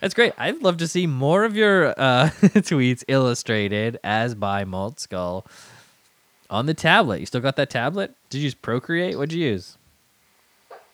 That's 0.00 0.14
great. 0.14 0.32
I'd 0.38 0.62
love 0.62 0.78
to 0.78 0.88
see 0.88 1.06
more 1.06 1.44
of 1.44 1.56
your 1.56 1.88
uh, 1.98 2.30
tweets 2.42 3.04
illustrated 3.08 3.98
as 4.02 4.34
by 4.34 4.64
Malt 4.64 5.00
Skull 5.00 5.46
on 6.50 6.66
the 6.66 6.74
tablet. 6.74 7.20
You 7.20 7.26
still 7.26 7.40
got 7.40 7.56
that 7.56 7.70
tablet? 7.70 8.14
Did 8.30 8.38
you 8.38 8.44
use 8.44 8.54
Procreate? 8.54 9.16
What'd 9.16 9.32
you 9.32 9.44
use? 9.44 9.76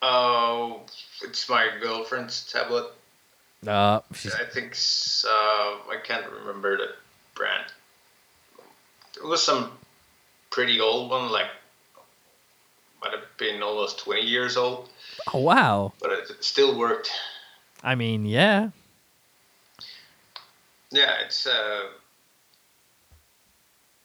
Oh, 0.02 0.82
it's 1.22 1.48
my 1.48 1.68
girlfriend's 1.80 2.50
tablet. 2.50 2.87
Uh, 3.66 4.00
she's, 4.14 4.34
I 4.34 4.44
think 4.44 4.76
uh, 5.24 5.90
I 5.90 5.98
can't 6.04 6.30
remember 6.30 6.76
the 6.76 6.88
brand. 7.34 7.72
It 9.22 9.26
was 9.26 9.42
some 9.42 9.72
pretty 10.50 10.81
old 10.81 11.11
one, 11.11 11.31
like 11.31 11.48
might 13.02 13.12
have 13.12 13.24
been 13.37 13.62
almost 13.62 13.98
20 14.00 14.22
years 14.22 14.57
old, 14.57 14.88
oh 15.33 15.38
wow. 15.38 15.92
but 16.00 16.11
it 16.12 16.44
still 16.44 16.76
worked. 16.76 17.11
I 17.83 17.94
mean, 17.94 18.26
yeah. 18.26 18.70
Yeah, 20.90 21.12
it's 21.24 21.46
uh, 21.46 21.88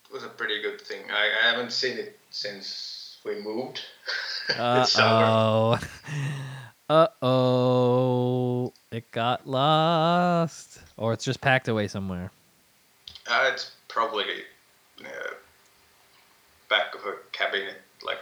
it 0.05 0.13
was 0.13 0.23
a 0.23 0.29
pretty 0.29 0.61
good 0.61 0.81
thing. 0.81 1.03
I, 1.11 1.29
I 1.43 1.51
haven't 1.51 1.71
seen 1.71 1.97
it 1.97 2.19
since 2.29 3.17
we 3.25 3.41
moved. 3.41 3.81
Uh-oh. 4.57 5.79
Uh 6.89 7.07
oh. 7.21 8.73
It 8.91 9.09
got 9.11 9.47
lost, 9.47 10.79
or 10.97 11.13
it's 11.13 11.23
just 11.23 11.39
packed 11.39 11.69
away 11.69 11.87
somewhere. 11.87 12.29
Uh, 13.25 13.49
it's 13.51 13.71
probably 13.87 14.25
back 16.75 16.95
of 16.95 17.01
a 17.05 17.13
cabinet, 17.31 17.81
like. 18.05 18.17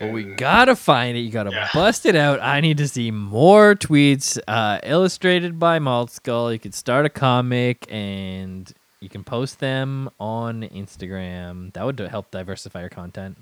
Well, 0.00 0.12
we 0.12 0.22
gotta 0.22 0.76
find 0.76 1.16
it. 1.16 1.20
You 1.22 1.30
gotta 1.32 1.50
Yeah. 1.50 1.68
bust 1.74 2.06
it 2.06 2.14
out. 2.14 2.40
I 2.40 2.60
need 2.60 2.76
to 2.78 2.86
see 2.86 3.10
more 3.10 3.74
tweets 3.74 4.38
uh, 4.46 4.78
illustrated 4.84 5.58
by 5.58 5.78
Malt 5.80 6.10
Skull. 6.12 6.52
You 6.52 6.58
could 6.60 6.74
start 6.74 7.04
a 7.04 7.08
comic 7.08 7.84
and 7.90 8.72
you 9.00 9.08
can 9.08 9.24
post 9.24 9.58
them 9.58 10.08
on 10.20 10.62
Instagram. 10.62 11.72
That 11.72 11.84
would 11.84 11.98
help 11.98 12.30
diversify 12.30 12.80
your 12.80 12.90
content. 12.90 13.38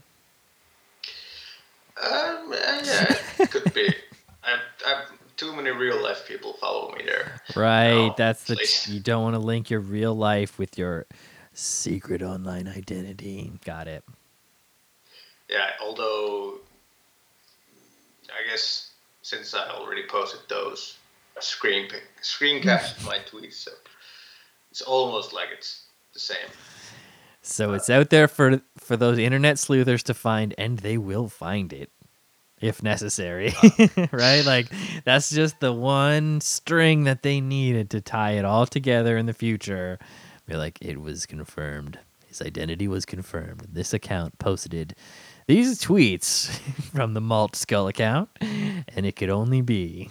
Um, 2.03 2.53
yeah, 2.53 3.15
it 3.39 3.51
could 3.51 3.73
be. 3.75 3.89
I've, 4.43 4.61
I've 4.87 5.37
too 5.37 5.55
many 5.55 5.71
real 5.71 6.03
life 6.03 6.27
people 6.27 6.55
follow 6.55 6.91
me 6.93 7.05
there. 7.05 7.41
Right. 7.55 7.91
Oh, 8.11 8.15
That's 8.17 8.45
the. 8.45 8.57
please. 8.57 8.89
you 8.89 9.01
don't 9.01 9.23
want 9.23 9.35
to 9.35 9.41
link 9.41 9.69
your 9.71 9.81
real 9.81 10.15
life 10.15 10.59
with 10.59 10.79
your 10.79 11.05
secret 11.57 12.23
online 12.23 12.69
identity. 12.69 13.51
Got 13.65 13.89
it. 13.89 14.05
Yeah, 15.49 15.71
although 15.83 16.59
I 18.29 18.49
guess 18.49 18.91
since 19.23 19.55
I 19.55 19.69
already 19.71 20.03
posted 20.09 20.41
those 20.49 20.99
screen 21.41 21.89
pic, 21.89 22.05
screen 22.21 22.63
caps 22.63 22.93
of 22.99 23.07
my 23.07 23.19
tweets, 23.19 23.55
so 23.55 23.73
it's 24.71 24.83
almost 24.83 25.33
like 25.33 25.49
it's 25.53 25.85
the 26.13 26.21
same. 26.21 26.49
So 27.43 27.73
it's 27.75 27.89
out 27.89 28.11
there 28.11 28.29
for 28.29 28.61
for 28.79 28.97
those 28.97 29.19
internet 29.19 29.59
sleuthers 29.59 30.03
to 30.05 30.15
find, 30.15 30.55
and 30.59 30.81
they 30.81 30.99
will 30.99 31.29
find 31.29 31.73
it 31.73 31.91
if 32.61 32.83
necessary. 32.83 33.55
Uh, 33.63 34.07
right? 34.13 34.45
Like 34.45 34.67
that's 35.05 35.31
just 35.31 35.61
the 35.61 35.73
one 35.73 36.41
string 36.41 37.05
that 37.05 37.23
they 37.23 37.41
needed 37.41 37.91
to 37.91 38.01
tie 38.01 38.33
it 38.33 38.45
all 38.45 38.67
together 38.67 39.17
in 39.17 39.27
the 39.27 39.33
future. 39.33 39.99
Be 40.47 40.57
like, 40.57 40.79
it 40.81 41.01
was 41.01 41.27
confirmed. 41.27 41.99
His 42.27 42.41
identity 42.41 42.87
was 42.87 43.05
confirmed. 43.05 43.67
This 43.73 43.93
account 43.93 44.39
posted 44.39 44.95
these 45.47 45.81
tweets 45.81 46.49
from 46.95 47.15
the 47.15 47.21
Malt 47.21 47.57
Skull 47.57 47.89
account, 47.89 48.29
and 48.41 49.07
it 49.07 49.17
could 49.17 49.31
only 49.31 49.61
be. 49.61 50.11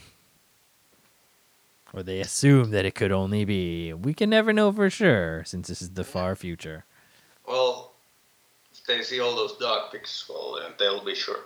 Or 1.94 2.04
they 2.04 2.20
assume 2.20 2.72
that 2.72 2.86
it 2.86 2.96
could 2.96 3.14
only 3.14 3.46
be. 3.46 3.94
We 3.94 4.14
can 4.14 4.30
never 4.30 4.52
know 4.52 4.72
for 4.72 4.90
sure 4.90 5.46
since 5.46 5.70
this 5.70 5.82
is 5.82 5.92
the 5.92 6.04
far 6.04 6.36
future. 6.36 6.84
Well, 7.48 7.94
if 8.74 8.84
they 8.86 9.02
see 9.02 9.22
all 9.22 9.36
those 9.36 9.58
dog 9.58 9.92
pics, 9.92 10.28
well, 10.28 10.60
then 10.60 10.74
they'll 10.78 11.06
be 11.06 11.16
sure. 11.16 11.40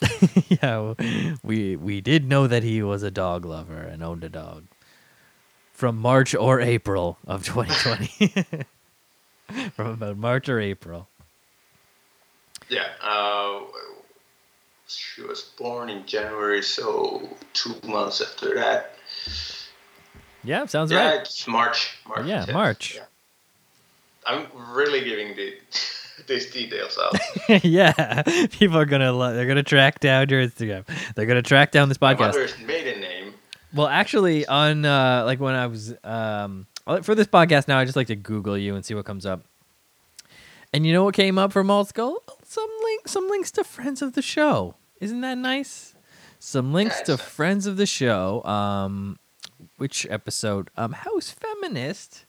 yeah, 0.48 0.94
we 1.42 1.76
we 1.76 2.00
did 2.00 2.28
know 2.28 2.46
that 2.46 2.62
he 2.62 2.82
was 2.82 3.02
a 3.02 3.10
dog 3.10 3.44
lover 3.44 3.80
and 3.80 4.02
owned 4.02 4.24
a 4.24 4.28
dog 4.28 4.66
from 5.82 5.98
March 5.98 6.32
or 6.32 6.60
April 6.60 7.18
of 7.26 7.44
2020. 7.44 8.44
from 9.70 9.86
about 9.88 10.16
March 10.16 10.48
or 10.48 10.60
April. 10.60 11.08
Yeah. 12.68 12.86
Uh, 13.02 13.62
she 14.86 15.22
was 15.22 15.42
born 15.58 15.90
in 15.90 16.06
January, 16.06 16.62
so 16.62 17.28
two 17.52 17.74
months 17.84 18.20
after 18.20 18.54
that. 18.54 18.94
Yeah, 20.44 20.66
sounds 20.66 20.92
yeah, 20.92 21.04
right. 21.04 21.20
it's 21.22 21.48
March. 21.48 21.98
March. 22.06 22.26
Yeah, 22.26 22.44
10th. 22.46 22.52
March. 22.52 22.94
Yeah. 22.94 23.04
I'm 24.24 24.46
really 24.72 25.02
giving 25.02 25.34
the 25.34 25.56
these 26.28 26.48
details 26.52 26.96
out. 27.02 27.64
yeah, 27.64 28.22
people 28.52 28.78
are 28.78 28.84
gonna 28.84 29.12
they're 29.32 29.48
gonna 29.48 29.64
track 29.64 29.98
down 29.98 30.28
your 30.28 30.46
Instagram. 30.46 30.84
They're 31.16 31.26
gonna 31.26 31.42
track 31.42 31.72
down 31.72 31.88
this 31.88 32.00
My 32.00 32.14
podcast. 32.14 32.18
mother's 32.18 32.58
maiden 32.60 33.00
name. 33.00 33.11
Well, 33.74 33.88
actually, 33.88 34.46
on 34.46 34.84
uh, 34.84 35.24
like 35.24 35.40
when 35.40 35.54
I 35.54 35.66
was 35.66 35.94
um, 36.04 36.66
for 37.02 37.14
this 37.14 37.26
podcast 37.26 37.68
now, 37.68 37.78
I 37.78 37.84
just 37.84 37.96
like 37.96 38.08
to 38.08 38.16
Google 38.16 38.58
you 38.58 38.74
and 38.74 38.84
see 38.84 38.94
what 38.94 39.04
comes 39.04 39.24
up. 39.24 39.44
And 40.74 40.86
you 40.86 40.92
know 40.92 41.04
what 41.04 41.14
came 41.14 41.38
up 41.38 41.52
for 41.52 41.62
Malt 41.62 41.88
Skull? 41.88 42.22
some 42.52 42.68
link, 42.84 43.08
some 43.08 43.28
links 43.28 43.50
to 43.52 43.64
friends 43.64 44.02
of 44.02 44.12
the 44.12 44.22
show. 44.22 44.74
Isn't 45.00 45.22
that 45.22 45.38
nice? 45.38 45.94
Some 46.38 46.72
links 46.72 47.00
to 47.02 47.16
friends 47.16 47.66
of 47.66 47.76
the 47.76 47.86
show. 47.86 48.44
Um, 48.44 49.18
which 49.78 50.06
episode? 50.10 50.68
Um, 50.76 50.92
House 50.92 51.30
Feminist, 51.30 52.26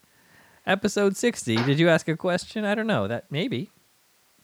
episode 0.66 1.16
sixty. 1.16 1.56
Did 1.56 1.78
you 1.78 1.88
ask 1.88 2.08
a 2.08 2.16
question? 2.16 2.64
I 2.64 2.74
don't 2.74 2.86
know. 2.86 3.06
That 3.06 3.30
maybe. 3.30 3.70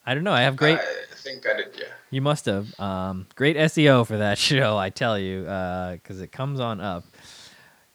I 0.07 0.15
don't 0.15 0.25
know. 0.25 0.33
I 0.33 0.43
have 0.43 0.57
great. 0.57 0.79
I 0.79 1.15
think 1.15 1.47
I 1.47 1.57
did, 1.57 1.69
yeah. 1.79 1.85
You 2.11 2.21
must 2.21 2.47
have. 2.47 2.79
Um, 2.81 3.27
great 3.35 3.57
SEO 3.57 4.07
for 4.07 4.19
that 4.19 4.39
show, 4.49 4.77
I 4.77 4.91
tell 4.91 5.19
you, 5.19 5.43
because 5.43 6.21
it 6.21 6.33
comes 6.33 6.61
on 6.61 6.81
up. 6.81 7.05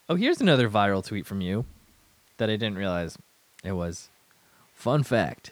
Oh, 0.07 0.15
here's 0.15 0.39
another 0.39 0.69
viral 0.69 1.03
tweet 1.03 1.25
from 1.25 1.41
you 1.41 1.65
that 2.37 2.49
I 2.49 2.53
didn't 2.53 2.77
realize 2.77 3.17
it 3.63 3.73
was. 3.73 4.09
Fun 4.75 5.03
fact 5.03 5.51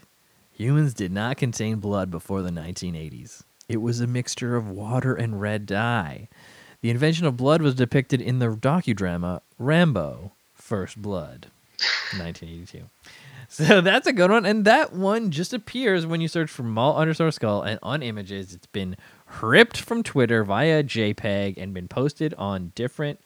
humans 0.55 0.93
did 0.93 1.11
not 1.11 1.37
contain 1.37 1.77
blood 1.77 2.11
before 2.11 2.43
the 2.43 2.51
1980s. 2.51 3.41
It 3.67 3.77
was 3.77 3.99
a 3.99 4.07
mixture 4.07 4.55
of 4.55 4.69
water 4.69 5.15
and 5.15 5.41
red 5.41 5.65
dye. 5.65 6.27
The 6.81 6.91
invention 6.91 7.25
of 7.25 7.37
blood 7.37 7.61
was 7.61 7.73
depicted 7.75 8.21
in 8.21 8.39
the 8.39 8.49
docudrama 8.49 9.41
Rambo 9.57 10.33
First 10.53 11.01
Blood, 11.01 11.47
1982. 12.17 12.83
So 13.57 13.81
that's 13.81 14.07
a 14.07 14.13
good 14.13 14.31
one. 14.31 14.47
And 14.47 14.65
that 14.65 14.93
one 14.93 15.29
just 15.29 15.53
appears 15.53 16.07
when 16.07 16.21
you 16.21 16.27
search 16.27 16.49
for 16.49 16.63
malt 16.63 16.97
underscore 16.97 17.29
skull 17.29 17.61
and 17.61 17.77
on 17.83 18.01
images. 18.01 18.51
It's 18.51 18.65
been 18.65 18.97
ripped 19.43 19.79
from 19.79 20.01
Twitter 20.01 20.43
via 20.43 20.83
JPEG 20.83 21.57
and 21.57 21.71
been 21.71 21.87
posted 21.87 22.33
on 22.33 22.71
different 22.73 23.19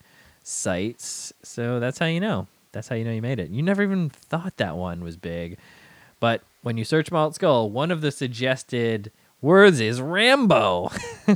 sites. 0.43 1.32
So 1.43 1.80
that's 1.80 1.99
how 1.99 2.07
you 2.07 2.19
know. 2.19 2.47
That's 2.73 2.89
how 2.89 2.95
you 2.95 3.05
know 3.05 3.13
you 3.13 3.21
made 3.21 3.39
it. 3.39 3.51
You 3.51 3.63
never 3.63 3.82
even 3.84 4.09
thought 4.09 4.57
that 4.57 4.75
one 4.75 5.01
was 5.01 5.15
big. 5.15 5.57
But 6.19 6.41
when 6.61 6.78
you 6.78 6.84
search 6.84 7.09
malt 7.09 7.36
skull, 7.36 7.69
one 7.69 7.89
of 7.89 8.01
the 8.01 8.11
suggested 8.11 9.13
words 9.41 9.80
is 9.80 10.01
Rambo. 10.01 10.91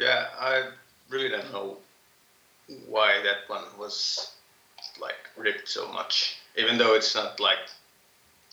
Yeah, 0.00 0.28
I 0.38 0.70
really 1.10 1.28
don't 1.28 1.52
know 1.52 1.76
why 2.88 3.20
that 3.22 3.48
one 3.48 3.64
was 3.78 4.32
ripped 5.40 5.68
so 5.68 5.90
much. 5.92 6.36
Even 6.56 6.78
though 6.78 6.94
it's 6.94 7.14
not 7.14 7.40
like 7.40 7.58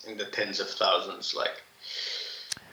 in 0.07 0.17
the 0.17 0.25
tens 0.25 0.59
of 0.59 0.69
thousands, 0.69 1.35
like 1.35 1.61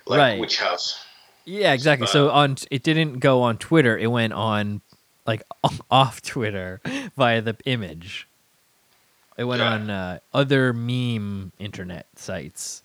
like 0.07 0.19
Right. 0.19 0.41
Witch 0.41 0.59
House. 0.59 1.03
Yeah, 1.45 1.73
exactly. 1.73 2.07
So 2.07 2.29
Uh, 2.29 2.33
on 2.33 2.57
it 2.71 2.83
didn't 2.83 3.19
go 3.19 3.43
on 3.43 3.59
Twitter. 3.59 3.99
It 3.99 4.07
went 4.09 4.33
on 4.33 4.81
like 5.27 5.43
off 5.91 6.23
Twitter 6.23 6.81
via 7.17 7.41
the 7.43 7.57
image. 7.65 8.29
It 9.37 9.45
went 9.45 9.61
Yeah. 9.61 9.73
on 9.73 9.91
uh, 9.91 10.19
other 10.33 10.73
meme 10.73 11.53
internet 11.59 12.07
sites, 12.17 12.83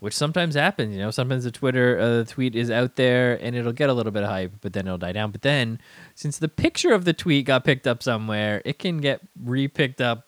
which 0.00 0.14
sometimes 0.14 0.54
happens. 0.54 0.94
You 0.94 1.00
know, 1.02 1.10
sometimes 1.10 1.44
the 1.44 1.50
Twitter 1.50 1.98
uh, 1.98 2.24
tweet 2.24 2.54
is 2.56 2.70
out 2.70 2.96
there 2.96 3.38
and 3.44 3.54
it'll 3.54 3.72
get 3.74 3.90
a 3.90 3.92
little 3.92 4.10
bit 4.12 4.22
of 4.22 4.30
hype, 4.30 4.52
but 4.62 4.72
then 4.72 4.86
it'll 4.86 4.96
die 4.98 5.12
down. 5.12 5.32
But 5.32 5.42
then, 5.42 5.80
since 6.14 6.38
the 6.38 6.48
picture 6.48 6.92
of 6.94 7.04
the 7.04 7.12
tweet 7.12 7.44
got 7.46 7.64
picked 7.64 7.86
up 7.86 8.02
somewhere, 8.02 8.62
it 8.64 8.78
can 8.78 8.98
get 8.98 9.20
re-picked 9.44 10.00
up 10.00 10.26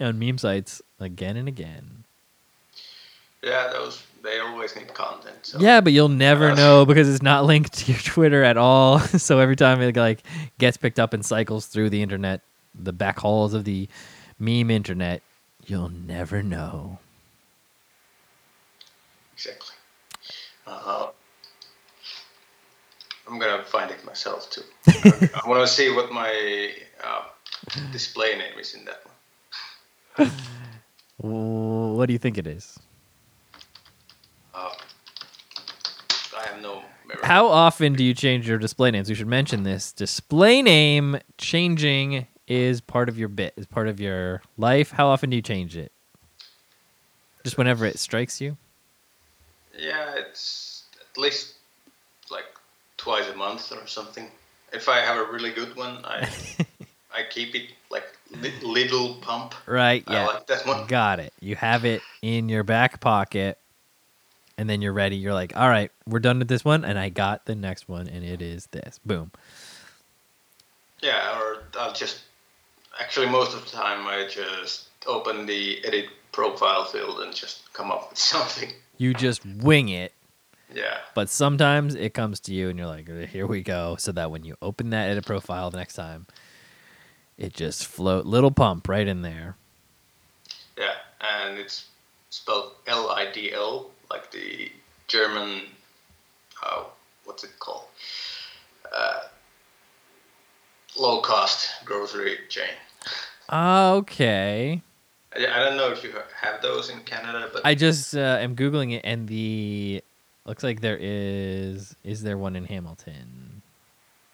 on 0.00 0.18
meme 0.18 0.38
sites 0.38 0.80
again 1.00 1.36
and 1.36 1.48
again. 1.48 2.04
Yeah, 3.42 3.68
those 3.72 4.02
they 4.22 4.38
always 4.40 4.74
need 4.74 4.92
content. 4.94 5.36
So 5.42 5.58
Yeah, 5.60 5.80
but 5.82 5.92
you'll 5.92 6.08
never 6.08 6.50
Uh, 6.50 6.54
know 6.54 6.86
because 6.86 7.08
it's 7.12 7.22
not 7.22 7.44
linked 7.44 7.74
to 7.74 7.92
your 7.92 8.00
Twitter 8.04 8.42
at 8.42 8.56
all. 8.56 8.98
so 9.26 9.38
every 9.38 9.56
time 9.56 9.80
it 9.82 9.96
like 9.96 10.22
gets 10.58 10.76
picked 10.78 10.98
up 10.98 11.12
and 11.12 11.24
cycles 11.24 11.66
through 11.66 11.90
the 11.90 12.00
internet, 12.02 12.40
the 12.74 12.92
back 12.92 13.18
halls 13.18 13.52
of 13.54 13.64
the 13.64 13.88
meme 14.38 14.70
internet, 14.70 15.20
you'll 15.66 15.90
never 15.90 16.42
know. 16.42 16.98
exactly. 19.34 19.74
Uh, 20.66 21.08
I'm 23.28 23.38
gonna 23.38 23.62
find 23.64 23.90
it 23.90 24.02
myself 24.04 24.50
too. 24.50 24.62
I 24.88 25.42
want 25.46 25.66
to 25.66 25.72
see 25.72 25.90
what 25.94 26.10
my 26.12 26.70
uh, 27.02 27.22
display 27.92 28.36
name 28.38 28.58
is 28.58 28.74
in 28.74 28.84
that 28.86 29.04
one. 29.04 29.13
What 31.18 32.06
do 32.06 32.12
you 32.12 32.18
think 32.18 32.36
it 32.38 32.46
is? 32.46 32.78
Uh, 34.54 34.70
I 36.36 36.46
have 36.46 36.60
no 36.60 36.82
memory. 37.06 37.22
How 37.22 37.46
often 37.46 37.94
do 37.94 38.04
you 38.04 38.12
change 38.12 38.48
your 38.48 38.58
display 38.58 38.90
names? 38.90 39.08
We 39.08 39.14
should 39.14 39.26
mention 39.28 39.62
this. 39.62 39.92
Display 39.92 40.60
name 40.60 41.18
changing 41.38 42.26
is 42.46 42.80
part 42.80 43.08
of 43.08 43.18
your 43.18 43.28
bit, 43.28 43.54
is 43.56 43.64
part 43.66 43.88
of 43.88 44.00
your 44.00 44.42
life. 44.58 44.90
How 44.90 45.06
often 45.06 45.30
do 45.30 45.36
you 45.36 45.42
change 45.42 45.76
it? 45.76 45.92
Just 47.42 47.56
whenever 47.56 47.86
it 47.86 47.98
strikes 47.98 48.40
you? 48.40 48.56
Yeah, 49.78 50.14
it's 50.16 50.84
at 51.00 51.18
least 51.18 51.54
like 52.30 52.44
twice 52.96 53.28
a 53.28 53.36
month 53.36 53.72
or 53.72 53.86
something. 53.86 54.30
If 54.72 54.88
I 54.88 54.98
have 54.98 55.16
a 55.16 55.30
really 55.32 55.52
good 55.52 55.74
one, 55.76 56.04
I 56.04 56.28
I 57.14 57.22
keep 57.28 57.54
it 57.54 57.70
like 57.90 58.04
li- 58.30 58.52
little 58.62 59.14
pump. 59.16 59.54
Right, 59.66 60.04
yeah. 60.08 60.26
like 60.26 60.46
that 60.46 60.66
one. 60.66 60.86
Got 60.86 61.20
it. 61.20 61.32
You 61.40 61.56
have 61.56 61.84
it 61.84 62.02
in 62.22 62.48
your 62.48 62.64
back 62.64 63.00
pocket, 63.00 63.58
and 64.58 64.68
then 64.68 64.82
you're 64.82 64.92
ready. 64.92 65.16
You're 65.16 65.34
like, 65.34 65.56
all 65.56 65.68
right, 65.68 65.90
we're 66.06 66.20
done 66.20 66.38
with 66.38 66.48
this 66.48 66.64
one, 66.64 66.84
and 66.84 66.98
I 66.98 67.08
got 67.08 67.46
the 67.46 67.54
next 67.54 67.88
one, 67.88 68.08
and 68.08 68.24
it 68.24 68.42
is 68.42 68.66
this. 68.72 68.98
Boom. 69.04 69.30
Yeah, 71.02 71.38
or 71.38 71.64
I'll 71.78 71.92
just 71.92 72.22
actually 73.00 73.28
most 73.28 73.54
of 73.54 73.64
the 73.64 73.70
time 73.70 74.06
I 74.06 74.26
just 74.28 74.88
open 75.06 75.46
the 75.46 75.84
edit 75.84 76.06
profile 76.32 76.84
field 76.84 77.20
and 77.20 77.34
just 77.34 77.72
come 77.72 77.90
up 77.90 78.10
with 78.10 78.18
something. 78.32 78.70
You 78.96 79.12
just 79.12 79.44
wing 79.44 79.88
it, 79.88 80.12
Yeah, 80.74 80.98
but 81.14 81.28
sometimes 81.28 81.94
it 81.94 82.14
comes 82.14 82.40
to 82.40 82.54
you, 82.54 82.68
and 82.68 82.78
you're 82.78 82.88
like, 82.88 83.08
here 83.28 83.46
we 83.46 83.62
go. 83.62 83.96
So 83.98 84.12
that 84.12 84.30
when 84.30 84.44
you 84.44 84.56
open 84.62 84.90
that 84.90 85.10
edit 85.10 85.26
profile 85.26 85.70
the 85.70 85.78
next 85.78 85.94
time, 85.94 86.26
it 87.38 87.52
just 87.52 87.86
float 87.86 88.26
little 88.26 88.50
pump 88.50 88.88
right 88.88 89.06
in 89.06 89.22
there. 89.22 89.56
yeah, 90.78 90.94
and 91.20 91.58
it's 91.58 91.86
spelled 92.30 92.72
L 92.86 93.10
I 93.10 93.30
D 93.32 93.52
L, 93.52 93.90
like 94.10 94.30
the 94.30 94.70
German. 95.08 95.62
Uh, 96.62 96.84
what's 97.24 97.44
it 97.44 97.58
called? 97.58 97.84
Uh, 98.94 99.20
low 100.98 101.20
cost 101.20 101.70
grocery 101.84 102.38
chain. 102.48 102.74
Okay. 103.52 104.80
I, 105.36 105.46
I 105.46 105.58
don't 105.64 105.76
know 105.76 105.90
if 105.90 106.02
you 106.04 106.12
have 106.40 106.62
those 106.62 106.90
in 106.90 107.00
Canada, 107.00 107.50
but 107.52 107.62
I 107.64 107.74
just 107.74 108.14
uh, 108.16 108.38
am 108.40 108.54
googling 108.56 108.92
it, 108.92 109.02
and 109.04 109.28
the 109.28 110.02
looks 110.46 110.62
like 110.62 110.80
there 110.80 110.98
is. 111.00 111.96
Is 112.04 112.22
there 112.22 112.38
one 112.38 112.56
in 112.56 112.64
Hamilton? 112.64 113.62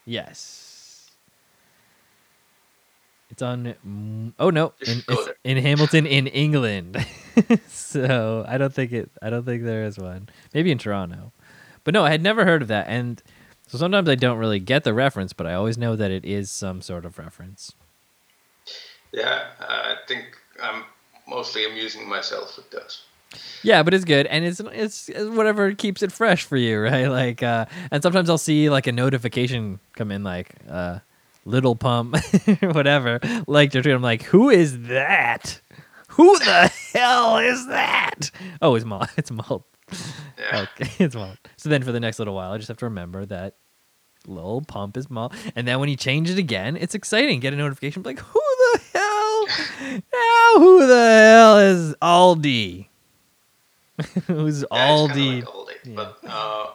Yes. 0.05 0.70
It's 3.31 3.43
on. 3.43 3.75
mm, 3.87 4.33
Oh 4.39 4.51
no, 4.51 4.75
in, 4.81 5.03
it's 5.09 5.29
in 5.45 5.57
Hamilton 5.57 6.07
in 6.07 6.27
England. 6.27 6.97
so 7.69 8.45
I 8.49 8.59
don't 8.59 8.75
think 8.75 8.93
it. 8.93 9.11
I 9.23 9.31
don't 9.31 9.45
think 9.45 9.63
there 9.65 9.85
is 9.85 9.99
one. 9.99 10.29
Maybe 10.53 10.71
in 10.71 10.79
Toronto, 10.79 11.33
but 11.85 11.95
no, 11.95 12.05
I 12.05 12.11
had 12.11 12.23
never 12.23 12.45
heard 12.45 12.63
of 12.63 12.69
that, 12.69 12.87
and 12.89 13.23
so 13.69 13.79
sometimes 13.79 14.09
I 14.09 14.17
don't 14.17 14.39
really 14.39 14.59
get 14.59 14.85
the 14.85 14.93
reference, 14.93 15.33
but 15.33 15.47
I 15.47 15.55
always 15.55 15.79
know 15.79 15.95
that 15.97 16.11
it 16.11 16.25
is 16.25 16.51
some 16.51 16.83
sort 16.83 17.05
of 17.05 17.19
reference. 17.19 17.73
yeah, 19.13 19.51
I 19.61 19.95
think 20.09 20.37
I'm 20.63 20.85
mostly 21.29 21.67
amusing 21.67 22.09
myself 22.09 22.57
with 22.57 22.71
those. 22.71 23.05
Yeah, 23.63 23.85
but 23.85 23.95
it's 23.95 24.05
good, 24.05 24.27
and 24.27 24.45
it's 24.45 24.59
it's, 24.61 25.09
it's 25.09 25.31
whatever 25.31 25.73
keeps 25.75 26.03
it 26.03 26.11
fresh 26.11 26.43
for 26.45 26.57
you, 26.57 26.81
right? 26.83 27.07
Like, 27.07 27.43
uh, 27.45 27.67
and 27.93 28.03
sometimes 28.03 28.29
I'll 28.29 28.39
see 28.39 28.69
like 28.71 28.89
a 28.89 28.93
notification 28.93 29.79
come 29.95 30.11
in, 30.11 30.25
like 30.25 30.51
uh, 30.69 30.99
"Little 31.51 31.77
Pump" 31.77 32.17
whatever. 32.63 33.21
Like 33.47 33.75
your 33.75 33.83
tweet, 33.83 33.95
I'm 33.95 34.03
like, 34.03 34.23
who 34.23 34.49
is 34.51 34.83
that? 34.85 35.61
Who 36.11 36.39
the 36.39 36.73
hell 36.95 37.39
is 37.39 37.67
that? 37.69 38.31
Oh, 38.63 38.75
it's 38.75 38.85
malt. 38.85 39.09
It's 39.17 39.31
malt. 39.31 39.65
Yeah. 40.39 40.67
Okay, 40.81 40.91
it's 41.05 41.15
malt. 41.15 41.37
So 41.57 41.69
then 41.69 41.83
for 41.83 41.93
the 41.93 42.01
next 42.01 42.19
little 42.19 42.35
while, 42.35 42.53
I 42.53 42.57
just 42.59 42.69
have 42.69 42.77
to 42.79 42.87
remember 42.87 43.27
that 43.27 43.57
Lil 44.27 44.61
Pump 44.63 44.97
is 44.97 45.09
malt, 45.11 45.33
and 45.57 45.67
then 45.67 45.81
when 45.81 45.89
you 45.89 45.97
change 45.97 46.29
it 46.31 46.39
again, 46.39 46.77
it's 46.77 46.95
exciting. 46.95 47.41
Get 47.41 47.53
a 47.53 47.57
notification 47.57 48.03
like, 48.03 48.19
who 48.21 48.41
the 48.73 48.81
hell? 48.93 49.47
now 50.13 50.53
who 50.59 50.87
the 50.87 50.95
hell 50.95 51.59
is 51.59 51.95
Aldi? 52.03 52.87
Who's 54.27 54.63
Yeah, 54.63 54.89
Aldi? 54.89 55.37
like 55.37 55.45
Aldi, 55.45 55.75
Yeah. 55.85 55.95
but 55.97 56.19
uh, 56.27 56.67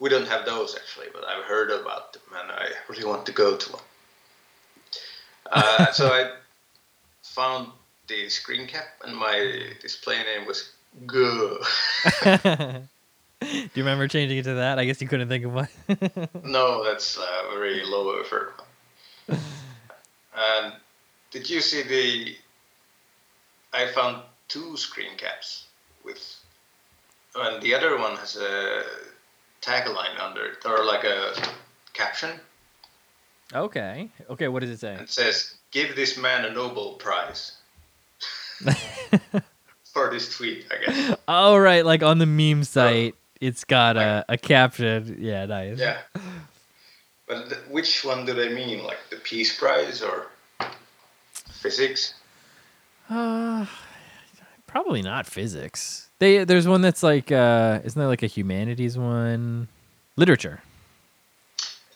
we 0.00 0.08
don't 0.08 0.28
have 0.28 0.44
those 0.44 0.76
actually. 0.76 1.06
But 1.12 1.24
I've 1.24 1.44
heard 1.44 1.70
about 1.70 2.12
them, 2.12 2.22
and 2.40 2.50
I 2.52 2.68
really 2.88 3.04
want 3.04 3.26
to 3.26 3.32
go 3.32 3.56
to 3.56 3.72
one. 3.72 3.82
Uh, 5.52 5.86
so 5.92 6.08
I 6.08 6.32
found 7.22 7.68
the 8.08 8.28
screen 8.28 8.66
cap, 8.66 8.86
and 9.04 9.16
my 9.16 9.62
display 9.80 10.16
name 10.16 10.46
was 10.46 10.72
Go. 11.06 11.58
Do 13.40 13.48
you 13.50 13.68
remember 13.76 14.08
changing 14.08 14.38
it 14.38 14.44
to 14.44 14.54
that? 14.54 14.78
I 14.78 14.86
guess 14.86 15.00
you 15.02 15.08
couldn't 15.08 15.28
think 15.28 15.44
of 15.44 15.52
one. 15.52 15.68
no, 16.42 16.82
that's 16.82 17.18
a 17.18 17.50
very 17.52 17.84
low 17.84 18.18
effort 18.18 18.54
one. 18.56 19.38
And 20.34 20.72
did 21.30 21.50
you 21.50 21.60
see 21.60 21.82
the? 21.82 22.36
I 23.74 23.92
found 23.92 24.22
two 24.48 24.76
screen 24.78 25.18
caps 25.18 25.66
with 26.02 26.18
and 27.38 27.62
the 27.62 27.74
other 27.74 27.98
one 27.98 28.16
has 28.16 28.36
a 28.36 28.82
tagline 29.66 30.18
under 30.20 30.46
it, 30.46 30.64
or 30.64 30.84
like 30.84 31.04
a 31.04 31.34
caption. 31.92 32.30
Okay. 33.52 34.08
Okay. 34.30 34.48
What 34.48 34.60
does 34.60 34.70
it 34.70 34.80
say? 34.80 34.94
It 34.94 35.10
says, 35.10 35.54
"Give 35.70 35.94
this 35.96 36.16
man 36.16 36.44
a 36.44 36.52
Nobel 36.52 36.94
Prize." 36.94 37.52
For 39.92 40.10
this 40.10 40.36
tweet, 40.36 40.66
I 40.70 40.84
guess. 40.84 41.16
oh 41.26 41.56
right, 41.56 41.84
like 41.84 42.02
on 42.02 42.18
the 42.18 42.26
meme 42.26 42.64
site, 42.64 43.14
it's 43.40 43.64
got 43.64 43.96
a, 43.96 44.24
a 44.28 44.36
caption. 44.36 45.16
Yeah, 45.18 45.46
nice. 45.46 45.78
Yeah. 45.78 45.98
But 47.26 47.48
th- 47.48 47.60
which 47.70 48.04
one 48.04 48.24
do 48.26 48.34
they 48.34 48.52
mean? 48.54 48.84
Like 48.84 48.98
the 49.10 49.16
Peace 49.16 49.58
Prize 49.58 50.02
or 50.02 50.26
physics? 51.48 52.14
Uh, 53.08 53.66
probably 54.66 55.02
not 55.02 55.26
physics. 55.26 56.08
They 56.18 56.44
there's 56.44 56.66
one 56.66 56.80
that's 56.80 57.02
like 57.02 57.30
uh, 57.30 57.80
isn't 57.84 57.98
there 57.98 58.08
like 58.08 58.22
a 58.22 58.26
humanities 58.26 58.96
one? 58.96 59.68
Literature. 60.16 60.62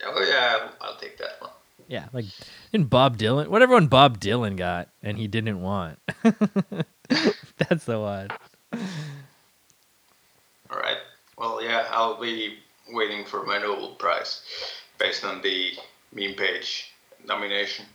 Oh 0.05 0.27
yeah, 0.29 0.69
I'll 0.81 0.97
take 0.97 1.19
that 1.19 1.41
one. 1.41 1.51
Yeah, 1.89 2.07
like 2.13 2.27
in 2.73 2.85
Bob 2.85 3.19
Dylan, 3.19 3.49
whatever 3.49 3.75
one 3.75 3.89
Bob 3.89 4.21
Dylan 4.21 4.57
got 4.57 4.89
and 5.03 5.19
he 5.19 5.27
didn't 5.27 5.61
want. 5.61 5.99
That's 7.59 7.85
the 7.85 7.99
one. 7.99 8.29
All 10.71 10.79
right. 10.79 10.99
Well, 11.37 11.63
yeah, 11.63 11.87
I'll 11.91 12.21
be 12.21 12.59
waiting 12.93 13.25
for 13.25 13.45
my 13.45 13.59
Nobel 13.59 13.95
Prize 13.97 14.43
based 14.99 15.25
on 15.25 15.43
the 15.43 15.73
meme 16.13 16.35
page 16.35 16.93
nomination. 17.27 17.87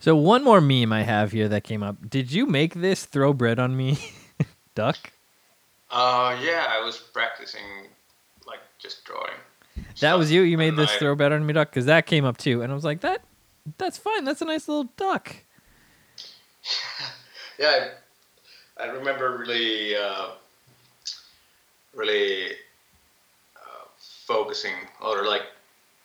So 0.00 0.14
one 0.14 0.44
more 0.44 0.60
meme 0.60 0.92
I 0.92 1.02
have 1.02 1.32
here 1.32 1.48
that 1.48 1.64
came 1.64 1.82
up. 1.82 2.10
Did 2.10 2.30
you 2.30 2.46
make 2.46 2.74
this 2.74 3.04
throw 3.06 3.32
bread 3.32 3.58
on 3.58 3.76
me, 3.76 3.98
duck? 4.74 4.96
Uh, 5.90 6.36
yeah, 6.42 6.66
I 6.68 6.84
was 6.84 6.98
practicing, 6.98 7.62
like 8.46 8.58
just 8.78 9.04
drawing. 9.04 9.32
That 9.76 9.96
stuff, 9.96 10.18
was 10.18 10.30
you. 10.32 10.42
You 10.42 10.58
made 10.58 10.68
and 10.70 10.78
this 10.78 10.90
I- 10.90 10.98
throw 10.98 11.14
bread 11.14 11.32
on 11.32 11.46
me, 11.46 11.52
duck, 11.52 11.70
because 11.70 11.86
that 11.86 12.06
came 12.06 12.24
up 12.24 12.36
too, 12.36 12.62
and 12.62 12.70
I 12.70 12.74
was 12.74 12.84
like, 12.84 13.00
that, 13.00 13.22
that's 13.78 13.96
fine. 13.96 14.24
That's 14.24 14.42
a 14.42 14.44
nice 14.44 14.68
little 14.68 14.90
duck. 14.96 15.36
Yeah, 17.56 17.90
I, 18.78 18.82
I 18.82 18.86
remember 18.88 19.36
really, 19.38 19.94
uh, 19.94 20.30
really 21.94 22.46
uh, 23.56 23.84
focusing 24.26 24.72
or 25.00 25.24
like 25.24 25.42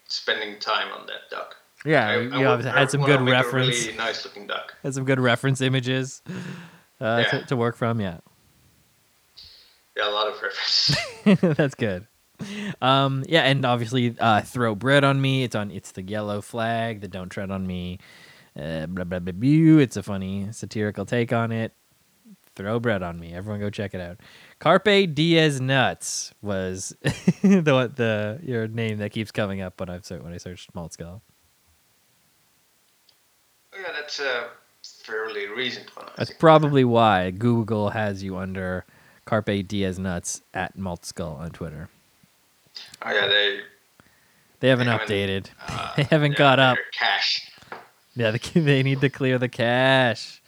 spending 0.08 0.60
time 0.60 0.94
on 0.94 1.08
that 1.08 1.32
duck. 1.32 1.56
Yeah, 1.86 2.08
I- 2.10 2.16
you 2.20 2.34
I 2.34 2.42
know, 2.42 2.58
had 2.58 2.92
some 2.92 3.04
good 3.04 3.22
reference. 3.22 3.86
Really 3.86 3.98
nice 3.98 4.26
looking 4.26 4.48
duck. 4.48 4.76
Had 4.84 4.94
some 4.94 5.06
good 5.06 5.20
reference 5.20 5.62
images 5.62 6.22
uh, 7.00 7.24
Yeah. 7.26 7.40
to, 7.40 7.46
to 7.48 7.56
work 7.56 7.76
from. 7.78 8.02
Yeah. 8.02 8.18
Yeah, 9.98 10.10
a 10.10 10.12
lot 10.12 10.28
of 10.28 10.42
references. 10.42 10.98
That's 11.58 11.76
good. 11.76 12.08
Um, 12.82 13.24
yeah, 13.28 13.42
and 13.42 13.66
obviously, 13.66 14.16
uh, 14.20 14.42
throw 14.42 14.76
bread 14.76 15.04
on 15.04 15.20
me. 15.22 15.44
It's 15.44 15.56
on. 15.56 15.72
It's 15.72 15.92
the 15.92 16.02
yellow 16.04 16.42
flag. 16.42 17.02
The 17.02 17.08
don't 17.10 17.30
tread 17.30 17.52
on 17.52 17.68
me. 17.68 18.00
Uh, 18.58 18.86
blah, 18.88 19.04
blah, 19.04 19.20
blah, 19.20 19.34
blah. 19.34 19.80
It's 19.80 19.98
a 19.98 20.04
funny 20.04 20.48
satirical 20.52 21.06
take 21.06 21.34
on 21.34 21.52
it. 21.52 21.74
Throw 22.56 22.80
bread 22.80 23.04
on 23.04 23.20
me. 23.20 23.34
Everyone, 23.34 23.60
go 23.60 23.70
check 23.70 23.94
it 23.94 24.02
out. 24.02 24.20
Carpe 24.60 25.14
Diaz 25.14 25.60
nuts 25.62 26.34
was 26.42 26.96
the 27.04 27.92
the 27.94 28.40
your 28.44 28.68
name 28.68 28.98
that 28.98 29.12
keeps 29.12 29.32
coming 29.32 29.62
up 29.62 29.80
when 29.80 29.90
I've 29.90 30.10
when 30.10 30.34
I 30.34 30.38
search 30.38 30.68
malt 30.74 30.94
skull. 30.94 31.22
Yeah, 33.80 33.92
that's 33.94 34.20
a 34.20 34.50
fairly 34.84 35.48
recent 35.48 35.96
one. 35.96 36.08
I 36.08 36.12
That's 36.18 36.32
probably 36.34 36.84
why 36.84 37.32
Google 37.32 37.90
has 37.92 38.24
you 38.24 38.38
under 38.38 38.86
Carpe 39.26 39.68
Diaz 39.68 39.98
nuts 40.00 40.42
at 40.54 40.78
malt 40.78 41.06
skull 41.06 41.36
on 41.40 41.52
Twitter. 41.52 41.90
Oh 43.06 43.12
yeah, 43.12 43.28
they 43.28 43.60
They 44.60 44.68
haven't 44.70 44.88
They 44.88 44.92
haven't, 44.92 45.08
updated. 45.08 45.48
uh, 45.68 45.94
they 45.98 46.04
haven't 46.04 46.36
caught 46.36 46.60
up. 46.60 46.78
Cache. 46.98 47.52
Yeah, 48.16 48.32
they, 48.32 48.38
they 48.60 48.84
need 48.84 49.02
to 49.02 49.10
clear 49.10 49.38
the 49.38 49.50
cache. 49.50 50.42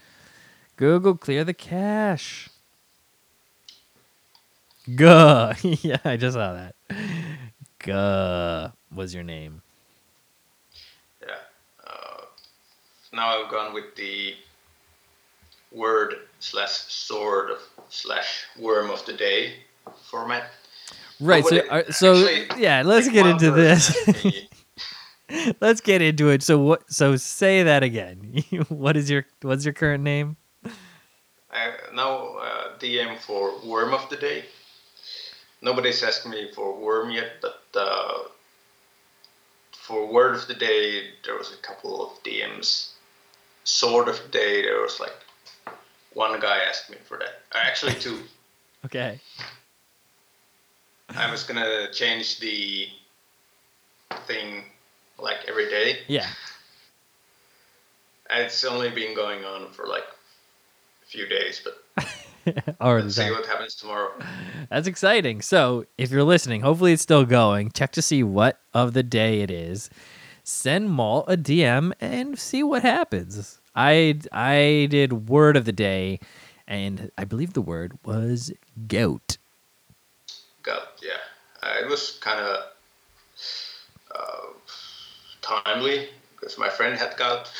Google, 0.77 1.15
clear 1.15 1.43
the 1.43 1.53
cache. 1.53 2.49
Guh. 4.95 5.53
yeah, 5.63 5.97
I 6.03 6.17
just 6.17 6.33
saw 6.35 6.53
that. 6.53 6.75
Guh 7.79 8.71
was 8.93 9.13
your 9.13 9.23
name. 9.23 9.61
Yeah. 11.21 11.35
Uh, 11.87 12.25
now 13.13 13.43
I've 13.43 13.51
gone 13.51 13.73
with 13.73 13.95
the 13.95 14.35
word 15.71 16.15
slash 16.39 16.71
sword 16.71 17.51
of 17.51 17.59
slash 17.89 18.45
worm 18.59 18.89
of 18.89 19.05
the 19.05 19.13
day 19.13 19.53
format. 20.09 20.45
Right. 21.19 21.45
So, 21.45 21.55
Nobody- 21.55 21.69
uh, 21.69 21.91
so 21.91 22.13
actually, 22.13 22.61
yeah, 22.61 22.83
let's 22.83 23.07
like 23.07 23.13
get 23.13 23.25
into 23.27 23.51
this. 23.51 23.95
let's 25.61 25.81
get 25.81 26.01
into 26.01 26.29
it. 26.29 26.43
So 26.43 26.59
what? 26.59 26.91
So 26.91 27.15
say 27.15 27.63
that 27.63 27.83
again. 27.83 28.43
what 28.69 28.97
is 28.97 29.09
your 29.09 29.25
what's 29.41 29.65
your 29.65 29.73
current 29.73 30.03
name? 30.03 30.37
I 31.51 31.73
now 31.93 32.37
uh, 32.37 32.77
DM 32.79 33.17
for 33.19 33.59
worm 33.65 33.93
of 33.93 34.09
the 34.09 34.15
day. 34.15 34.45
Nobody's 35.61 36.01
asked 36.01 36.27
me 36.27 36.49
for 36.55 36.75
worm 36.79 37.11
yet, 37.11 37.33
but 37.41 37.61
uh, 37.75 38.19
for 39.71 40.11
word 40.11 40.35
of 40.35 40.47
the 40.47 40.55
day, 40.55 41.09
there 41.23 41.37
was 41.37 41.53
a 41.53 41.57
couple 41.57 42.03
of 42.03 42.23
DMs. 42.23 42.90
Sword 43.63 44.07
of 44.07 44.31
day, 44.31 44.61
there 44.63 44.81
was 44.81 44.99
like 44.99 45.13
one 46.13 46.39
guy 46.39 46.59
asked 46.67 46.89
me 46.89 46.97
for 47.05 47.17
that. 47.17 47.41
Uh, 47.53 47.59
Actually, 47.63 47.93
two. 47.93 48.19
Okay. 48.85 49.19
I 51.09 51.29
was 51.29 51.43
gonna 51.43 51.91
change 51.91 52.39
the 52.39 52.87
thing 54.25 54.63
like 55.19 55.37
every 55.47 55.69
day. 55.69 55.99
Yeah. 56.07 56.27
It's 58.29 58.63
only 58.63 58.89
been 58.89 59.13
going 59.13 59.43
on 59.43 59.71
for 59.71 59.87
like 59.87 60.05
a 61.03 61.05
few 61.05 61.27
days, 61.27 61.61
but 61.63 62.05
Already 62.81 63.03
let's 63.03 63.15
see 63.15 63.29
what 63.29 63.45
happens 63.45 63.75
tomorrow. 63.75 64.11
That's 64.69 64.87
exciting. 64.87 65.41
So, 65.41 65.85
if 65.97 66.11
you're 66.11 66.23
listening, 66.23 66.61
hopefully 66.61 66.93
it's 66.93 67.01
still 67.01 67.25
going. 67.25 67.71
Check 67.71 67.91
to 67.93 68.01
see 68.01 68.23
what 68.23 68.59
of 68.73 68.93
the 68.93 69.03
day 69.03 69.41
it 69.41 69.51
is. 69.51 69.89
Send 70.43 70.89
Malt 70.89 71.25
a 71.27 71.37
DM 71.37 71.93
and 71.99 72.37
see 72.37 72.63
what 72.63 72.81
happens. 72.81 73.59
I 73.75 74.19
I 74.31 74.87
did 74.89 75.29
word 75.29 75.55
of 75.55 75.65
the 75.65 75.71
day, 75.71 76.19
and 76.67 77.11
I 77.17 77.25
believe 77.25 77.53
the 77.53 77.61
word 77.61 77.97
was 78.05 78.51
goat. 78.87 79.37
Got 80.63 80.81
yeah. 81.01 81.19
Uh, 81.63 81.75
it 81.81 81.87
was 81.87 82.17
kind 82.21 82.39
of 82.39 82.63
uh, 84.15 84.47
timely 85.41 86.09
because 86.41 86.57
my 86.57 86.69
friend 86.69 86.97
had 86.97 87.15
got. 87.17 87.51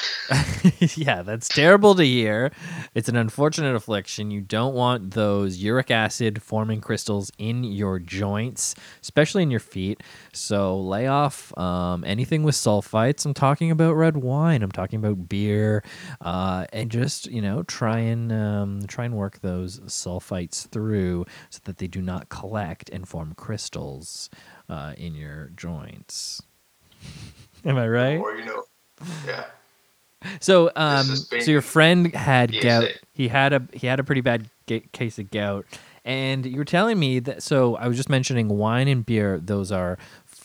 yeah, 0.98 1.22
that's 1.22 1.48
terrible 1.48 1.94
to 1.96 2.04
hear. 2.04 2.52
It's 2.96 3.08
an 3.08 3.16
unfortunate 3.16 3.76
affliction. 3.76 4.32
You 4.32 4.42
don't 4.42 4.74
want 4.74 5.12
those 5.12 5.58
uric 5.58 5.92
acid 5.92 6.42
forming 6.42 6.82
crystals 6.82 7.32
in 7.38 7.64
your 7.64 8.00
joints, 8.00 8.74
especially 9.02 9.44
in 9.44 9.52
your 9.52 9.60
feet. 9.60 10.02
So 10.34 10.80
lay 10.80 11.06
off 11.08 11.56
um, 11.58 12.04
anything 12.04 12.42
with 12.42 12.56
sulfites. 12.56 13.24
I'm 13.24 13.36
talking 13.36 13.70
about 13.70 13.94
red 13.94 14.18
wine. 14.18 14.64
I'm 14.64 14.72
talking 14.72 14.98
about 14.98 15.30
beer, 15.30 15.84
uh, 16.20 16.66
and 16.74 16.90
just 16.90 17.28
you 17.28 17.42
know 17.42 17.62
try 17.64 18.00
and 18.00 18.32
um, 18.32 18.82
try 18.88 19.06
and 19.06 19.16
work 19.16 19.42
those 19.42 19.80
sulfites 19.82 20.68
through 20.68 21.26
so 21.52 21.60
that 21.66 21.78
they 21.78 21.88
do 21.88 22.02
not 22.02 22.30
collect 22.30 22.90
and 22.90 23.08
form 23.08 23.34
crystals 23.36 24.30
uh, 24.70 24.94
in 24.98 25.14
your 25.14 25.52
joints. 25.56 26.42
Am 27.66 27.78
I 27.78 27.88
right? 27.88 28.18
Or 28.18 28.36
you 28.36 28.46
know, 28.46 28.64
yeah. 29.26 29.46
So, 30.40 30.72
um, 30.76 31.06
so 31.06 31.50
your 31.52 31.62
friend 31.62 32.14
had 32.14 32.52
PSA. 32.54 32.62
gout. 32.62 32.88
He 33.14 33.28
had 33.28 33.54
a 33.54 33.68
he 33.74 33.88
had 33.88 34.00
a 34.00 34.04
pretty 34.04 34.22
bad 34.22 34.50
ga- 34.68 34.84
case 34.92 35.18
of 35.18 35.32
gout, 35.32 35.66
and 36.06 36.46
you 36.46 36.58
were 36.58 36.66
telling 36.66 37.00
me 37.00 37.20
that. 37.20 37.42
So 37.44 37.76
I 37.76 37.88
was 37.88 37.98
just 37.98 38.10
mentioning 38.10 38.48
wine 38.48 38.88
and 38.88 39.04
beer; 39.06 39.40
those 39.40 39.72
are 39.72 39.98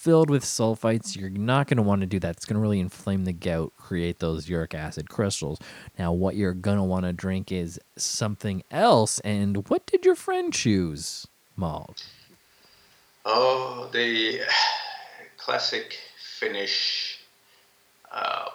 filled 0.06 0.30
with 0.30 0.44
sulfites. 0.44 1.16
You're 1.16 1.30
not 1.30 1.66
going 1.66 1.78
to 1.78 1.82
want 1.82 2.00
to 2.02 2.06
do 2.06 2.20
that. 2.20 2.36
It's 2.36 2.44
going 2.44 2.54
to 2.54 2.60
really 2.60 2.78
inflame 2.80 3.24
the 3.24 3.32
gout, 3.32 3.72
create 3.76 4.20
those 4.20 4.48
uric 4.48 4.72
acid 4.72 5.10
crystals. 5.10 5.58
Now, 5.98 6.12
what 6.12 6.36
you're 6.36 6.54
going 6.54 6.78
to 6.78 6.84
want 6.84 7.04
to 7.06 7.12
drink 7.12 7.50
is 7.50 7.80
something 7.96 8.62
else. 8.70 9.18
And 9.20 9.68
what 9.68 9.84
did 9.86 10.04
your 10.04 10.14
friend 10.14 10.52
choose, 10.52 11.26
Malt? 11.56 12.06
Oh, 13.24 13.90
the 13.92 14.42
classic 15.36 15.98
Finnish. 16.38 17.15
Uh, 18.16 18.48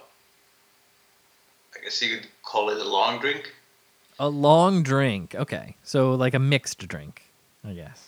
I 1.75 1.83
guess 1.83 2.01
you 2.01 2.17
could 2.17 2.27
call 2.43 2.69
it 2.71 2.79
a 2.79 2.89
long 2.89 3.19
drink. 3.19 3.53
A 4.19 4.27
long 4.27 4.81
drink. 4.81 5.35
Okay, 5.35 5.75
so 5.83 6.15
like 6.15 6.33
a 6.33 6.39
mixed 6.39 6.87
drink, 6.87 7.21
I 7.63 7.73
guess. 7.73 8.07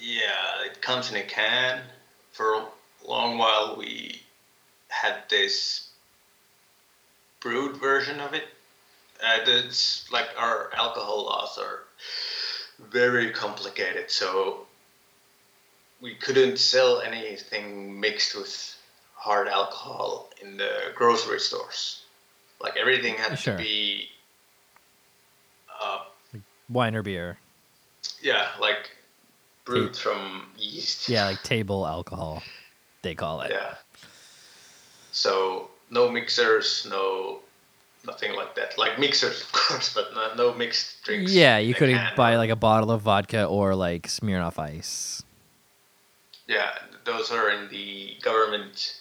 Yeah, 0.00 0.66
it 0.66 0.82
comes 0.82 1.10
in 1.10 1.16
a 1.16 1.22
can. 1.22 1.80
For 2.32 2.54
a 2.54 2.66
long 3.06 3.38
while, 3.38 3.76
we 3.78 4.20
had 4.88 5.16
this 5.30 5.88
brewed 7.40 7.76
version 7.78 8.20
of 8.20 8.34
it. 8.34 8.44
Uh, 9.24 9.38
it's 9.46 10.10
like 10.12 10.28
our 10.36 10.70
alcohol 10.74 11.24
laws 11.24 11.56
are 11.58 11.84
very 12.90 13.30
complicated, 13.30 14.10
so 14.10 14.66
we 16.02 16.14
couldn't 16.16 16.58
sell 16.58 17.00
anything 17.00 17.98
mixed 17.98 18.34
with 18.36 18.76
hard 19.22 19.46
alcohol 19.46 20.28
in 20.42 20.56
the 20.56 20.90
grocery 20.96 21.38
stores. 21.38 22.02
Like 22.60 22.76
everything 22.76 23.14
had 23.14 23.38
Sure. 23.38 23.56
to 23.56 23.62
be, 23.62 24.08
uh, 25.80 26.00
Wine 26.68 26.94
or 26.96 27.02
beer. 27.02 27.38
yeah, 28.20 28.48
like 28.60 28.90
brewed 29.64 29.96
from 29.96 30.48
yeast. 30.58 31.08
Yeah, 31.08 31.26
like 31.26 31.42
table 31.44 31.86
alcohol, 31.86 32.42
they 33.02 33.14
call 33.14 33.42
it. 33.42 33.50
Yeah. 33.52 33.74
So 35.12 35.70
no 35.90 36.08
mixers, 36.10 36.86
no 36.90 37.40
nothing 38.04 38.34
like 38.34 38.56
that. 38.56 38.76
Like 38.78 38.98
mixers, 38.98 39.42
of 39.46 39.52
course, 39.52 39.94
but 39.94 40.12
no, 40.14 40.34
no 40.34 40.54
mixed 40.54 41.04
drinks. 41.04 41.32
Yeah, 41.32 41.58
you 41.58 41.74
couldn't 41.74 41.96
can. 41.98 42.16
buy 42.16 42.36
like 42.36 42.50
a 42.50 42.56
bottle 42.56 42.90
of 42.90 43.02
vodka 43.02 43.44
or 43.44 43.74
like 43.76 44.08
Smirnoff 44.08 44.58
Ice. 44.58 45.22
Yeah, 46.48 46.70
those 47.04 47.30
are 47.30 47.50
in 47.50 47.68
the 47.68 48.16
government 48.20 49.00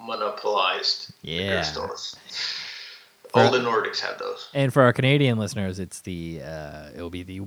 monopolized 0.00 1.12
liquor 1.22 1.42
Yeah. 1.44 1.62
stores. 1.62 2.16
All 3.34 3.50
the 3.50 3.58
Nordics 3.58 4.00
have 4.00 4.18
those. 4.18 4.48
And 4.54 4.72
for 4.72 4.82
our 4.82 4.92
Canadian 4.94 5.36
listeners, 5.38 5.78
it's 5.78 6.00
the 6.00 6.40
uh, 6.42 6.88
it'll 6.94 7.10
be 7.10 7.22
the 7.22 7.42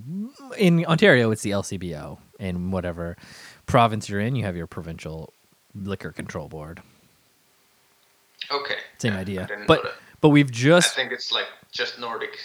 in 0.57 0.85
Ontario, 0.85 1.31
it's 1.31 1.41
the 1.41 1.51
LCBO. 1.51 2.19
In 2.39 2.71
whatever 2.71 3.17
province 3.65 4.07
you're 4.07 4.19
in, 4.19 4.35
you 4.35 4.43
have 4.45 4.55
your 4.55 4.67
provincial 4.67 5.33
liquor 5.73 6.11
control 6.11 6.47
board. 6.47 6.81
Okay. 8.51 8.75
Same 8.99 9.13
yeah, 9.13 9.19
idea, 9.19 9.47
but 9.67 9.95
but 10.21 10.29
we've 10.29 10.51
just. 10.51 10.93
I 10.93 10.95
think 11.01 11.11
it's 11.11 11.31
like 11.31 11.47
just 11.71 11.99
Nordic. 11.99 12.37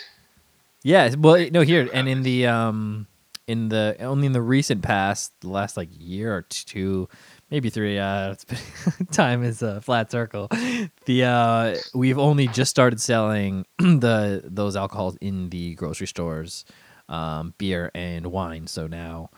Yeah, 0.82 1.14
well, 1.18 1.46
no, 1.50 1.62
here 1.62 1.88
and 1.92 2.08
in 2.08 2.22
the 2.22 2.46
um, 2.46 3.06
in 3.46 3.68
the 3.68 3.96
only 4.00 4.26
in 4.26 4.32
the 4.32 4.42
recent 4.42 4.82
past, 4.82 5.32
the 5.40 5.48
last 5.48 5.76
like 5.76 5.88
year 5.98 6.34
or 6.34 6.42
two, 6.42 7.08
maybe 7.54 7.70
three. 7.70 8.00
Uh, 8.00 8.34
time 9.12 9.44
is 9.44 9.62
a 9.62 9.80
flat 9.80 10.10
circle. 10.10 10.48
The 11.04 11.24
uh, 11.24 11.76
we've 11.94 12.18
only 12.18 12.48
just 12.48 12.68
started 12.68 13.00
selling 13.00 13.64
the 13.78 14.42
those 14.44 14.74
alcohols 14.74 15.16
in 15.20 15.50
the 15.50 15.76
grocery 15.76 16.08
stores, 16.08 16.64
um, 17.08 17.54
beer 17.56 17.92
and 17.94 18.26
wine. 18.26 18.66
So 18.66 18.88
now, 18.88 19.30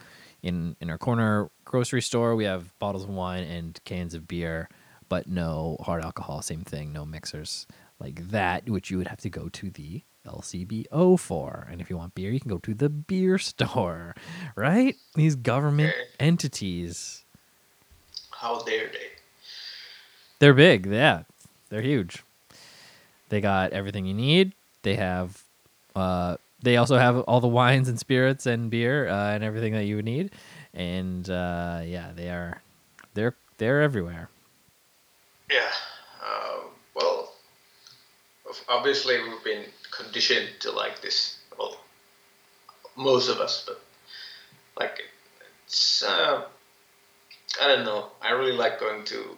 in 0.42 0.76
in 0.80 0.88
our 0.88 0.96
corner 0.96 1.50
grocery 1.66 2.00
store, 2.00 2.34
we 2.34 2.44
have 2.44 2.76
bottles 2.78 3.04
of 3.04 3.10
wine 3.10 3.44
and 3.44 3.78
cans 3.84 4.14
of 4.14 4.26
beer, 4.26 4.70
but 5.10 5.28
no 5.28 5.76
hard 5.82 6.02
alcohol. 6.02 6.40
Same 6.40 6.62
thing, 6.64 6.94
no 6.94 7.04
mixers 7.04 7.66
like 8.00 8.30
that, 8.30 8.66
which 8.70 8.90
you 8.90 8.96
would 8.96 9.08
have 9.08 9.20
to 9.20 9.30
go 9.30 9.50
to 9.50 9.70
the 9.70 10.02
LCBO 10.26 11.18
for. 11.20 11.68
And 11.70 11.82
if 11.82 11.90
you 11.90 11.98
want 11.98 12.14
beer, 12.14 12.30
you 12.30 12.40
can 12.40 12.50
go 12.50 12.58
to 12.58 12.72
the 12.72 12.88
beer 12.88 13.36
store, 13.50 14.14
right? 14.56 14.94
These 15.16 15.36
government 15.36 15.94
entities. 16.18 17.25
How 18.39 18.61
dare 18.62 18.89
they? 18.89 19.09
They're 20.39 20.55
big, 20.55 20.87
yeah. 20.87 21.22
They're 21.70 21.80
huge. 21.80 22.22
They 23.30 23.41
got 23.41 23.72
everything 23.72 24.05
you 24.05 24.14
need. 24.14 24.53
They 24.82 24.97
have 24.97 25.43
uh 25.95 26.37
they 26.62 26.76
also 26.76 26.99
have 26.99 27.20
all 27.20 27.41
the 27.41 27.49
wines 27.49 27.89
and 27.89 27.99
spirits 27.99 28.47
and 28.47 28.70
beer 28.70 29.09
uh, 29.09 29.34
and 29.34 29.43
everything 29.43 29.72
that 29.72 29.84
you 29.84 29.97
would 29.97 30.05
need. 30.05 30.32
And 30.74 31.28
uh 31.30 31.80
yeah, 31.84 32.12
they 32.14 32.28
are 32.28 32.61
they're 33.14 33.34
they're 33.57 33.82
everywhere. 33.82 34.28
Yeah. 35.51 35.72
Uh, 36.22 36.68
well, 36.95 37.32
obviously 38.68 39.18
we've 39.22 39.45
been 39.45 39.64
conditioned 39.91 40.49
to 40.61 40.70
like 40.72 41.01
this. 41.01 41.39
Well, 41.59 41.80
most 42.97 43.28
of 43.30 43.39
us, 43.39 43.64
but 43.66 43.80
like 44.78 45.01
it's. 45.64 46.05
I 47.62 47.68
don't 47.68 47.84
know. 47.84 48.09
I 48.22 48.32
really 48.32 48.52
like 48.52 48.78
going 48.80 49.04
to 49.04 49.36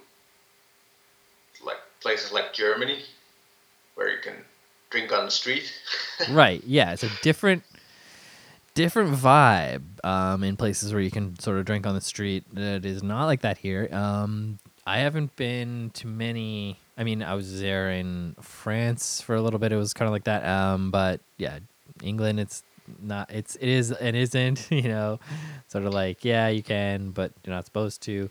like 1.65 1.79
places 2.01 2.33
like 2.33 2.53
Germany, 2.53 3.03
where 3.95 4.11
you 4.11 4.19
can 4.23 4.35
drink 4.91 5.13
on 5.13 5.25
the 5.27 5.31
street. 5.31 5.73
right 6.31 6.63
yeah 6.67 6.93
it's 6.93 7.05
a 7.05 7.11
different 7.23 7.63
different 8.75 9.15
vibe 9.15 9.83
um 10.05 10.43
in 10.43 10.57
places 10.57 10.93
where 10.93 11.03
you 11.03 11.11
can 11.11 11.39
sort 11.39 11.59
of 11.59 11.65
drink 11.65 11.87
on 11.87 11.95
the 11.95 12.01
street 12.01 12.45
it 12.57 12.85
is 12.85 13.03
not 13.03 13.27
like 13.27 13.41
that 13.43 13.59
here 13.59 13.89
um 13.93 14.59
i 14.87 14.99
haven't 14.99 15.35
been 15.37 15.91
to 15.95 16.07
many 16.07 16.79
i 16.97 17.05
mean 17.05 17.23
i 17.23 17.35
was 17.35 17.61
there 17.61 17.91
in 17.91 18.35
france 18.41 19.21
for 19.21 19.35
a 19.35 19.43
little 19.43 19.59
bit 19.59 19.73
it 19.73 19.77
was 19.77 19.93
kind 19.93 20.09
of 20.09 20.13
like 20.13 20.25
that 20.25 20.45
um 20.45 20.91
but 20.91 21.21
yeah 21.37 21.59
england 22.03 22.39
it's 22.41 22.63
not 23.01 23.31
it's 23.33 23.57
it 23.57 23.69
is 23.69 23.91
it 23.91 24.15
isn't 24.15 24.69
you 24.71 24.83
know 24.89 25.19
sort 25.69 25.85
of 25.85 25.93
like 25.95 26.25
yeah 26.25 26.49
you 26.49 26.63
can 26.63 27.11
but 27.11 27.33
you're 27.45 27.55
not 27.55 27.65
supposed 27.67 28.03
to. 28.03 28.29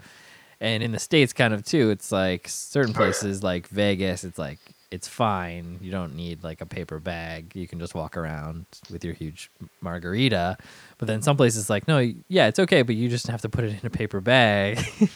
And 0.59 0.81
in 0.81 0.91
the 0.91 0.99
states 0.99 1.33
kind 1.33 1.53
of 1.53 1.63
too 1.65 1.89
it's 1.91 2.11
like 2.11 2.47
certain 2.47 2.91
Oh, 2.95 2.97
places 2.97 3.43
like 3.43 3.67
vegas 3.67 4.23
it's 4.23 4.39
like 4.39 4.59
it's 4.89 5.07
fine. 5.07 5.79
You 5.81 5.91
don't 5.91 6.15
need 6.15 6.43
like 6.45 6.61
a 6.61 6.65
paper 6.65 6.97
bag. 6.99 7.53
You 7.55 7.67
can 7.67 7.77
just 7.77 7.93
walk 7.93 8.15
around 8.15 8.65
with 8.89 9.03
your 9.03 9.13
huge 9.13 9.51
margarita. 9.81 10.57
But 10.97 11.07
then 11.07 11.21
some 11.21 11.35
places 11.37 11.69
like 11.69 11.87
no 11.87 11.99
yeah 12.29 12.47
it's 12.47 12.59
okay 12.59 12.81
but 12.81 12.95
you 12.95 13.09
just 13.09 13.27
have 13.27 13.41
to 13.41 13.49
put 13.49 13.65
it 13.65 13.79
in 13.79 13.85
a 13.85 13.89
paper 13.89 14.21
bag. 14.21 14.79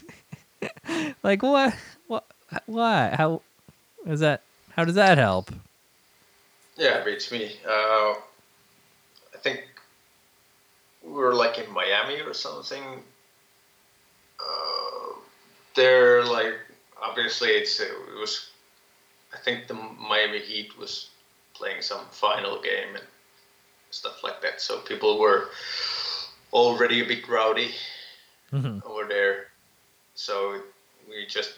Like 1.23 1.41
what 1.43 1.73
what 2.07 2.25
why? 2.65 3.13
How 3.17 3.41
is 4.05 4.19
that 4.19 4.41
how 4.75 4.85
does 4.85 4.95
that 4.95 5.17
help? 5.17 5.51
Yeah, 6.77 6.97
it 6.99 7.05
beats 7.05 7.31
me. 7.31 7.55
Uh, 7.67 8.13
we 11.12 11.18
were 11.18 11.34
like 11.36 11.57
in 11.57 11.72
Miami 11.74 12.22
or 12.22 12.34
something. 12.34 13.03
Uh, 14.39 15.14
there, 15.76 16.24
like, 16.24 16.55
obviously, 17.01 17.49
it's 17.49 17.80
it 17.80 17.91
was. 18.20 18.49
I 19.34 19.38
think 19.38 19.68
the 19.68 19.74
Miami 19.74 20.39
Heat 20.39 20.78
was 20.78 21.09
playing 21.53 21.82
some 21.82 22.01
final 22.12 22.62
game 22.62 22.95
and 22.95 23.03
stuff 23.91 24.24
like 24.24 24.41
that. 24.41 24.59
So 24.62 24.80
people 24.80 25.20
were 25.20 25.49
already 26.51 27.01
a 27.01 27.05
bit 27.07 27.28
rowdy 27.28 27.74
Mhm. 28.51 28.84
over 28.86 29.05
there. 29.07 29.47
So 30.16 30.62
we 31.07 31.26
just 31.28 31.53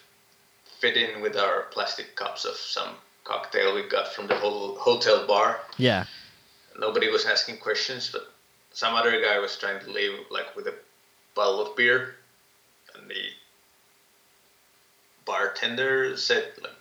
fit 0.80 0.97
in 0.97 1.22
with 1.22 1.36
our 1.36 1.64
plastic 1.72 2.16
cups 2.16 2.45
of 2.45 2.56
some 2.56 2.95
cocktail 3.24 3.74
we 3.74 3.84
got 3.84 4.14
from 4.14 4.28
the 4.28 4.36
whole 4.36 4.76
hotel 4.76 5.26
bar. 5.26 5.60
yeah 5.78 6.06
Nobody 6.78 7.10
was 7.10 7.26
asking 7.26 7.58
questions, 7.58 8.10
but 8.12 8.32
some 8.74 8.95
other 8.95 9.21
guy 9.21 9.39
was 9.39 9.55
trying 9.55 9.80
to 9.80 9.89
leave 9.91 10.11
like 10.30 10.55
with 10.55 10.67
a 10.67 10.74
bottle 11.36 11.65
of 11.65 11.76
beer, 11.76 12.15
and 12.95 13.09
the 13.09 13.15
bartender 15.26 16.17
said 16.17 16.51
like, 16.61 16.71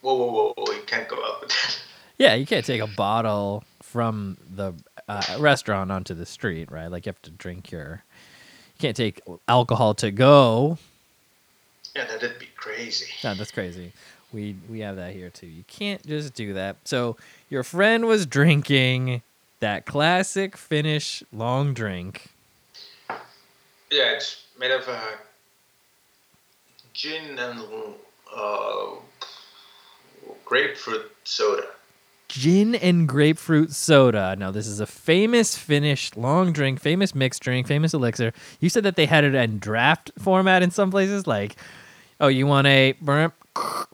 "Whoa, 0.00 0.14
whoa, 0.14 0.32
whoa, 0.32 0.54
whoa! 0.56 0.72
You 0.72 0.82
can't 0.86 1.08
go 1.08 1.16
out 1.24 1.40
with 1.40 1.50
that." 1.50 1.78
Yeah, 2.18 2.34
you 2.34 2.46
can't 2.46 2.64
take 2.64 2.80
a 2.80 2.86
bottle 2.86 3.64
from 3.82 4.36
the 4.54 4.74
uh, 5.08 5.36
restaurant 5.40 5.90
onto 5.90 6.14
the 6.14 6.26
street, 6.26 6.70
right? 6.70 6.88
Like 6.88 7.06
you 7.06 7.10
have 7.10 7.22
to 7.22 7.30
drink 7.30 7.70
your. 7.70 8.04
You 8.76 8.78
can't 8.78 8.96
take 8.96 9.20
alcohol 9.48 9.94
to 9.94 10.10
go. 10.10 10.78
Yeah, 11.96 12.06
that'd 12.06 12.38
be 12.38 12.48
crazy. 12.56 13.06
No, 13.22 13.34
that's 13.34 13.50
crazy. 13.50 13.92
We 14.32 14.56
we 14.70 14.80
have 14.80 14.96
that 14.96 15.12
here 15.12 15.30
too. 15.30 15.46
You 15.46 15.64
can't 15.66 16.04
just 16.06 16.34
do 16.34 16.54
that. 16.54 16.76
So 16.84 17.16
your 17.50 17.62
friend 17.62 18.06
was 18.06 18.24
drinking 18.24 19.22
that 19.62 19.86
classic 19.86 20.56
Finnish 20.56 21.22
long 21.32 21.72
drink. 21.72 22.26
Yeah, 23.90 24.12
it's 24.12 24.44
made 24.58 24.72
of 24.72 24.88
uh, 24.88 25.00
gin 26.92 27.38
and 27.38 27.60
uh, 28.36 28.86
grapefruit 30.44 31.10
soda. 31.24 31.66
Gin 32.28 32.74
and 32.74 33.06
grapefruit 33.06 33.72
soda. 33.72 34.34
Now, 34.36 34.50
this 34.50 34.66
is 34.66 34.80
a 34.80 34.86
famous 34.86 35.56
Finnish 35.56 36.16
long 36.16 36.52
drink, 36.52 36.80
famous 36.80 37.14
mixed 37.14 37.42
drink, 37.42 37.66
famous 37.66 37.94
elixir. 37.94 38.32
You 38.58 38.68
said 38.68 38.82
that 38.82 38.96
they 38.96 39.06
had 39.06 39.22
it 39.22 39.34
in 39.34 39.58
draft 39.58 40.10
format 40.18 40.62
in 40.62 40.70
some 40.72 40.90
places. 40.90 41.26
Like, 41.26 41.56
oh, 42.20 42.28
you 42.28 42.46
want 42.48 42.66
a 42.66 42.94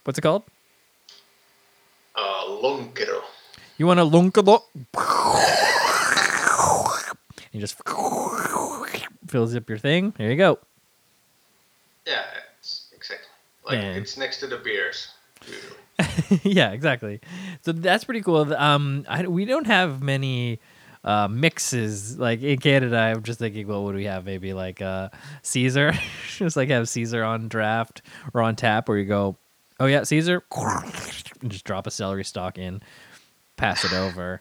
what's 0.04 0.18
it 0.18 0.22
called? 0.22 0.44
Uh, 2.14 2.44
lonkero. 2.62 3.22
You 3.78 3.86
want 3.86 4.00
a 4.00 4.04
lunkalo? 4.04 4.62
You 7.52 7.60
just 7.60 7.80
fills 9.28 9.54
up 9.54 9.68
your 9.68 9.78
thing. 9.78 10.12
There 10.18 10.30
you 10.30 10.36
go. 10.36 10.58
Yeah, 12.06 12.24
it's 12.58 12.88
exactly 12.94 13.28
like 13.64 13.78
it's 13.96 14.16
next 14.16 14.40
to 14.40 14.46
the 14.46 14.58
beers. 14.58 15.08
Yeah, 16.42 16.72
exactly. 16.72 17.20
So 17.62 17.72
that's 17.72 18.04
pretty 18.04 18.20
cool. 18.20 18.54
Um, 18.54 19.04
I, 19.08 19.26
we 19.26 19.44
don't 19.44 19.66
have 19.66 20.02
many 20.02 20.60
uh, 21.04 21.26
mixes 21.28 22.18
like 22.18 22.42
in 22.42 22.58
Canada. 22.58 22.96
I'm 22.98 23.22
just 23.22 23.38
thinking, 23.38 23.66
well, 23.66 23.78
what 23.82 23.86
would 23.86 23.96
we 23.96 24.04
have? 24.04 24.24
Maybe 24.24 24.52
like 24.52 24.82
uh, 24.82 25.08
Caesar, 25.42 25.92
just 26.36 26.56
like 26.56 26.68
have 26.68 26.88
Caesar 26.88 27.24
on 27.24 27.48
draft 27.48 28.02
or 28.34 28.42
on 28.42 28.56
tap, 28.56 28.88
where 28.88 28.98
you 28.98 29.06
go, 29.06 29.36
oh 29.80 29.86
yeah, 29.86 30.02
Caesar, 30.04 30.42
and 31.40 31.50
just 31.50 31.64
drop 31.64 31.86
a 31.86 31.90
celery 31.90 32.24
stalk 32.24 32.58
in, 32.58 32.82
pass 33.58 33.84
it 33.84 33.92
over. 33.92 34.40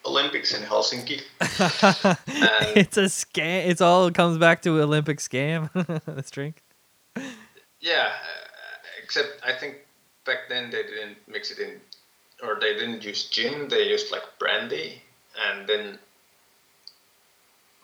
Olympics 0.06 0.54
in 0.54 0.64
Helsinki. 0.64 1.22
It's 2.76 2.98
a 2.98 3.06
scam. 3.06 3.68
It's 3.68 3.82
all 3.82 4.12
comes 4.12 4.38
back 4.38 4.62
to 4.64 4.82
Olympic 4.82 5.20
scam. 5.20 5.70
this 6.06 6.32
drink. 6.32 6.64
Yeah, 7.80 8.08
uh, 8.08 8.12
except 9.04 9.42
I 9.46 9.54
think 9.54 9.78
back 10.26 10.50
then 10.50 10.72
they 10.72 10.84
didn't 10.84 11.18
mix 11.28 11.52
it 11.52 11.60
in, 11.60 11.80
or 12.44 12.58
they 12.60 12.74
didn't 12.74 13.04
use 13.04 13.26
gin. 13.26 13.68
They 13.68 13.90
used 13.90 14.12
like 14.12 14.24
brandy, 14.40 15.02
and 15.50 15.68
then 15.68 16.00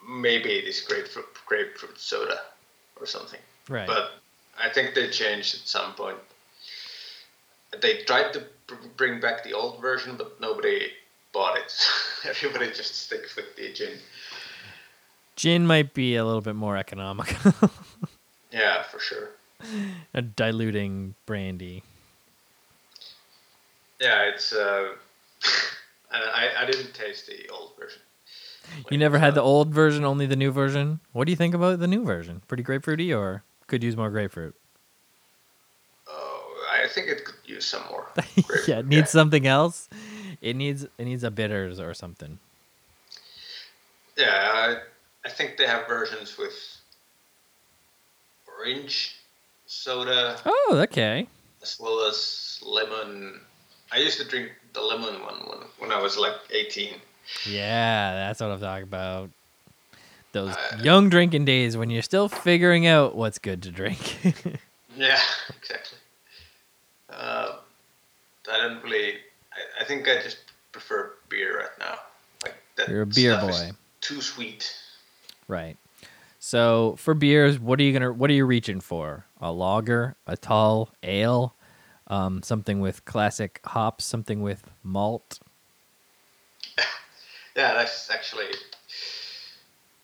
maybe 0.08 0.62
this 0.62 0.82
grapefruit 0.82 1.28
grapefruit 1.46 2.00
soda 2.00 2.40
or 3.00 3.06
something. 3.06 3.40
Right. 3.70 3.88
But 3.88 4.12
I 4.62 4.70
think 4.70 4.96
they 4.96 5.10
changed 5.10 5.56
at 5.56 5.68
some 5.68 5.94
point. 5.94 6.18
They 7.82 8.04
tried 8.04 8.34
to 8.34 8.44
br- 8.68 8.88
bring 8.96 9.20
back 9.20 9.44
the 9.44 9.54
old 9.54 9.82
version, 9.82 10.16
but 10.18 10.40
nobody 10.40 10.92
bought 11.38 11.58
it. 11.58 11.72
Everybody 12.26 12.68
just 12.72 12.96
sticks 12.96 13.36
with 13.36 13.56
the 13.56 13.72
gin. 13.72 14.00
Gin 15.36 15.68
might 15.68 15.94
be 15.94 16.16
a 16.16 16.26
little 16.26 16.42
bit 16.42 16.56
more 16.56 16.76
economical. 16.78 17.54
Yeah, 18.50 18.82
for 18.84 18.98
sure. 18.98 19.32
a 20.14 20.22
diluting 20.22 21.16
brandy. 21.26 21.84
Yeah, 24.00 24.22
it's. 24.24 24.54
Uh, 24.54 24.94
I, 26.12 26.50
I 26.60 26.66
didn't 26.66 26.94
taste 26.94 27.28
the 27.28 27.48
old 27.50 27.74
version. 27.78 28.02
You 28.90 28.98
never 28.98 29.20
had 29.20 29.36
the 29.36 29.42
old 29.42 29.74
version, 29.74 30.06
only 30.06 30.28
the 30.28 30.38
new 30.38 30.52
version. 30.52 31.02
What 31.12 31.26
do 31.26 31.32
you 31.34 31.36
think 31.36 31.54
about 31.54 31.80
the 31.80 31.88
new 31.88 32.06
version? 32.06 32.42
Pretty 32.48 32.64
grapefruity, 32.64 33.16
or 33.16 33.44
could 33.68 33.84
use 33.84 33.98
more 33.98 34.10
grapefruit? 34.10 34.56
Oh, 36.10 36.66
I 36.72 36.88
think 36.88 37.10
it 37.10 37.26
could 37.26 37.36
use 37.46 37.66
some 37.66 37.84
more. 37.92 38.08
yeah, 38.66 38.80
it 38.80 38.88
needs 38.88 39.12
something 39.12 39.46
else. 39.46 39.90
It 40.42 40.56
needs 40.56 40.84
it 40.84 41.06
needs 41.06 41.24
a 41.24 41.32
bitters 41.32 41.80
or 41.80 41.94
something. 41.94 42.40
Yeah, 44.18 44.32
I, 44.54 44.78
I 45.26 45.30
think 45.30 45.58
they 45.58 45.68
have 45.68 45.88
versions 45.88 46.38
with 46.38 46.54
orange 48.58 49.16
soda 49.68 50.40
Oh, 50.46 50.80
okay. 50.84 51.28
as 51.62 51.78
well 51.80 52.08
as 52.08 52.60
lemon. 52.66 53.42
I 53.92 53.98
used 54.00 54.18
to 54.20 54.26
drink 54.28 54.52
the 54.74 54.82
lemon 54.82 55.22
one 55.22 55.36
when, 55.48 55.60
when 55.80 55.92
I 55.92 56.02
was 56.02 56.18
like 56.18 56.34
18. 56.52 56.96
Yeah, 57.46 58.14
that's 58.14 58.40
what 58.42 58.52
I'm 58.52 58.60
talking 58.60 58.84
about. 58.84 59.30
Those 60.34 60.56
Uh, 60.56 60.78
young 60.82 61.10
drinking 61.10 61.46
days 61.46 61.78
when 61.78 61.90
you're 61.90 62.02
still 62.02 62.28
figuring 62.28 62.86
out 62.88 63.16
what's 63.16 63.40
good 63.40 63.64
to 63.64 63.72
drink. 63.72 64.00
Yeah, 64.96 65.20
exactly. 65.62 66.00
Uh, 67.08 67.58
I 68.52 68.58
don't 68.58 68.84
really. 68.84 69.18
I, 69.80 69.84
think 69.84 70.08
I 70.08 70.22
just 70.22 70.38
prefer 70.72 71.14
beer 71.30 71.60
right 71.60 71.80
now. 71.80 72.00
Like 72.44 72.56
that. 72.76 72.90
You're 72.90 73.04
a 73.04 73.08
beer 73.08 73.40
boy. 73.40 73.72
Too 74.02 74.22
sweet. 74.22 74.74
right. 75.48 75.78
So 76.40 76.96
for 76.98 77.14
beers, 77.14 77.60
what 77.60 77.80
are 77.80 77.84
you 77.84 77.92
gonna 77.92 78.14
what 78.14 78.30
are 78.30 78.34
you 78.34 78.46
reaching 78.46 78.80
for? 78.80 79.26
A 79.42 79.52
lager, 79.52 80.16
a 80.26 80.38
tall 80.38 80.90
ale, 81.04 81.56
um, 82.08 82.42
something 82.44 82.80
with 82.80 83.04
classic 83.06 83.60
hops, 83.66 84.06
something 84.06 84.42
with 84.42 84.64
malt. 84.84 85.40
Yeah, 87.56 87.74
that's 87.74 88.12
actually 88.12 88.54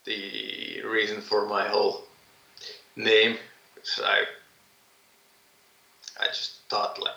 the 0.05 0.81
reason 0.87 1.21
for 1.21 1.47
my 1.47 1.67
whole 1.67 2.05
name. 2.95 3.37
So 3.83 4.03
I, 4.03 4.23
I 6.19 6.27
just 6.29 6.61
thought 6.67 6.99
like 6.99 7.13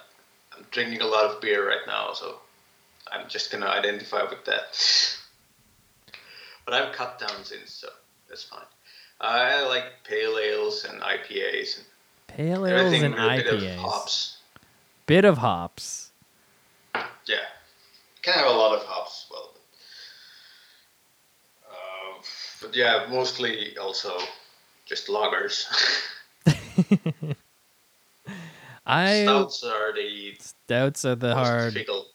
I'm 0.55 0.67
drinking 0.71 1.01
a 1.01 1.07
lot 1.07 1.25
of 1.25 1.41
beer 1.41 1.67
right 1.67 1.87
now, 1.87 2.13
so 2.13 2.41
I'm 3.13 3.29
just 3.29 3.51
gonna 3.51 3.67
identify 3.67 4.23
with 4.23 4.45
that. 4.45 4.79
but 6.65 6.75
I've 6.75 6.93
cut 6.93 7.19
down 7.19 7.45
since, 7.45 7.73
so 7.73 7.89
that's 8.29 8.45
fine. 8.45 8.61
I 9.21 9.67
like 9.67 10.05
pale 10.05 10.39
ales 10.39 10.85
and 10.85 11.01
IPAs 11.01 11.79
and 11.79 11.87
Pale 12.27 12.67
ales 12.67 13.03
and 13.03 13.15
a 13.15 13.37
bit 13.37 13.47
of 13.47 13.61
IPAs. 13.61 13.77
hops. 13.77 14.39
Bit 15.07 15.25
of 15.25 15.39
hops. 15.39 16.11
Yeah, 16.95 17.37
can 18.23 18.35
have 18.35 18.47
a 18.47 18.51
lot 18.51 18.77
of 18.77 18.85
hops 18.85 19.25
as 19.25 19.31
well. 19.31 19.55
But, 21.63 21.71
uh, 21.71 22.23
but 22.61 22.77
yeah, 22.77 23.07
mostly 23.09 23.77
also 23.79 24.19
just 24.85 25.09
lagers. 25.09 25.67
I 28.87 29.23
Stouts 29.25 29.65
are 29.65 29.93
the 29.95 30.37
stouts 30.39 31.05
are 31.05 31.15
the 31.17 31.35
hard 31.35 31.75
difficult. 31.75 32.09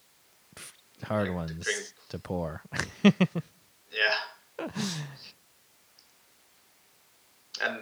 Hard 1.01 1.27
like 1.29 1.35
ones 1.35 1.63
drink. 1.63 1.93
to 2.09 2.19
pour. 2.19 2.61
Yeah. 3.03 4.15
and 7.63 7.79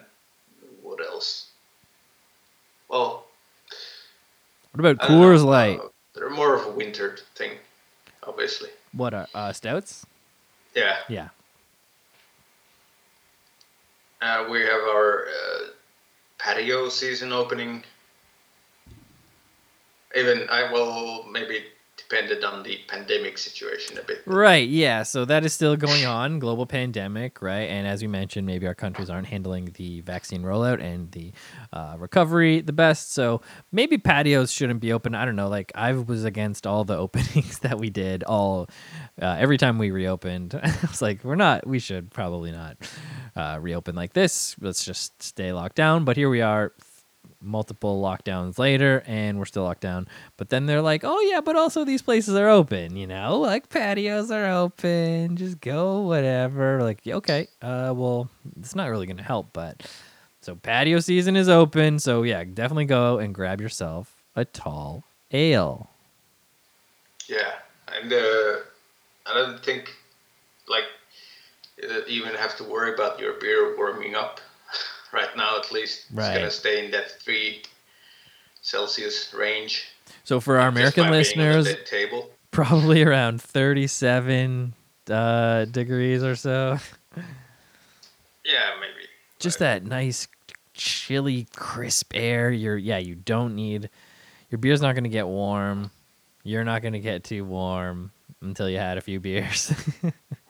what 0.81 0.99
else? 1.05 1.47
Well, 2.89 3.25
What 4.71 4.79
about 4.79 5.03
I 5.03 5.07
don't 5.07 5.19
know, 5.21 5.27
Coors 5.27 5.43
Light? 5.45 5.79
uh, 5.79 5.89
they're 6.15 6.29
more 6.29 6.55
of 6.55 6.65
a 6.65 6.71
winter 6.71 7.17
thing, 7.35 7.51
obviously. 8.27 8.69
What 8.93 9.13
are 9.13 9.27
uh, 9.33 9.53
stouts? 9.53 10.05
Yeah. 10.75 10.97
Yeah. 11.07 11.29
Uh, 14.21 14.47
we 14.49 14.61
have 14.61 14.81
our 14.81 15.27
uh, 15.27 15.67
patio 16.39 16.89
season 16.89 17.31
opening. 17.31 17.83
Even 20.15 20.47
I 20.49 20.71
will 20.71 21.23
maybe 21.31 21.63
depended 21.99 22.43
on 22.43 22.63
the 22.63 22.79
pandemic 22.87 23.37
situation 23.37 23.97
a 23.97 24.03
bit. 24.03 24.21
Right, 24.25 24.67
yeah. 24.67 25.03
So 25.03 25.25
that 25.25 25.45
is 25.45 25.53
still 25.53 25.75
going 25.75 26.05
on, 26.05 26.39
global 26.39 26.65
pandemic, 26.65 27.41
right? 27.41 27.69
And 27.69 27.87
as 27.87 28.01
we 28.01 28.07
mentioned, 28.07 28.47
maybe 28.47 28.67
our 28.67 28.75
countries 28.75 29.09
aren't 29.09 29.27
handling 29.27 29.71
the 29.75 30.01
vaccine 30.01 30.43
rollout 30.43 30.81
and 30.81 31.11
the 31.11 31.31
uh, 31.73 31.95
recovery 31.97 32.61
the 32.61 32.73
best. 32.73 33.13
So 33.13 33.41
maybe 33.71 33.97
patios 33.97 34.51
shouldn't 34.51 34.79
be 34.79 34.93
open. 34.93 35.15
I 35.15 35.25
don't 35.25 35.35
know. 35.35 35.49
Like 35.49 35.71
I 35.75 35.93
was 35.93 36.25
against 36.25 36.65
all 36.65 36.83
the 36.83 36.97
openings 37.05 37.59
that 37.59 37.77
we 37.77 37.89
did. 37.89 38.23
All 38.23 38.69
uh, 39.21 39.35
every 39.39 39.57
time 39.57 39.77
we 39.77 39.91
reopened, 39.91 40.55
I 40.63 40.73
was 40.81 41.01
like, 41.01 41.23
we're 41.23 41.35
not. 41.35 41.67
We 41.67 41.79
should 41.79 42.11
probably 42.11 42.51
not 42.51 42.77
uh, 43.35 43.57
reopen 43.61 43.95
like 43.95 44.13
this. 44.13 44.55
Let's 44.59 44.83
just 44.83 45.21
stay 45.21 45.53
locked 45.53 45.75
down. 45.75 46.05
But 46.05 46.17
here 46.17 46.29
we 46.29 46.41
are. 46.41 46.73
Multiple 47.41 48.01
lockdowns 48.01 48.57
later, 48.59 49.01
and 49.07 49.39
we're 49.39 49.45
still 49.45 49.63
locked 49.63 49.81
down. 49.81 50.07
But 50.35 50.49
then 50.49 50.65
they're 50.65 50.81
like, 50.81 51.03
"Oh 51.05 51.19
yeah, 51.21 51.39
but 51.39 51.55
also 51.55 51.85
these 51.85 52.01
places 52.01 52.35
are 52.35 52.49
open, 52.49 52.97
you 52.97 53.07
know, 53.07 53.37
like 53.39 53.69
patios 53.69 54.29
are 54.29 54.45
open. 54.51 55.37
Just 55.37 55.61
go, 55.61 56.01
whatever." 56.01 56.81
Like, 56.81 56.99
okay, 57.07 57.47
uh, 57.61 57.93
well, 57.95 58.29
it's 58.59 58.75
not 58.75 58.89
really 58.89 59.07
gonna 59.07 59.23
help, 59.23 59.53
but 59.53 59.89
so 60.41 60.55
patio 60.55 60.99
season 60.99 61.37
is 61.37 61.47
open. 61.47 61.99
So 61.99 62.23
yeah, 62.23 62.43
definitely 62.43 62.85
go 62.85 63.19
and 63.19 63.33
grab 63.33 63.61
yourself 63.61 64.21
a 64.35 64.43
tall 64.43 65.03
ale. 65.31 65.89
Yeah, 67.27 67.53
and 67.87 68.11
uh, 68.11 68.59
I 69.25 69.33
don't 69.33 69.63
think 69.63 69.93
like 70.67 70.85
you 71.81 72.23
even 72.23 72.35
have 72.35 72.57
to 72.57 72.63
worry 72.63 72.93
about 72.93 73.19
your 73.19 73.33
beer 73.39 73.77
warming 73.77 74.15
up 74.15 74.41
right 75.13 75.35
now. 75.35 75.57
At 75.57 75.71
least 75.71 76.05
it's 76.11 76.27
gonna 76.27 76.51
stay 76.51 76.85
in 76.85 76.91
that 76.91 77.11
three 77.21 77.61
Celsius 78.61 79.33
range. 79.33 79.87
So 80.23 80.39
for 80.39 80.57
our 80.59 80.67
American 80.69 81.05
by 81.05 81.11
being 81.11 81.15
on 81.39 81.53
the 81.53 81.59
listeners, 81.59 81.75
table. 81.89 82.29
probably 82.51 83.03
around 83.03 83.41
thirty-seven 83.41 84.73
uh, 85.09 85.65
degrees 85.65 86.23
or 86.23 86.35
so. 86.35 86.77
Yeah, 88.45 88.71
maybe. 88.79 89.07
just 89.39 89.59
that 89.59 89.83
nice 89.83 90.27
chilly 90.73 91.45
crisp 91.55 92.13
air 92.15 92.49
you're 92.51 92.77
yeah 92.77 92.97
you 92.97 93.13
don't 93.13 93.53
need 93.53 93.89
your 94.49 94.57
beer's 94.57 94.81
not 94.81 94.93
going 94.93 95.03
to 95.03 95.09
get 95.09 95.27
warm 95.27 95.91
you're 96.43 96.63
not 96.63 96.81
going 96.81 96.93
to 96.93 96.99
get 97.01 97.23
too 97.25 97.43
warm 97.43 98.11
until 98.41 98.69
you 98.69 98.77
had 98.77 98.97
a 98.97 99.01
few 99.01 99.19
beers 99.19 99.73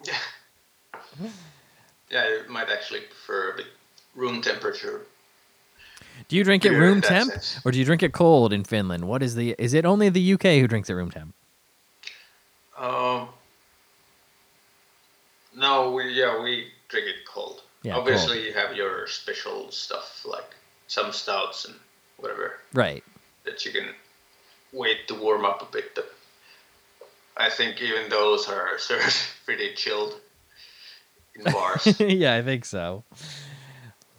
Yeah. 0.04 0.14
Yeah, 2.10 2.24
I 2.24 2.48
might 2.48 2.68
actually 2.70 3.00
prefer 3.00 3.50
a 3.50 3.56
bit 3.56 3.66
room 4.20 4.40
temperature. 4.42 5.06
do 6.28 6.36
you 6.36 6.44
drink 6.44 6.64
it 6.64 6.72
room 6.72 7.00
temp 7.00 7.30
sense. 7.32 7.60
or 7.64 7.72
do 7.72 7.78
you 7.78 7.84
drink 7.84 8.02
it 8.02 8.12
cold 8.12 8.52
in 8.52 8.62
finland 8.64 9.02
what 9.08 9.22
is 9.22 9.34
the 9.34 9.54
is 9.58 9.72
it 9.72 9.84
only 9.86 10.08
the 10.10 10.24
uk 10.34 10.42
who 10.42 10.66
drinks 10.68 10.88
it 10.90 10.94
room 10.94 11.10
temp 11.10 11.34
Um. 12.78 13.28
No, 15.56 15.90
we 15.92 16.02
yeah 16.20 16.40
we 16.42 16.52
drink 16.88 17.06
it 17.06 17.26
cold. 17.26 17.62
Yeah, 17.82 17.96
Obviously, 17.96 18.38
you 18.46 18.52
have 18.54 18.76
your 18.76 19.06
special 19.06 19.70
stuff 19.70 20.24
like 20.24 20.50
some 20.86 21.12
stouts 21.12 21.64
and 21.66 21.74
whatever 22.18 22.46
right 22.72 23.02
that 23.44 23.64
you 23.64 23.72
can 23.72 23.88
wait 24.72 25.08
to 25.08 25.14
warm 25.14 25.44
up 25.44 25.60
a 25.62 25.72
bit. 25.72 25.94
But 25.94 26.08
I 27.36 27.48
think 27.50 27.80
even 27.82 28.08
those 28.08 28.48
are 28.48 28.78
served 28.88 29.16
pretty 29.44 29.74
chilled 29.74 30.14
in 31.34 31.52
bars. 31.52 32.00
yeah, 32.00 32.34
I 32.36 32.42
think 32.42 32.64
so. 32.64 33.04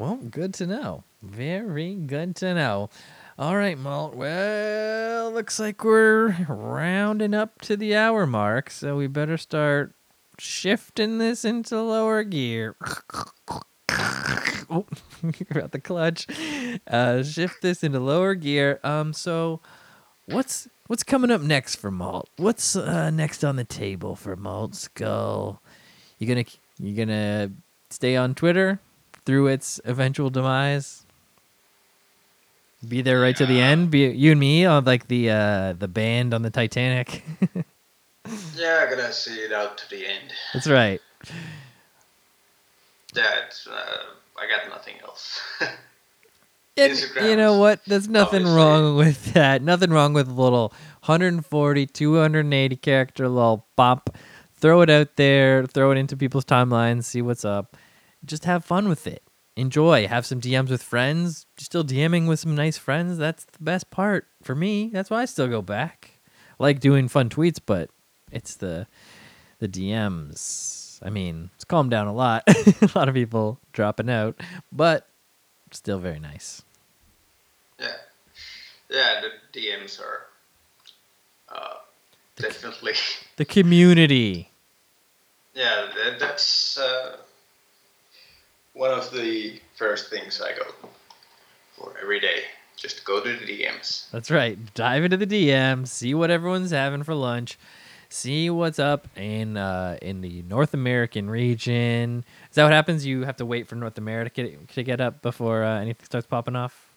Well, 0.01 0.15
good 0.15 0.55
to 0.55 0.65
know. 0.65 1.03
Very 1.21 1.93
good 1.93 2.35
to 2.37 2.55
know. 2.55 2.89
All 3.37 3.55
right, 3.55 3.77
Malt. 3.77 4.15
Well, 4.15 5.31
looks 5.31 5.59
like 5.59 5.83
we're 5.83 6.29
rounding 6.49 7.35
up 7.35 7.61
to 7.61 7.77
the 7.77 7.95
hour 7.95 8.25
mark, 8.25 8.71
so 8.71 8.97
we 8.97 9.05
better 9.05 9.37
start 9.37 9.93
shifting 10.39 11.19
this 11.19 11.45
into 11.45 11.79
lower 11.79 12.23
gear. 12.23 12.75
oh, 14.71 14.87
about 15.51 15.71
the 15.71 15.79
clutch. 15.79 16.25
Uh, 16.87 17.21
shift 17.21 17.61
this 17.61 17.83
into 17.83 17.99
lower 17.99 18.33
gear. 18.33 18.79
Um, 18.83 19.13
so 19.13 19.59
what's 20.25 20.67
what's 20.87 21.03
coming 21.03 21.29
up 21.29 21.41
next 21.41 21.75
for 21.75 21.91
Malt? 21.91 22.27
What's 22.37 22.75
uh, 22.75 23.11
next 23.11 23.43
on 23.43 23.55
the 23.55 23.65
table 23.65 24.15
for 24.15 24.35
Malt 24.35 24.73
Skull? 24.73 25.61
You 26.17 26.25
gonna 26.25 26.45
you 26.79 26.95
gonna 26.95 27.51
stay 27.91 28.15
on 28.15 28.33
Twitter 28.33 28.79
through 29.25 29.47
its 29.47 29.79
eventual 29.85 30.29
demise? 30.29 31.05
Be 32.87 33.01
there 33.01 33.19
right 33.21 33.35
to 33.35 33.45
the 33.45 33.59
end. 33.61 33.91
Be 33.91 34.07
you 34.07 34.31
and 34.31 34.39
me 34.39 34.65
on 34.65 34.85
like 34.85 35.07
the 35.07 35.29
uh, 35.29 35.73
the 35.73 35.87
band 35.87 36.33
on 36.33 36.41
the 36.41 36.49
Titanic. 36.49 37.23
yeah, 38.55 38.83
I'm 38.83 38.89
gonna 38.89 39.13
see 39.13 39.35
it 39.35 39.53
out 39.53 39.77
to 39.77 39.89
the 39.89 40.07
end. 40.07 40.33
That's 40.53 40.67
right. 40.67 40.99
That's 43.13 43.67
uh, 43.67 43.97
I 44.37 44.47
got 44.47 44.69
nothing 44.69 44.95
else. 45.03 45.39
And 46.77 46.97
you 47.21 47.35
know 47.35 47.57
what? 47.57 47.81
There's 47.85 48.07
nothing 48.07 48.43
obviously. 48.43 48.55
wrong 48.57 48.95
with 48.97 49.33
that. 49.33 49.61
Nothing 49.61 49.91
wrong 49.91 50.13
with 50.13 50.29
a 50.29 50.33
little 50.33 50.69
140, 51.05 51.85
280 51.85 52.75
character 52.77 53.27
little 53.27 53.67
pop. 53.75 54.15
Throw 54.55 54.81
it 54.81 54.89
out 54.89 55.15
there, 55.17 55.65
throw 55.65 55.91
it 55.91 55.97
into 55.97 56.15
people's 56.15 56.45
timelines, 56.45 57.03
see 57.03 57.21
what's 57.21 57.43
up. 57.43 57.75
Just 58.25 58.45
have 58.45 58.63
fun 58.63 58.87
with 58.87 59.07
it. 59.07 59.23
Enjoy. 59.55 60.07
Have 60.07 60.25
some 60.25 60.39
DMs 60.39 60.69
with 60.69 60.81
friends. 60.81 61.45
Still 61.57 61.83
DMing 61.83 62.27
with 62.27 62.39
some 62.39 62.55
nice 62.55 62.77
friends. 62.77 63.17
That's 63.17 63.45
the 63.45 63.63
best 63.63 63.91
part 63.91 64.27
for 64.41 64.55
me. 64.55 64.89
That's 64.93 65.09
why 65.09 65.21
I 65.21 65.25
still 65.25 65.47
go 65.47 65.61
back. 65.61 66.19
I 66.59 66.63
like 66.63 66.79
doing 66.79 67.07
fun 67.07 67.29
tweets, 67.29 67.59
but 67.63 67.89
it's 68.31 68.55
the 68.55 68.87
the 69.59 69.67
DMs. 69.67 70.99
I 71.03 71.09
mean, 71.09 71.49
it's 71.55 71.65
calmed 71.65 71.91
down 71.91 72.07
a 72.07 72.13
lot. 72.13 72.43
a 72.47 72.89
lot 72.95 73.09
of 73.09 73.15
people 73.15 73.59
dropping 73.73 74.09
out, 74.09 74.39
but 74.71 75.07
still 75.71 75.99
very 75.99 76.19
nice. 76.19 76.63
Yeah, 77.79 77.87
yeah. 78.89 79.21
The 79.21 79.59
DMs 79.59 79.99
are 79.99 80.27
uh, 81.49 81.75
the 82.35 82.43
definitely 82.43 82.93
the 83.35 83.45
community. 83.45 84.51
Yeah, 85.53 85.89
that's 86.17 86.77
uh, 86.77 87.17
one 88.81 88.91
of 88.91 89.11
the 89.11 89.61
first 89.75 90.09
things 90.09 90.41
I 90.41 90.57
go 90.57 90.65
for 91.77 91.93
every 92.01 92.19
day. 92.19 92.41
Just 92.75 93.05
go 93.05 93.23
to 93.23 93.29
the 93.29 93.45
DMs. 93.45 94.09
That's 94.09 94.31
right. 94.31 94.57
Dive 94.73 95.03
into 95.03 95.17
the 95.17 95.27
DMs, 95.27 95.89
see 95.89 96.15
what 96.15 96.31
everyone's 96.31 96.71
having 96.71 97.03
for 97.03 97.13
lunch 97.13 97.59
see 98.11 98.49
what's 98.49 98.77
up 98.77 99.07
in 99.15 99.55
uh, 99.55 99.97
in 100.01 100.21
the 100.21 100.43
North 100.43 100.73
American 100.73 101.29
region. 101.29 102.25
Is 102.49 102.55
that 102.55 102.63
what 102.63 102.73
happens? 102.73 103.05
You 103.05 103.23
have 103.23 103.37
to 103.37 103.45
wait 103.45 103.67
for 103.67 103.75
North 103.75 103.97
America 103.97 104.49
to 104.73 104.83
get, 104.83 104.99
up 104.99 105.21
before 105.21 105.63
uh, 105.63 105.79
anything 105.79 106.05
starts 106.05 106.27
popping 106.27 106.55
off. 106.55 106.89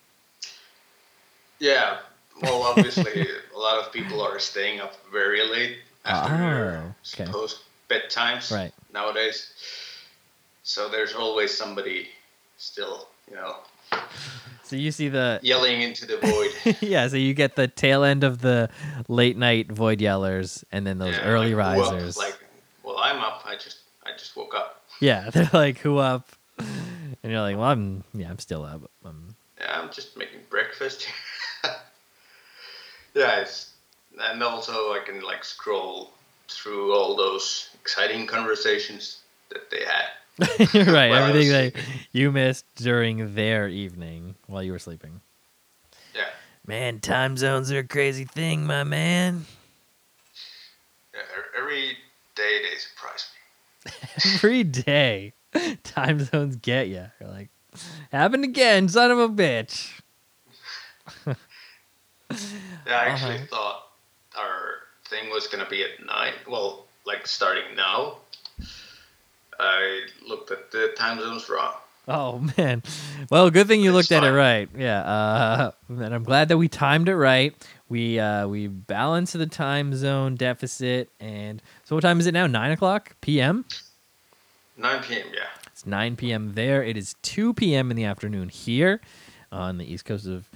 Yeah, 1.60 1.98
well, 2.42 2.62
obviously, 2.64 3.28
a 3.54 3.58
lot 3.58 3.78
of 3.78 3.92
people 3.92 4.20
are 4.20 4.38
staying 4.38 4.80
up 4.80 4.96
very 5.12 5.48
late 5.48 5.78
after 6.04 6.82
oh, 6.84 6.88
okay. 6.88 7.24
supposed 7.24 7.58
bedtimes 7.88 8.50
right. 8.50 8.72
nowadays. 8.92 9.52
So 10.64 10.88
there's 10.88 11.14
always 11.14 11.56
somebody 11.56 12.08
still, 12.56 13.08
you 13.28 13.36
know, 13.36 13.56
so 14.62 14.76
you 14.76 14.90
see 14.90 15.10
the 15.10 15.38
yelling 15.42 15.82
into 15.82 16.06
the 16.06 16.16
void. 16.16 16.76
yeah, 16.80 17.06
so 17.06 17.16
you 17.16 17.34
get 17.34 17.54
the 17.54 17.68
tail 17.68 18.02
end 18.02 18.24
of 18.24 18.40
the 18.40 18.70
late 19.06 19.36
night 19.36 19.70
void 19.70 19.98
yellers, 19.98 20.64
and 20.72 20.86
then 20.86 20.98
those 20.98 21.14
yeah, 21.16 21.24
early 21.24 21.54
like, 21.54 21.78
risers. 21.78 22.16
Well, 22.16 22.26
like, 22.26 22.38
well, 22.82 22.98
I'm 22.98 23.20
up. 23.20 23.42
I 23.44 23.56
just, 23.56 23.80
I 24.04 24.12
just 24.12 24.34
woke 24.36 24.54
up. 24.54 24.82
Yeah, 25.00 25.28
they're 25.34 25.50
like, 25.52 25.78
"Who 25.78 25.98
up?" 25.98 26.28
And 26.58 27.32
you're 27.32 27.42
like, 27.42 27.56
"Well, 27.56 27.66
I'm, 27.66 28.04
yeah, 28.14 28.30
I'm 28.30 28.38
still 28.38 28.64
up." 28.64 28.90
I'm... 29.04 29.34
Yeah, 29.60 29.80
I'm 29.80 29.90
just 29.90 30.16
making 30.16 30.40
breakfast. 30.48 31.06
yeah, 33.14 33.40
it's, 33.40 33.74
and 34.18 34.42
also 34.42 34.92
I 34.94 35.00
can 35.04 35.20
like 35.20 35.44
scroll 35.44 36.12
through 36.48 36.94
all 36.94 37.16
those 37.16 37.68
exciting 37.82 38.26
conversations 38.26 39.18
that 39.50 39.70
they 39.70 39.84
had. 39.84 40.06
right, 40.74 41.12
everything 41.12 41.48
that 41.50 41.74
you 42.10 42.32
missed 42.32 42.64
during 42.74 43.34
their 43.34 43.68
evening 43.68 44.34
while 44.48 44.64
you 44.64 44.72
were 44.72 44.80
sleeping. 44.80 45.20
Yeah. 46.12 46.24
Man, 46.66 46.98
time 46.98 47.36
zones 47.36 47.70
are 47.70 47.78
a 47.78 47.84
crazy 47.84 48.24
thing, 48.24 48.66
my 48.66 48.82
man. 48.82 49.46
Yeah, 51.12 51.20
every 51.56 51.96
day 52.34 52.60
they 52.62 52.76
surprise 52.78 53.28
me. 53.86 54.32
every 54.34 54.64
day, 54.64 55.34
time 55.84 56.24
zones 56.24 56.56
get 56.56 56.88
you. 56.88 57.06
You're 57.20 57.30
like, 57.30 57.50
happened 58.10 58.42
again, 58.42 58.88
son 58.88 59.12
of 59.12 59.18
a 59.18 59.28
bitch. 59.28 60.00
yeah, 61.26 61.34
I 62.88 63.04
actually 63.06 63.36
uh-huh. 63.36 63.46
thought 63.50 63.82
our 64.36 64.74
thing 65.08 65.30
was 65.30 65.46
gonna 65.46 65.68
be 65.68 65.84
at 65.84 66.04
night. 66.04 66.34
Well, 66.48 66.86
like 67.06 67.26
starting 67.26 67.76
now, 67.76 68.16
I 69.58 70.06
looked 70.26 70.50
at 70.50 70.70
the 70.70 70.92
time 70.96 71.20
zones 71.20 71.48
wrong. 71.48 71.74
Oh 72.06 72.38
man. 72.58 72.82
Well, 73.30 73.50
good 73.50 73.66
thing 73.66 73.80
you 73.80 73.90
it's 73.90 74.10
looked 74.10 74.20
fine. 74.20 74.28
at 74.28 74.32
it 74.32 74.36
right. 74.36 74.68
Yeah. 74.76 75.00
Uh, 75.00 75.70
and 75.88 76.14
I'm 76.14 76.24
glad 76.24 76.48
that 76.48 76.58
we 76.58 76.68
timed 76.68 77.08
it 77.08 77.16
right. 77.16 77.54
We 77.88 78.18
uh, 78.18 78.46
we 78.48 78.66
balanced 78.68 79.32
the 79.34 79.46
time 79.46 79.94
zone 79.94 80.34
deficit. 80.36 81.08
And 81.20 81.62
so, 81.84 81.96
what 81.96 82.02
time 82.02 82.20
is 82.20 82.26
it 82.26 82.32
now? 82.32 82.46
Nine 82.46 82.72
o'clock 82.72 83.16
p.m. 83.20 83.64
Nine 84.76 85.02
p.m. 85.02 85.26
Yeah. 85.32 85.40
It's 85.66 85.86
nine 85.86 86.16
p.m. 86.16 86.52
there. 86.54 86.82
It 86.82 86.96
is 86.96 87.14
two 87.22 87.54
p.m. 87.54 87.90
in 87.90 87.96
the 87.96 88.04
afternoon 88.04 88.48
here 88.48 89.00
on 89.50 89.78
the 89.78 89.90
east 89.90 90.04
coast 90.04 90.26
of 90.26 90.48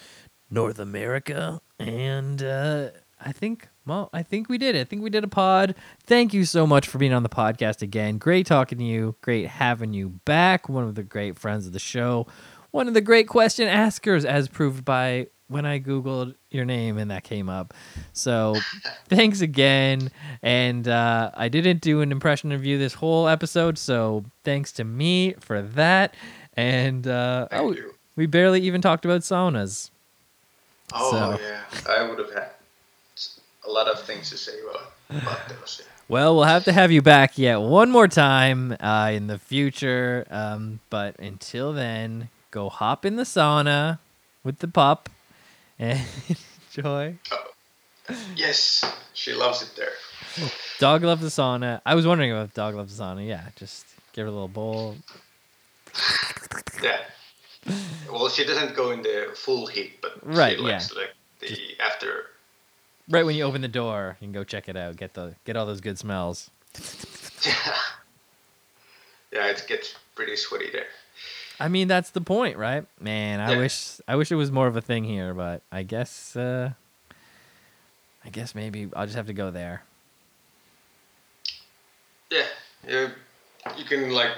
North 0.50 0.78
America, 0.78 1.60
and 1.78 2.42
uh, 2.42 2.88
I 3.24 3.32
think 3.32 3.68
well, 3.88 4.10
I 4.12 4.22
think 4.22 4.48
we 4.48 4.58
did 4.58 4.74
it. 4.74 4.80
I 4.80 4.84
think 4.84 5.02
we 5.02 5.10
did 5.10 5.24
a 5.24 5.28
pod. 5.28 5.74
Thank 6.04 6.34
you 6.34 6.44
so 6.44 6.66
much 6.66 6.86
for 6.86 6.98
being 6.98 7.12
on 7.12 7.22
the 7.22 7.28
podcast 7.28 7.82
again. 7.82 8.18
Great 8.18 8.46
talking 8.46 8.78
to 8.78 8.84
you. 8.84 9.16
Great 9.22 9.46
having 9.46 9.92
you 9.94 10.10
back. 10.24 10.68
One 10.68 10.84
of 10.84 10.94
the 10.94 11.02
great 11.02 11.38
friends 11.38 11.66
of 11.66 11.72
the 11.72 11.78
show. 11.78 12.26
One 12.70 12.86
of 12.86 12.94
the 12.94 13.00
great 13.00 13.28
question 13.28 13.66
askers, 13.66 14.24
as 14.24 14.46
proved 14.46 14.84
by 14.84 15.28
when 15.48 15.64
I 15.64 15.80
Googled 15.80 16.34
your 16.50 16.66
name 16.66 16.98
and 16.98 17.10
that 17.10 17.24
came 17.24 17.48
up. 17.48 17.72
So 18.12 18.56
thanks 19.08 19.40
again. 19.40 20.10
And 20.42 20.86
uh, 20.86 21.30
I 21.34 21.48
didn't 21.48 21.80
do 21.80 22.02
an 22.02 22.12
impression 22.12 22.52
of 22.52 22.64
you 22.64 22.78
this 22.78 22.94
whole 22.94 23.26
episode. 23.26 23.78
So 23.78 24.24
thanks 24.44 24.72
to 24.72 24.84
me 24.84 25.34
for 25.40 25.62
that. 25.62 26.14
And 26.54 27.06
uh, 27.06 27.48
oh, 27.52 27.74
we 28.16 28.26
barely 28.26 28.60
even 28.62 28.82
talked 28.82 29.04
about 29.04 29.22
saunas. 29.22 29.90
Oh, 30.92 31.10
so. 31.10 31.40
yeah. 31.42 31.62
I 31.88 32.08
would 32.08 32.18
have 32.18 32.32
had 32.32 32.50
a 33.68 33.72
lot 33.72 33.88
of 33.88 34.00
things 34.00 34.30
to 34.30 34.36
say 34.36 34.52
about, 34.68 34.92
about 35.22 35.48
those. 35.48 35.82
Well, 36.08 36.34
we'll 36.34 36.44
have 36.44 36.64
to 36.64 36.72
have 36.72 36.90
you 36.90 37.02
back 37.02 37.36
yet 37.36 37.60
one 37.60 37.90
more 37.90 38.08
time 38.08 38.74
uh, 38.80 39.10
in 39.12 39.26
the 39.26 39.38
future. 39.38 40.26
Um, 40.30 40.80
but 40.88 41.18
until 41.18 41.74
then, 41.74 42.30
go 42.50 42.70
hop 42.70 43.04
in 43.04 43.16
the 43.16 43.24
sauna 43.24 43.98
with 44.42 44.60
the 44.60 44.68
pup 44.68 45.10
and 45.78 46.00
enjoy. 46.76 47.18
Oh, 47.30 48.14
yes, 48.34 48.90
she 49.12 49.34
loves 49.34 49.62
it 49.62 49.76
there. 49.76 50.48
Dog 50.78 51.02
loves 51.02 51.20
the 51.20 51.28
sauna. 51.28 51.82
I 51.84 51.94
was 51.94 52.06
wondering 52.06 52.32
about 52.32 52.54
dog 52.54 52.74
loves 52.74 52.96
the 52.96 53.04
sauna. 53.04 53.26
Yeah, 53.26 53.44
just 53.56 53.84
give 54.14 54.24
her 54.24 54.30
a 54.30 54.32
little 54.32 54.48
bowl. 54.48 54.96
Yeah. 56.82 57.00
Well, 58.10 58.30
she 58.30 58.44
doesn't 58.44 58.74
go 58.74 58.92
in 58.92 59.02
the 59.02 59.32
full 59.34 59.66
heat, 59.66 60.00
but 60.00 60.18
right, 60.22 60.56
she 60.56 60.62
likes 60.62 60.90
yeah. 60.94 61.00
like 61.00 61.14
the 61.40 61.58
after 61.84 62.26
right 63.08 63.24
when 63.24 63.36
you 63.36 63.44
open 63.44 63.60
the 63.60 63.68
door, 63.68 64.16
you 64.20 64.26
can 64.26 64.32
go 64.32 64.44
check 64.44 64.68
it 64.68 64.76
out. 64.76 64.96
Get 64.96 65.14
the 65.14 65.34
get 65.44 65.56
all 65.56 65.66
those 65.66 65.80
good 65.80 65.98
smells. 65.98 66.50
Yeah, 67.44 67.52
yeah, 69.32 69.46
it 69.46 69.64
gets 69.68 69.94
pretty 70.14 70.36
sweaty 70.36 70.70
there. 70.70 70.86
I 71.60 71.68
mean, 71.68 71.88
that's 71.88 72.10
the 72.10 72.20
point, 72.20 72.56
right? 72.56 72.86
Man, 73.00 73.40
I 73.40 73.52
yeah. 73.52 73.58
wish 73.58 74.00
I 74.06 74.16
wish 74.16 74.30
it 74.30 74.36
was 74.36 74.52
more 74.52 74.66
of 74.66 74.76
a 74.76 74.80
thing 74.80 75.04
here, 75.04 75.34
but 75.34 75.62
I 75.72 75.82
guess 75.82 76.36
uh 76.36 76.72
I 78.24 78.30
guess 78.30 78.54
maybe 78.54 78.88
I'll 78.94 79.06
just 79.06 79.16
have 79.16 79.26
to 79.26 79.32
go 79.32 79.50
there. 79.50 79.82
Yeah, 82.30 82.46
you 82.86 83.10
you 83.76 83.84
can 83.84 84.10
like 84.10 84.32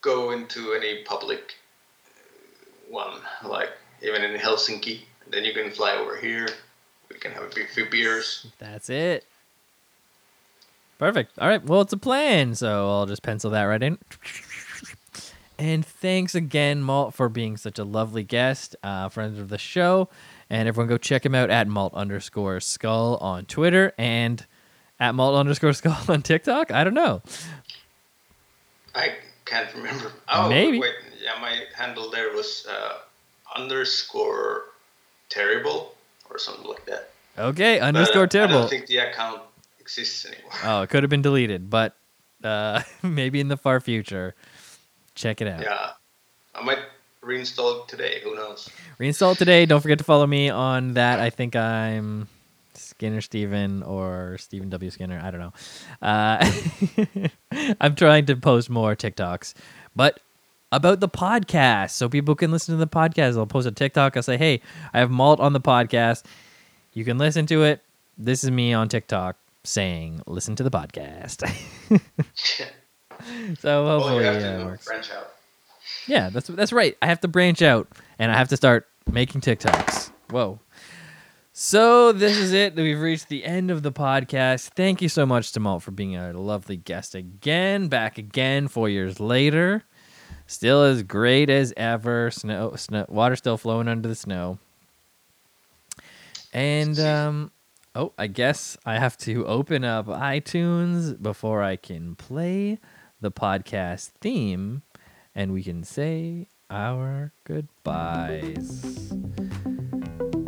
go 0.00 0.30
into 0.30 0.72
any 0.72 1.04
public 1.04 1.54
one, 2.88 3.20
like 3.44 3.70
even 4.02 4.22
in 4.22 4.38
Helsinki. 4.38 5.00
Then 5.28 5.44
you 5.44 5.52
can 5.52 5.72
fly 5.72 5.96
over 5.96 6.16
here 6.16 6.46
we 7.10 7.16
can 7.16 7.32
have 7.32 7.44
a 7.44 7.54
big 7.54 7.68
few 7.70 7.88
beers. 7.88 8.46
That's 8.58 8.90
it. 8.90 9.24
Perfect. 10.98 11.38
All 11.38 11.48
right. 11.48 11.62
Well, 11.62 11.82
it's 11.82 11.92
a 11.92 11.98
plan. 11.98 12.54
So 12.54 12.88
I'll 12.88 13.06
just 13.06 13.22
pencil 13.22 13.50
that 13.50 13.64
right 13.64 13.82
in. 13.82 13.98
And 15.58 15.84
thanks 15.86 16.34
again, 16.34 16.82
Malt, 16.82 17.14
for 17.14 17.28
being 17.28 17.56
such 17.56 17.78
a 17.78 17.84
lovely 17.84 18.22
guest, 18.22 18.76
uh, 18.82 19.08
friend 19.08 19.38
of 19.38 19.48
the 19.48 19.58
show. 19.58 20.08
And 20.50 20.68
everyone 20.68 20.88
go 20.88 20.98
check 20.98 21.24
him 21.24 21.34
out 21.34 21.50
at 21.50 21.66
Malt 21.66 21.94
underscore 21.94 22.60
skull 22.60 23.16
on 23.16 23.46
Twitter 23.46 23.92
and 23.98 24.44
at 25.00 25.14
Malt 25.14 25.34
underscore 25.34 25.72
skull 25.72 25.98
on 26.08 26.22
TikTok. 26.22 26.70
I 26.70 26.84
don't 26.84 26.94
know. 26.94 27.22
I 28.94 29.14
can't 29.44 29.72
remember. 29.74 30.12
Oh, 30.28 30.48
Maybe. 30.48 30.78
wait. 30.78 30.92
Yeah, 31.22 31.40
my 31.40 31.58
handle 31.74 32.10
there 32.10 32.30
was 32.32 32.66
uh, 32.70 32.98
underscore 33.56 34.64
terrible 35.28 35.95
or 36.30 36.38
something 36.38 36.66
like 36.66 36.84
that. 36.86 37.10
Okay. 37.38 37.80
Underscore 37.80 38.24
I 38.24 38.26
terrible. 38.26 38.60
don't 38.60 38.70
think 38.70 38.86
the 38.86 38.98
account 38.98 39.42
exists 39.80 40.24
anymore. 40.26 40.52
Oh, 40.64 40.82
it 40.82 40.90
could 40.90 41.02
have 41.02 41.10
been 41.10 41.22
deleted, 41.22 41.70
but 41.70 41.96
uh, 42.42 42.82
maybe 43.02 43.40
in 43.40 43.48
the 43.48 43.56
far 43.56 43.80
future. 43.80 44.34
Check 45.14 45.40
it 45.40 45.48
out. 45.48 45.62
Yeah, 45.62 45.90
I 46.54 46.62
might 46.62 46.78
reinstall 47.22 47.82
it 47.82 47.88
today. 47.88 48.20
Who 48.22 48.34
knows? 48.34 48.68
Reinstall 49.00 49.32
it 49.32 49.38
today. 49.38 49.64
Don't 49.66 49.80
forget 49.80 49.98
to 49.98 50.04
follow 50.04 50.26
me 50.26 50.50
on 50.50 50.94
that. 50.94 51.20
I 51.20 51.30
think 51.30 51.56
I'm 51.56 52.28
Skinner 52.74 53.20
Steven 53.20 53.82
or 53.82 54.36
Stephen 54.38 54.68
W. 54.70 54.90
Skinner. 54.90 55.20
I 55.22 55.30
don't 55.30 55.40
know. 55.40 55.52
Uh, 56.02 57.28
I'm 57.80 57.94
trying 57.94 58.26
to 58.26 58.36
post 58.36 58.68
more 58.70 58.94
TikToks, 58.94 59.54
but 59.94 60.20
about 60.72 61.00
the 61.00 61.08
podcast 61.08 61.90
so 61.90 62.08
people 62.08 62.34
can 62.34 62.50
listen 62.50 62.74
to 62.74 62.78
the 62.78 62.86
podcast. 62.86 63.36
I'll 63.36 63.46
post 63.46 63.66
a 63.66 63.72
TikTok. 63.72 64.16
I'll 64.16 64.22
say, 64.22 64.36
hey, 64.36 64.60
I 64.92 64.98
have 64.98 65.10
Malt 65.10 65.40
on 65.40 65.52
the 65.52 65.60
podcast. 65.60 66.24
You 66.92 67.04
can 67.04 67.18
listen 67.18 67.46
to 67.46 67.64
it. 67.64 67.82
This 68.18 68.44
is 68.44 68.50
me 68.50 68.72
on 68.72 68.88
TikTok 68.88 69.36
saying, 69.64 70.22
listen 70.26 70.56
to 70.56 70.62
the 70.62 70.70
podcast. 70.70 71.46
so 73.58 73.84
well, 73.84 74.00
hopefully 74.00 74.24
have 74.24 74.34
yeah, 74.34 74.40
to 74.40 74.56
uh, 74.56 74.60
it 74.60 74.64
works. 74.64 74.86
branch 74.86 75.10
out. 75.10 75.32
Yeah, 76.06 76.30
that's 76.30 76.48
that's 76.48 76.72
right. 76.72 76.96
I 77.02 77.06
have 77.06 77.20
to 77.20 77.28
branch 77.28 77.62
out 77.62 77.88
and 78.18 78.30
I 78.30 78.36
have 78.36 78.48
to 78.48 78.56
start 78.56 78.86
making 79.10 79.40
TikToks. 79.40 80.10
Whoa. 80.30 80.60
So 81.52 82.12
this 82.12 82.36
is 82.36 82.52
it. 82.52 82.76
We've 82.76 83.00
reached 83.00 83.28
the 83.28 83.44
end 83.44 83.70
of 83.70 83.82
the 83.82 83.92
podcast. 83.92 84.70
Thank 84.76 85.00
you 85.00 85.08
so 85.08 85.24
much 85.24 85.52
to 85.52 85.60
Malt 85.60 85.82
for 85.82 85.90
being 85.90 86.14
a 86.14 86.32
lovely 86.32 86.76
guest 86.76 87.14
again. 87.14 87.88
Back 87.88 88.18
again 88.18 88.68
four 88.68 88.88
years 88.88 89.20
later. 89.20 89.84
Still 90.46 90.82
as 90.82 91.02
great 91.02 91.50
as 91.50 91.72
ever. 91.76 92.30
Snow, 92.30 92.74
snow 92.76 93.04
water 93.08 93.36
still 93.36 93.56
flowing 93.56 93.88
under 93.88 94.08
the 94.08 94.14
snow. 94.14 94.58
And 96.52 96.98
um 97.00 97.50
oh, 97.94 98.12
I 98.16 98.26
guess 98.28 98.76
I 98.84 98.98
have 98.98 99.16
to 99.18 99.46
open 99.46 99.84
up 99.84 100.06
iTunes 100.06 101.20
before 101.20 101.62
I 101.62 101.76
can 101.76 102.14
play 102.14 102.78
the 103.20 103.30
podcast 103.30 104.10
theme 104.20 104.82
and 105.34 105.52
we 105.52 105.62
can 105.62 105.82
say 105.82 106.48
our 106.70 107.32
goodbyes. 107.44 109.12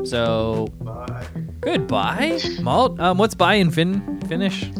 So 0.04 0.68
Bye. 0.80 1.26
goodbye, 1.60 2.38
Malt. 2.62 2.98
Um, 3.00 3.18
what's 3.18 3.34
bye 3.34 3.54
in 3.54 3.70
fin 3.70 4.20
Finnish? 4.22 4.70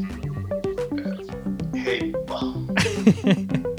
Hey, 1.74 2.14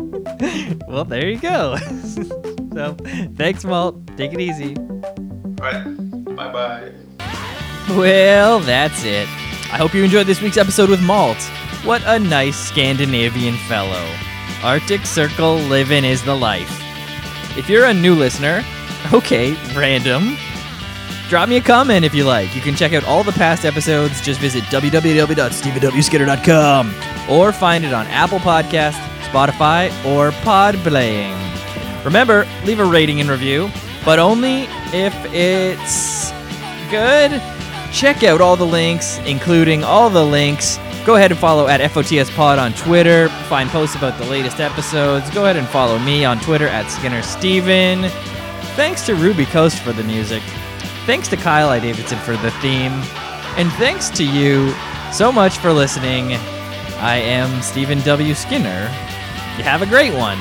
well, 0.88 1.06
there 1.06 1.28
you 1.28 1.40
go. 1.40 1.78
so 2.74 2.96
thanks, 3.36 3.64
Malt. 3.64 3.96
Take 4.18 4.34
it 4.34 4.40
easy. 4.40 4.76
All 4.78 5.62
right. 5.62 5.84
Bye 6.36 6.52
bye. 6.52 6.92
Well, 7.90 8.60
that's 8.60 9.04
it. 9.04 9.28
I 9.72 9.78
hope 9.78 9.94
you 9.94 10.04
enjoyed 10.04 10.26
this 10.28 10.42
week's 10.42 10.58
episode 10.58 10.90
with 10.90 11.02
Malt. 11.02 11.38
What 11.84 12.02
a 12.06 12.20
nice 12.20 12.58
Scandinavian 12.58 13.56
fellow. 13.68 14.06
Arctic 14.64 15.06
Circle 15.06 15.56
living 15.56 16.04
is 16.04 16.24
the 16.24 16.36
life. 16.36 16.70
If 17.58 17.70
you're 17.70 17.86
a 17.86 17.94
new 17.94 18.16
listener, 18.16 18.64
okay, 19.14 19.54
random. 19.76 20.36
Drop 21.30 21.48
me 21.50 21.58
a 21.58 21.62
comment 21.62 22.06
if 22.06 22.16
you 22.16 22.24
like. 22.26 22.56
You 22.56 22.62
can 22.62 22.76
check 22.76 22.94
out 22.94 23.04
all 23.04 23.24
the 23.24 23.32
past 23.32 23.64
episodes. 23.64 24.20
Just 24.22 24.40
visit 24.40 24.64
www.stevenwskinner.com 24.66 26.94
or 27.30 27.52
find 27.52 27.86
it 27.86 27.94
on 27.94 28.08
Apple 28.08 28.40
Podcast, 28.40 28.98
Spotify, 29.32 29.90
or 30.06 30.32
Podblaying. 30.42 31.36
Remember, 32.04 32.48
leave 32.66 32.80
a 32.80 32.86
rating 32.86 33.22
and 33.22 33.30
review, 33.30 33.70
but 34.06 34.20
only 34.20 34.64
if 34.94 35.14
it's 35.34 36.32
good. 36.90 37.42
Check 37.92 38.24
out 38.24 38.42
all 38.42 38.56
the 38.56 38.66
links, 38.66 39.18
including 39.20 39.84
all 39.84 40.10
the 40.10 40.26
links. 40.26 40.78
Go 41.06 41.16
ahead 41.16 41.32
and 41.32 41.40
follow 41.40 41.68
at 41.68 41.82
FOTS 41.92 42.30
Pod 42.36 42.60
on 42.60 42.74
Twitter. 42.74 43.30
Find 43.48 43.70
posts 43.70 43.96
about 43.96 44.18
the 44.20 44.26
latest 44.26 44.60
episodes. 44.60 45.30
Go 45.32 45.46
ahead 45.46 45.58
and 45.58 45.68
follow 45.68 45.98
me 46.00 46.24
on 46.24 46.40
Twitter 46.40 46.68
at 46.68 46.90
Skinner 46.90 47.22
Steven. 47.22 48.10
Thanks 48.76 49.06
to 49.08 49.16
Ruby 49.16 49.46
Coast 49.46 49.80
for 49.80 49.92
the 49.92 50.04
music. 50.04 50.44
Thanks 51.06 51.28
to 51.30 51.38
Kyle 51.38 51.70
I. 51.70 51.80
Davidson 51.80 52.20
for 52.20 52.38
the 52.38 52.52
theme. 52.62 52.92
And 53.58 53.72
thanks 53.74 54.10
to 54.12 54.24
you 54.24 54.74
so 55.12 55.32
much 55.32 55.58
for 55.58 55.74
listening. 55.74 56.34
I 57.00 57.16
am 57.16 57.62
Stephen 57.62 58.00
W. 58.02 58.34
Skinner. 58.36 59.09
You 59.60 59.66
have 59.66 59.82
a 59.82 59.86
great 59.86 60.14
one. 60.14 60.38